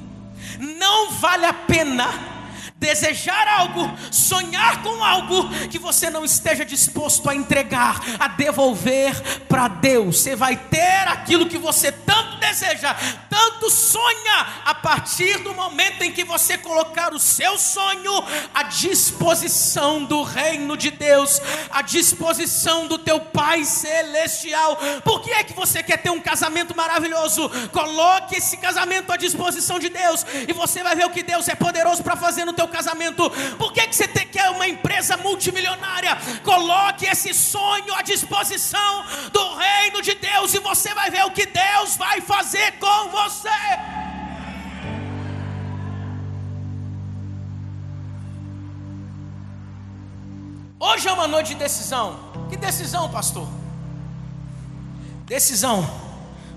Não 0.59 1.11
vale 1.11 1.45
a 1.45 1.53
pena 1.53 2.38
desejar 2.79 3.45
algo, 3.47 3.91
sonhar 4.09 4.81
com 4.81 5.03
algo 5.03 5.49
que 5.67 5.77
você 5.77 6.09
não 6.09 6.23
esteja 6.23 6.63
disposto 6.63 7.29
a 7.29 7.35
entregar, 7.35 8.01
a 8.17 8.29
devolver 8.29 9.13
para 9.47 9.67
Deus. 9.67 10.21
Você 10.21 10.35
vai 10.35 10.55
ter 10.55 11.07
aquilo 11.07 11.47
que 11.47 11.57
você 11.57 11.91
tanto 11.91 12.37
deseja, 12.37 12.95
tanto 13.29 13.69
sonha, 13.69 14.47
a 14.65 14.73
partir 14.73 15.39
do 15.39 15.53
momento 15.53 16.03
em 16.03 16.11
que 16.11 16.23
você 16.23 16.57
colocar 16.57 17.13
o 17.13 17.19
seu 17.19 17.57
sonho 17.57 18.23
à 18.53 18.63
disposição 18.63 20.05
do 20.05 20.23
reino 20.23 20.77
de 20.77 20.89
Deus, 20.89 21.41
à 21.69 21.81
disposição 21.81 22.87
do 22.87 22.97
teu 22.97 23.19
Pai 23.19 23.65
celestial. 23.65 24.77
Por 25.03 25.21
que 25.21 25.31
é 25.31 25.43
que 25.43 25.53
você 25.53 25.83
quer 25.83 25.97
ter 25.97 26.09
um 26.09 26.21
casamento 26.21 26.75
maravilhoso? 26.75 27.49
Coloque 27.71 28.37
esse 28.37 28.57
casamento 28.57 29.11
à 29.11 29.17
disposição 29.17 29.79
de 29.79 29.89
Deus 29.89 30.25
e 30.47 30.53
você 30.53 30.81
vai 30.81 30.95
ver 30.95 31.05
o 31.05 31.09
que 31.09 31.21
Deus 31.21 31.47
é 31.49 31.55
poderoso 31.55 32.01
para 32.01 32.15
fazer 32.15 32.45
no 32.45 32.53
teu 32.53 32.68
casamento. 32.69 33.29
Por 33.57 33.73
que, 33.73 33.87
que 33.87 33.95
você 33.95 34.07
quer 34.07 34.49
uma 34.49 34.67
empresa 34.67 35.17
multimilionária? 35.17 36.17
Coloque 36.43 37.05
esse 37.05 37.33
sonho 37.33 37.93
à 37.93 38.01
disposição 38.01 39.05
do 39.31 39.55
reino 39.55 40.01
de 40.01 40.15
Deus 40.15 40.53
e 40.53 40.59
você 40.59 40.93
vai 40.93 41.09
ver 41.09 41.25
o 41.25 41.31
que 41.31 41.45
Deus 41.45 41.97
vai 41.97 42.21
fazer 42.21 42.73
com 42.73 43.09
você. 43.09 43.49
Hoje 50.79 51.07
é 51.09 51.11
uma 51.11 51.27
noite 51.27 51.49
de 51.49 51.55
decisão. 51.55 52.19
Que 52.49 52.55
decisão, 52.55 53.09
pastor? 53.09 53.47
Decisão 55.25 55.87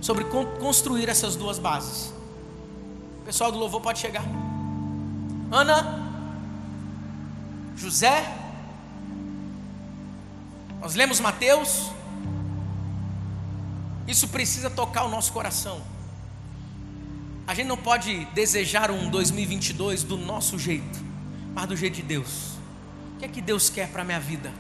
sobre 0.00 0.24
construir 0.24 1.08
essas 1.08 1.36
duas 1.36 1.58
bases. 1.58 2.12
O 3.20 3.24
pessoal 3.24 3.52
do 3.52 3.58
louvor 3.58 3.80
pode 3.80 3.98
chegar. 3.98 4.24
Ana, 5.50 6.01
José, 7.82 8.32
nós 10.80 10.94
lemos 10.94 11.18
Mateus, 11.18 11.90
isso 14.06 14.28
precisa 14.28 14.70
tocar 14.70 15.02
o 15.02 15.08
nosso 15.08 15.32
coração. 15.32 15.82
A 17.44 17.54
gente 17.54 17.66
não 17.66 17.76
pode 17.76 18.24
desejar 18.26 18.92
um 18.92 19.10
2022 19.10 20.04
do 20.04 20.16
nosso 20.16 20.60
jeito, 20.60 21.00
mas 21.52 21.66
do 21.66 21.76
jeito 21.76 21.96
de 21.96 22.02
Deus. 22.02 22.52
O 23.16 23.18
que 23.18 23.24
é 23.24 23.28
que 23.28 23.40
Deus 23.40 23.68
quer 23.68 23.88
para 23.88 24.02
a 24.02 24.04
minha 24.04 24.20
vida? 24.20 24.52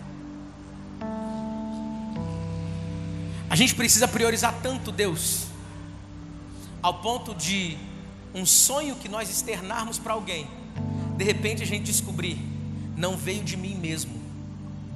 A 3.48 3.54
gente 3.54 3.76
precisa 3.76 4.08
priorizar 4.08 4.52
tanto 4.64 4.90
Deus, 4.90 5.46
ao 6.82 6.94
ponto 6.94 7.36
de 7.36 7.78
um 8.34 8.44
sonho 8.44 8.96
que 8.96 9.08
nós 9.08 9.30
externarmos 9.30 9.96
para 9.96 10.12
alguém, 10.12 10.48
de 11.16 11.22
repente 11.22 11.62
a 11.62 11.66
gente 11.66 11.84
descobrir 11.84 12.51
não 12.96 13.16
veio 13.16 13.42
de 13.42 13.56
mim 13.56 13.74
mesmo. 13.74 14.20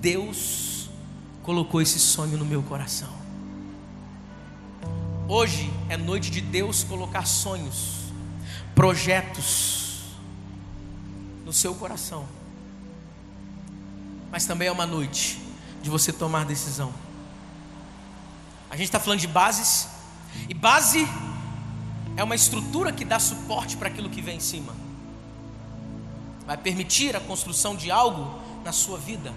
Deus 0.01 0.89
colocou 1.43 1.81
esse 1.81 1.99
sonho 1.99 2.37
no 2.37 2.45
meu 2.45 2.63
coração. 2.63 3.15
Hoje 5.29 5.71
é 5.89 5.97
noite 5.97 6.31
de 6.31 6.41
Deus 6.41 6.85
colocar 6.85 7.27
sonhos, 7.27 8.13
projetos 8.75 10.15
no 11.45 11.53
seu 11.53 11.75
coração. 11.75 12.27
Mas 14.31 14.47
também 14.47 14.69
é 14.69 14.73
uma 14.73 14.87
noite 14.87 15.41
de 15.83 15.91
você 15.91 16.13
tomar 16.13 16.45
decisão. 16.45 16.93
A 18.71 18.77
gente 18.77 18.87
está 18.87 19.01
falando 19.01 19.21
de 19.21 19.27
bases, 19.27 19.89
e 20.49 20.55
base 20.55 21.09
é 22.17 22.23
uma 22.23 22.35
estrutura 22.35 22.93
que 22.93 23.05
dá 23.05 23.19
suporte 23.19 23.77
para 23.77 23.89
aquilo 23.89 24.11
que 24.11 24.21
vem 24.21 24.37
em 24.37 24.41
cima 24.41 24.86
vai 26.47 26.57
permitir 26.57 27.17
a 27.17 27.21
construção 27.21 27.75
de 27.75 27.91
algo 27.91 28.41
na 28.65 28.73
sua 28.73 28.99
vida. 28.99 29.35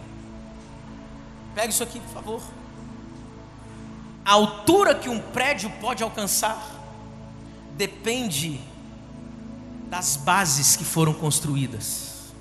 Pegue 1.55 1.73
isso 1.73 1.83
aqui, 1.83 1.99
por 1.99 2.13
favor. 2.13 2.41
A 4.23 4.33
altura 4.33 4.93
que 4.93 5.09
um 5.09 5.19
prédio 5.19 5.71
pode 5.81 6.03
alcançar 6.03 6.63
depende 7.75 8.61
das 9.89 10.15
bases 10.15 10.75
que 10.75 10.85
foram 10.85 11.13
construídas. 11.13 12.31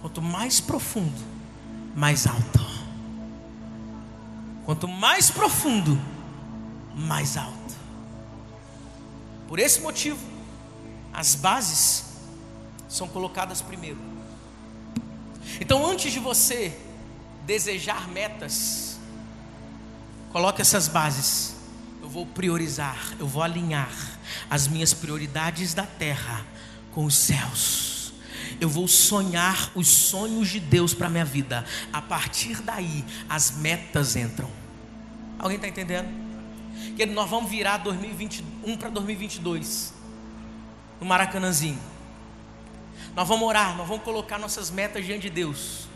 Quanto 0.00 0.20
mais 0.20 0.60
profundo, 0.60 1.20
mais 1.94 2.26
alto. 2.26 2.66
Quanto 4.64 4.88
mais 4.88 5.30
profundo, 5.30 5.98
mais 6.94 7.36
alto. 7.36 7.56
Por 9.46 9.58
esse 9.58 9.80
motivo, 9.80 10.18
as 11.12 11.34
bases 11.34 12.07
são 12.88 13.06
colocadas 13.08 13.60
primeiro. 13.60 13.98
Então, 15.60 15.86
antes 15.86 16.12
de 16.12 16.18
você 16.18 16.76
desejar 17.46 18.08
metas, 18.08 18.98
coloque 20.30 20.60
essas 20.60 20.88
bases. 20.88 21.56
Eu 22.02 22.08
vou 22.08 22.26
priorizar, 22.26 23.14
eu 23.18 23.26
vou 23.26 23.42
alinhar 23.42 23.90
as 24.48 24.66
minhas 24.66 24.94
prioridades 24.94 25.74
da 25.74 25.84
terra 25.84 26.44
com 26.92 27.04
os 27.04 27.14
céus. 27.14 28.12
Eu 28.60 28.68
vou 28.68 28.88
sonhar 28.88 29.70
os 29.74 29.86
sonhos 29.86 30.48
de 30.48 30.58
Deus 30.58 30.94
para 30.94 31.08
minha 31.08 31.24
vida. 31.24 31.64
A 31.92 32.02
partir 32.02 32.60
daí, 32.62 33.04
as 33.28 33.52
metas 33.52 34.16
entram. 34.16 34.50
Alguém 35.38 35.56
está 35.56 35.68
entendendo? 35.68 36.08
Que 36.96 37.06
nós 37.06 37.28
vamos 37.30 37.50
virar 37.50 37.78
2021 37.78 38.76
para 38.76 38.88
2022 38.90 39.94
no 41.00 41.06
Maracanãzinho. 41.06 41.78
Nós 43.18 43.26
vamos 43.26 43.48
orar, 43.48 43.76
nós 43.76 43.88
vamos 43.88 44.04
colocar 44.04 44.38
nossas 44.38 44.70
metas 44.70 45.04
diante 45.04 45.22
de 45.22 45.30
Deus. 45.30 45.88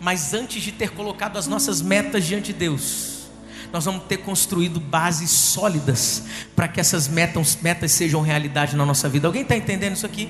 Mas 0.00 0.34
antes 0.34 0.60
de 0.60 0.72
ter 0.72 0.90
colocado 0.90 1.36
as 1.36 1.46
nossas 1.46 1.80
metas 1.80 2.24
diante 2.24 2.46
de 2.46 2.58
Deus, 2.58 3.28
nós 3.72 3.84
vamos 3.84 4.02
ter 4.06 4.16
construído 4.16 4.80
bases 4.80 5.30
sólidas 5.30 6.24
para 6.56 6.66
que 6.66 6.80
essas 6.80 7.06
metas, 7.06 7.56
metas 7.62 7.92
sejam 7.92 8.22
realidade 8.22 8.74
na 8.74 8.84
nossa 8.84 9.08
vida. 9.08 9.28
Alguém 9.28 9.42
está 9.42 9.56
entendendo 9.56 9.94
isso 9.94 10.04
aqui? 10.04 10.28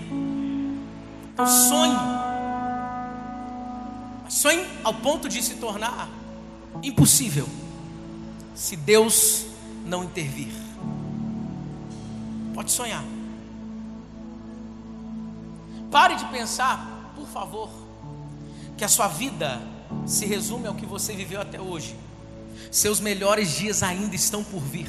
Então, 1.33 1.47
sonhe. 1.47 1.97
Sonhe 4.29 4.67
ao 4.85 4.93
ponto 4.93 5.31
de 5.31 5.43
se 5.43 5.55
tornar 5.55 6.11
impossível 6.83 7.49
se 8.55 8.77
Deus 8.77 9.47
não 9.87 10.05
intervir. 10.05 10.53
Pode 12.53 12.71
sonhar. 12.71 13.03
Pare 15.95 16.17
de 16.17 16.25
pensar, 16.25 17.13
por 17.15 17.25
favor, 17.29 17.71
que 18.77 18.85
a 18.85 18.89
sua 18.89 19.07
vida 19.07 19.63
se 20.05 20.27
resume 20.27 20.67
ao 20.67 20.75
que 20.75 20.85
você 20.85 21.13
viveu 21.13 21.41
até 21.41 21.61
hoje. 21.61 21.97
Seus 22.69 22.99
melhores 22.99 23.53
dias 23.53 23.81
ainda 23.81 24.17
estão 24.17 24.43
por 24.43 24.59
vir. 24.59 24.89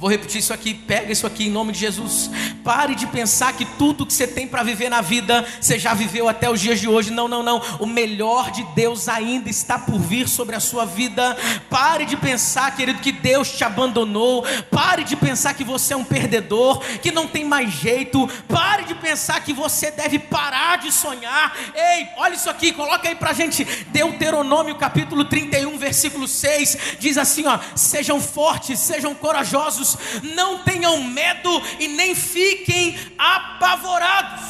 Vou 0.00 0.08
repetir 0.08 0.38
isso 0.38 0.54
aqui, 0.54 0.72
pega 0.72 1.12
isso 1.12 1.26
aqui 1.26 1.48
em 1.48 1.50
nome 1.50 1.72
de 1.72 1.78
Jesus. 1.80 2.30
Pare 2.64 2.94
de 2.94 3.06
pensar 3.06 3.52
que 3.52 3.66
tudo 3.66 4.06
que 4.06 4.14
você 4.14 4.26
tem 4.26 4.48
para 4.48 4.62
viver 4.62 4.88
na 4.88 5.02
vida, 5.02 5.46
você 5.60 5.78
já 5.78 5.92
viveu 5.92 6.26
até 6.26 6.50
os 6.50 6.58
dias 6.58 6.80
de 6.80 6.88
hoje. 6.88 7.10
Não, 7.10 7.28
não, 7.28 7.42
não. 7.42 7.60
O 7.78 7.84
melhor 7.84 8.50
de 8.50 8.62
Deus 8.74 9.10
ainda 9.10 9.50
está 9.50 9.78
por 9.78 9.98
vir 9.98 10.26
sobre 10.26 10.56
a 10.56 10.60
sua 10.60 10.86
vida. 10.86 11.36
Pare 11.68 12.06
de 12.06 12.16
pensar, 12.16 12.74
querido, 12.74 12.98
que 13.00 13.12
Deus 13.12 13.50
te 13.50 13.62
abandonou. 13.62 14.42
Pare 14.70 15.04
de 15.04 15.14
pensar 15.16 15.52
que 15.52 15.62
você 15.62 15.92
é 15.92 15.96
um 15.98 16.04
perdedor, 16.04 16.82
que 17.02 17.12
não 17.12 17.28
tem 17.28 17.44
mais 17.44 17.70
jeito. 17.70 18.26
Pare 18.48 18.84
de 18.84 18.94
pensar 18.94 19.44
que 19.44 19.52
você 19.52 19.90
deve 19.90 20.18
parar 20.18 20.78
de 20.78 20.90
sonhar. 20.90 21.54
Ei, 21.74 22.08
olha 22.16 22.36
isso 22.36 22.48
aqui, 22.48 22.72
coloca 22.72 23.06
aí 23.06 23.16
pra 23.16 23.34
gente. 23.34 23.66
Deuteronômio 23.88 24.76
capítulo 24.76 25.26
31, 25.26 25.76
versículo 25.76 26.26
6, 26.26 26.96
diz 26.98 27.18
assim, 27.18 27.46
ó: 27.46 27.58
"Sejam 27.76 28.18
fortes, 28.18 28.80
sejam 28.80 29.14
corajosos 29.14 29.89
não 30.34 30.58
tenham 30.58 31.02
medo 31.04 31.50
e 31.78 31.88
nem 31.88 32.14
fiquem 32.14 32.98
apavorados, 33.18 34.44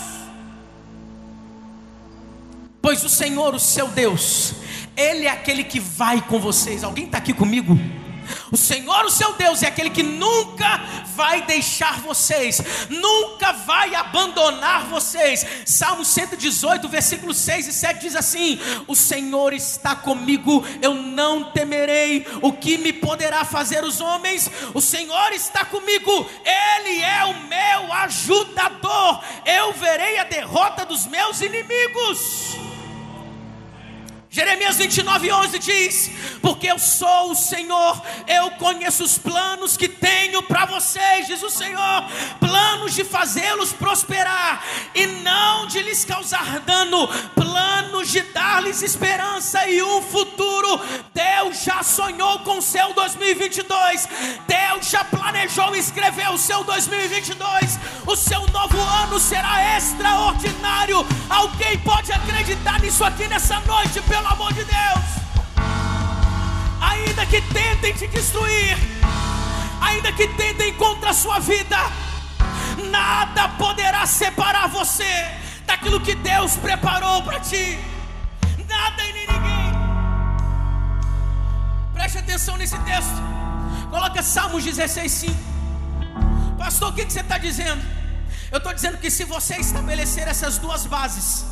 pois 2.80 3.04
o 3.04 3.08
Senhor, 3.08 3.54
o 3.54 3.60
seu 3.60 3.88
Deus, 3.88 4.54
Ele 4.96 5.26
é 5.26 5.30
aquele 5.30 5.64
que 5.64 5.78
vai 5.78 6.20
com 6.20 6.38
vocês. 6.38 6.82
Alguém 6.82 7.04
está 7.06 7.18
aqui 7.18 7.32
comigo? 7.32 7.78
O 8.50 8.56
Senhor, 8.56 9.04
o 9.04 9.10
seu 9.10 9.32
Deus, 9.34 9.62
é 9.62 9.68
aquele 9.68 9.90
que 9.90 10.02
nunca 10.02 10.80
vai 11.14 11.42
deixar 11.42 12.00
vocês, 12.00 12.60
nunca 12.88 13.52
vai 13.52 13.94
abandonar 13.94 14.86
vocês. 14.86 15.46
Salmo 15.64 16.04
118, 16.04 16.88
versículos 16.88 17.36
6 17.36 17.68
e 17.68 17.72
7 17.72 18.00
diz 18.00 18.16
assim: 18.16 18.58
O 18.86 18.94
Senhor 18.94 19.52
está 19.52 19.94
comigo, 19.94 20.64
eu 20.80 20.94
não 20.94 21.52
temerei. 21.52 22.26
O 22.42 22.52
que 22.52 22.78
me 22.78 22.92
poderá 22.92 23.44
fazer 23.44 23.84
os 23.84 24.00
homens? 24.00 24.50
O 24.74 24.80
Senhor 24.80 25.32
está 25.32 25.64
comigo, 25.64 26.28
Ele 26.44 27.02
é 27.02 27.24
o 27.24 27.34
meu 27.46 27.92
ajudador. 27.92 29.22
Eu 29.44 29.72
verei 29.72 30.18
a 30.18 30.24
derrota 30.24 30.84
dos 30.84 31.06
meus 31.06 31.40
inimigos. 31.40 32.56
Jeremias 34.32 34.76
29, 34.76 35.32
11 35.32 35.58
diz: 35.58 36.10
Porque 36.40 36.68
eu 36.68 36.78
sou 36.78 37.32
o 37.32 37.34
Senhor, 37.34 38.00
eu 38.28 38.52
conheço 38.52 39.02
os 39.02 39.18
planos 39.18 39.76
que 39.76 39.88
tenho 39.88 40.40
para 40.44 40.66
vocês, 40.66 41.26
diz 41.26 41.42
o 41.42 41.50
Senhor, 41.50 42.04
planos 42.38 42.94
de 42.94 43.02
fazê-los 43.02 43.72
prosperar 43.72 44.64
e 44.94 45.04
não 45.04 45.66
de 45.66 45.82
lhes 45.82 46.04
causar 46.04 46.60
dano, 46.60 47.08
planos 47.34 48.12
de 48.12 48.20
dar-lhes 48.20 48.82
esperança 48.82 49.66
e 49.66 49.82
um 49.82 50.00
futuro. 50.00 50.80
Deus 51.12 51.64
já 51.64 51.82
sonhou 51.82 52.38
com 52.40 52.58
o 52.58 52.62
seu 52.62 52.94
2022, 52.94 54.08
Deus 54.46 54.88
já 54.88 55.02
planejou 55.02 55.74
e 55.74 55.80
escreveu 55.80 56.34
o 56.34 56.38
seu 56.38 56.62
2022. 56.62 57.80
O 58.06 58.14
seu 58.14 58.46
novo 58.52 58.80
ano 58.80 59.18
será 59.18 59.76
extraordinário. 59.76 61.04
Alguém 61.28 61.76
pode 61.80 62.12
acreditar 62.12 62.80
nisso 62.80 63.02
aqui 63.02 63.26
nessa 63.26 63.58
noite, 63.60 64.00
pelo 64.02 64.19
pelo 64.20 64.28
amor 64.34 64.52
de 64.52 64.64
Deus. 64.64 65.06
Ainda 66.90 67.24
que 67.26 67.40
tentem 67.40 67.92
te 67.94 68.06
destruir, 68.06 68.76
ainda 69.80 70.12
que 70.12 70.28
tentem 70.28 70.74
contra 70.74 71.10
a 71.10 71.14
sua 71.14 71.38
vida, 71.38 71.78
nada 72.90 73.48
poderá 73.50 74.06
separar 74.06 74.68
você 74.68 75.14
daquilo 75.66 76.00
que 76.00 76.14
Deus 76.14 76.56
preparou 76.56 77.22
para 77.22 77.40
ti. 77.40 77.78
Nada 78.68 79.02
e 79.04 79.12
nem 79.12 79.26
ninguém. 79.26 79.72
Preste 81.94 82.18
atenção 82.18 82.56
nesse 82.56 82.78
texto. 82.80 83.20
Coloca 83.88 84.22
Salmos 84.22 84.64
16, 84.64 85.12
5. 85.12 85.34
Pastor, 86.58 86.90
o 86.90 86.92
que, 86.92 87.06
que 87.06 87.12
você 87.12 87.20
está 87.20 87.38
dizendo? 87.38 87.82
Eu 88.52 88.58
estou 88.58 88.74
dizendo 88.74 88.98
que 88.98 89.10
se 89.10 89.24
você 89.24 89.56
estabelecer 89.56 90.28
essas 90.28 90.58
duas 90.58 90.84
bases, 90.86 91.46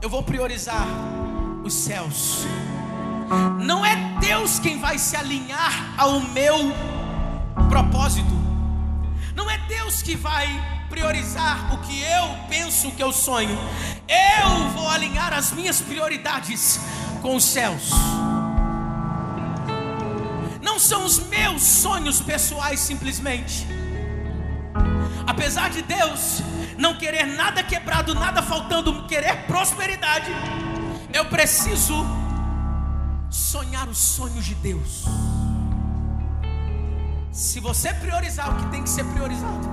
eu 0.00 0.08
vou 0.08 0.22
priorizar 0.22 0.86
os 1.64 1.74
céus. 1.74 2.46
Não 3.58 3.84
é 3.84 4.18
Deus 4.20 4.58
quem 4.58 4.80
vai 4.80 4.98
se 4.98 5.16
alinhar 5.16 5.94
ao 5.96 6.20
meu 6.20 6.72
propósito. 7.68 8.40
Não 9.34 9.48
é 9.48 9.58
Deus 9.68 10.02
que 10.02 10.16
vai 10.16 10.46
priorizar 10.88 11.72
o 11.72 11.78
que 11.78 12.00
eu 12.00 12.36
penso 12.48 12.90
que 12.90 13.02
eu 13.02 13.12
sonho. 13.12 13.56
Eu 14.08 14.68
vou 14.70 14.88
alinhar 14.88 15.32
as 15.32 15.52
minhas 15.52 15.80
prioridades 15.80 16.80
com 17.22 17.36
os 17.36 17.44
céus. 17.44 17.90
Não 20.60 20.78
são 20.78 21.04
os 21.04 21.18
meus 21.28 21.62
sonhos 21.62 22.20
pessoais 22.20 22.80
simplesmente. 22.80 23.66
Apesar 25.26 25.70
de 25.70 25.82
Deus 25.82 26.42
não 26.76 26.96
querer 26.96 27.24
nada 27.24 27.62
quebrado, 27.62 28.14
nada 28.14 28.42
faltando, 28.42 29.06
querer 29.06 29.46
prosperidade, 29.46 30.30
eu 31.12 31.24
preciso 31.26 31.94
sonhar 33.30 33.88
os 33.88 33.98
sonhos 33.98 34.44
de 34.44 34.54
Deus. 34.54 35.04
Se 37.32 37.60
você 37.60 37.92
priorizar 37.94 38.50
o 38.50 38.56
que 38.56 38.70
tem 38.70 38.82
que 38.82 38.90
ser 38.90 39.04
priorizado, 39.04 39.68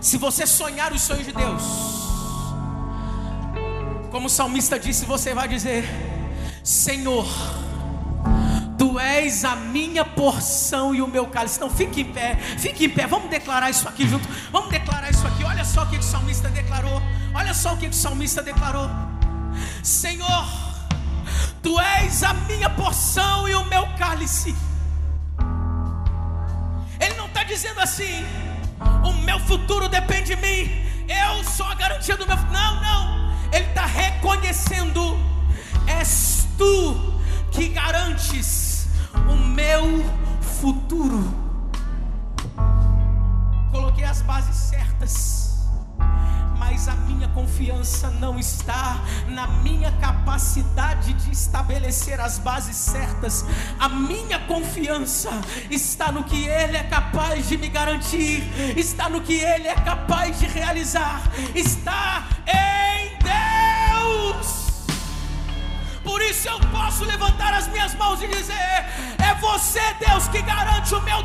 se 0.00 0.18
você 0.18 0.46
sonhar 0.46 0.92
os 0.92 1.02
sonhos 1.02 1.26
de 1.26 1.32
Deus, 1.32 1.62
como 4.10 4.26
o 4.26 4.30
salmista 4.30 4.78
disse, 4.78 5.04
você 5.04 5.34
vai 5.34 5.48
dizer: 5.48 5.84
Senhor, 6.62 7.26
Tu 8.78 8.98
és 8.98 9.44
a 9.44 9.56
minha 9.56 10.04
porção 10.04 10.94
e 10.94 11.00
o 11.00 11.08
meu 11.08 11.26
cálice. 11.26 11.56
Então 11.56 11.70
fique 11.70 12.02
em 12.02 12.12
pé, 12.12 12.36
fique 12.58 12.84
em 12.84 12.90
pé. 12.90 13.06
Vamos 13.06 13.30
declarar 13.30 13.70
isso 13.70 13.88
aqui 13.88 14.06
junto. 14.06 14.28
Vamos 14.52 14.70
declarar 14.70 15.10
isso 15.10 15.26
aqui. 15.26 15.44
Olha 15.44 15.64
só 15.64 15.82
o 15.82 15.86
que 15.86 15.96
o 15.96 16.02
salmista 16.02 16.48
declarou. 16.48 17.00
Olha 17.34 17.54
só 17.54 17.72
o 17.72 17.76
que 17.78 17.86
o 17.86 17.92
salmista 17.92 18.42
declarou. 18.42 18.88
Senhor, 19.86 20.44
tu 21.62 21.78
és 21.78 22.24
a 22.24 22.34
minha 22.34 22.68
porção 22.68 23.48
e 23.48 23.54
o 23.54 23.64
meu 23.66 23.86
cálice. 23.96 24.52
Ele 26.98 27.14
não 27.14 27.26
está 27.26 27.44
dizendo 27.44 27.78
assim, 27.78 28.26
o 29.04 29.12
meu 29.22 29.38
futuro 29.38 29.88
depende 29.88 30.34
de 30.34 30.42
mim, 30.42 30.84
eu 31.08 31.44
sou 31.44 31.64
a 31.66 31.76
garantia 31.76 32.16
do 32.16 32.26
meu 32.26 32.36
Não, 32.36 32.80
não. 32.82 33.32
Ele 33.52 33.64
está 33.64 33.86
reconhecendo, 33.86 35.16
és 35.86 36.48
tu 36.58 37.20
que 37.52 37.68
garantes 37.68 38.88
o 39.30 39.36
meu 39.36 40.04
futuro. 40.42 41.32
Coloquei 43.70 44.04
as 44.04 44.20
bases 44.20 44.56
certas 44.56 45.45
mas 46.58 46.88
a 46.88 46.94
minha 46.94 47.28
confiança 47.28 48.10
não 48.10 48.38
está 48.38 49.00
na 49.28 49.46
minha 49.46 49.92
capacidade 49.92 51.12
de 51.12 51.30
estabelecer 51.30 52.20
as 52.20 52.38
bases 52.38 52.76
certas. 52.76 53.44
A 53.78 53.88
minha 53.88 54.38
confiança 54.40 55.30
está 55.70 56.10
no 56.10 56.24
que 56.24 56.46
Ele 56.46 56.76
é 56.76 56.84
capaz 56.84 57.48
de 57.48 57.56
me 57.56 57.68
garantir, 57.68 58.42
está 58.76 59.08
no 59.08 59.20
que 59.20 59.34
Ele 59.34 59.68
é 59.68 59.74
capaz 59.74 60.38
de 60.38 60.46
realizar, 60.46 61.22
está 61.54 62.26
em 62.46 63.18
Deus. 63.22 64.66
Por 66.02 66.22
isso 66.22 66.48
eu 66.48 66.60
posso 66.70 67.04
levantar 67.04 67.52
as 67.52 67.68
minhas 67.68 67.94
mãos 67.94 68.22
e 68.22 68.28
dizer: 68.28 68.54
É 69.18 69.34
você, 69.40 69.82
Deus, 70.06 70.28
que 70.28 70.40
garante 70.42 70.94
o 70.94 71.02
meu 71.02 71.22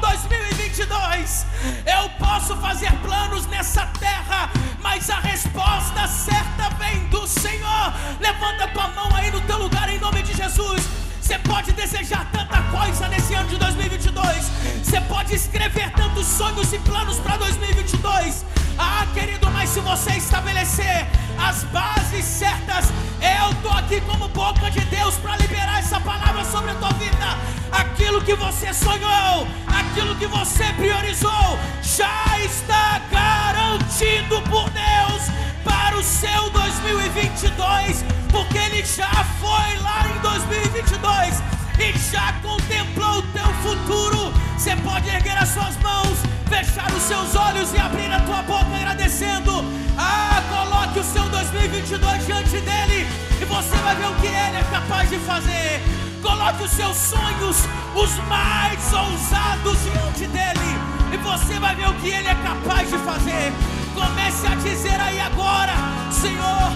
2022. 0.71 1.45
Eu 1.85 2.09
posso 2.17 2.55
fazer 2.57 2.91
planos 2.99 3.45
nessa 3.47 3.85
terra, 3.99 4.49
mas 4.81 5.09
a 5.09 5.19
resposta 5.19 6.07
certa 6.07 6.69
vem 6.79 7.07
do 7.09 7.27
Senhor. 7.27 7.93
Levanta 8.19 8.67
tua 8.69 8.87
mão 8.89 9.09
aí 9.15 9.29
no 9.31 9.41
teu 9.41 9.57
lugar 9.57 9.89
em 9.89 9.99
nome 9.99 10.23
de 10.23 10.33
Jesus. 10.33 10.87
Você 11.21 11.37
pode 11.39 11.71
desejar 11.73 12.25
tanta 12.31 12.61
coisa 12.63 13.07
nesse 13.09 13.33
ano 13.33 13.49
de 13.49 13.57
2022. 13.57 14.51
Você 14.83 15.01
pode 15.01 15.35
escrever 15.35 15.91
tantos 15.91 16.25
sonhos 16.25 16.71
e 16.73 16.79
planos 16.79 17.19
para 17.19 17.37
2022. 17.37 18.45
Ah, 18.77 19.05
querido, 19.13 19.49
mas 19.51 19.69
se 19.69 19.79
você 19.81 20.11
estabelecer 20.11 21.05
as 21.37 21.63
bases 21.65 22.25
certas, 22.25 22.91
eu 23.21 23.51
estou 23.51 23.71
aqui 23.71 24.01
como 24.01 24.27
boca 24.29 24.69
de 24.71 24.81
Deus 24.81 25.15
para 25.15 25.37
liberar 25.37 25.79
essa 25.79 25.99
palavra 25.99 26.43
sobre 26.45 26.71
a 26.71 26.75
tua 26.75 26.91
vida. 26.93 27.37
Aquilo 27.71 28.21
que 28.21 28.33
você 28.35 28.73
sonhou, 28.73 29.47
aquilo 29.67 30.15
que 30.15 30.27
você 30.27 30.65
priorizou, 30.73 31.59
já 31.81 32.39
está 32.39 32.99
garantido 33.11 34.41
por 34.49 34.69
Deus 34.71 35.23
para 35.63 35.97
o 35.97 36.03
seu 36.03 36.49
2022, 36.49 38.03
porque 38.31 38.57
Ele 38.57 38.83
já 38.83 39.11
foi 39.39 39.77
lá 39.81 40.07
em 40.07 40.19
2022 40.19 41.43
e 41.79 41.97
já 42.11 42.33
contemplou 42.41 43.19
o 43.19 43.21
teu 43.21 43.53
futuro. 43.61 44.33
Você 44.57 44.75
pode 44.77 45.09
erguer 45.09 45.37
as 45.37 45.49
suas 45.49 45.75
mãos, 45.77 46.17
fechar 46.51 46.91
os 46.91 47.03
seus 47.03 47.33
olhos 47.33 47.73
e 47.73 47.79
abrir 47.79 48.11
a 48.11 48.19
tua 48.19 48.41
boca 48.43 48.75
agradecendo. 48.75 49.63
Ah, 49.97 50.41
coloque 50.49 50.99
o 50.99 51.03
seu 51.03 51.23
2022 51.29 52.25
diante 52.25 52.59
dele 52.59 53.07
e 53.41 53.45
você 53.45 53.75
vai 53.77 53.95
ver 53.95 54.07
o 54.07 54.15
que 54.15 54.27
ele 54.27 54.57
é 54.57 54.67
capaz 54.69 55.09
de 55.09 55.17
fazer. 55.19 55.81
Coloque 56.21 56.63
os 56.63 56.71
seus 56.71 56.97
sonhos, 56.97 57.57
os 57.95 58.17
mais 58.27 58.93
ousados, 58.93 59.77
diante 59.83 60.27
dele 60.27 60.71
e 61.13 61.17
você 61.17 61.57
vai 61.59 61.73
ver 61.75 61.87
o 61.87 61.93
que 61.95 62.09
ele 62.09 62.27
é 62.27 62.35
capaz 62.35 62.89
de 62.89 62.97
fazer. 62.97 63.53
Comece 63.95 64.47
a 64.47 64.55
dizer 64.55 64.99
aí 64.99 65.19
agora, 65.21 65.73
Senhor, 66.11 66.71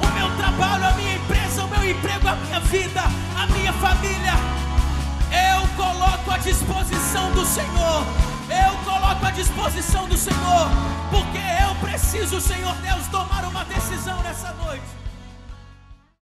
o 0.00 0.06
meu 0.18 0.36
trabalho, 0.36 0.86
a 0.86 0.92
minha 0.92 1.14
empresa, 1.14 1.64
o 1.64 1.68
meu 1.68 1.90
emprego, 1.90 2.28
a 2.28 2.36
minha 2.36 2.60
vida, 2.60 3.02
a 3.36 3.46
minha 3.46 3.72
família, 3.72 4.34
eu 5.54 5.66
coloco 5.76 6.30
à 6.30 6.38
disposição 6.38 7.30
do 7.32 7.44
Senhor. 7.44 8.27
Eu 8.50 8.78
coloco 8.84 9.26
à 9.26 9.30
disposição 9.30 10.08
do 10.08 10.16
Senhor, 10.16 10.68
porque 11.10 11.38
eu 11.38 11.74
preciso, 11.76 12.40
Senhor 12.40 12.74
Deus, 12.76 13.06
tomar 13.08 13.44
uma 13.44 13.64
decisão 13.64 14.22
nessa 14.22 14.52
noite. 14.54 14.97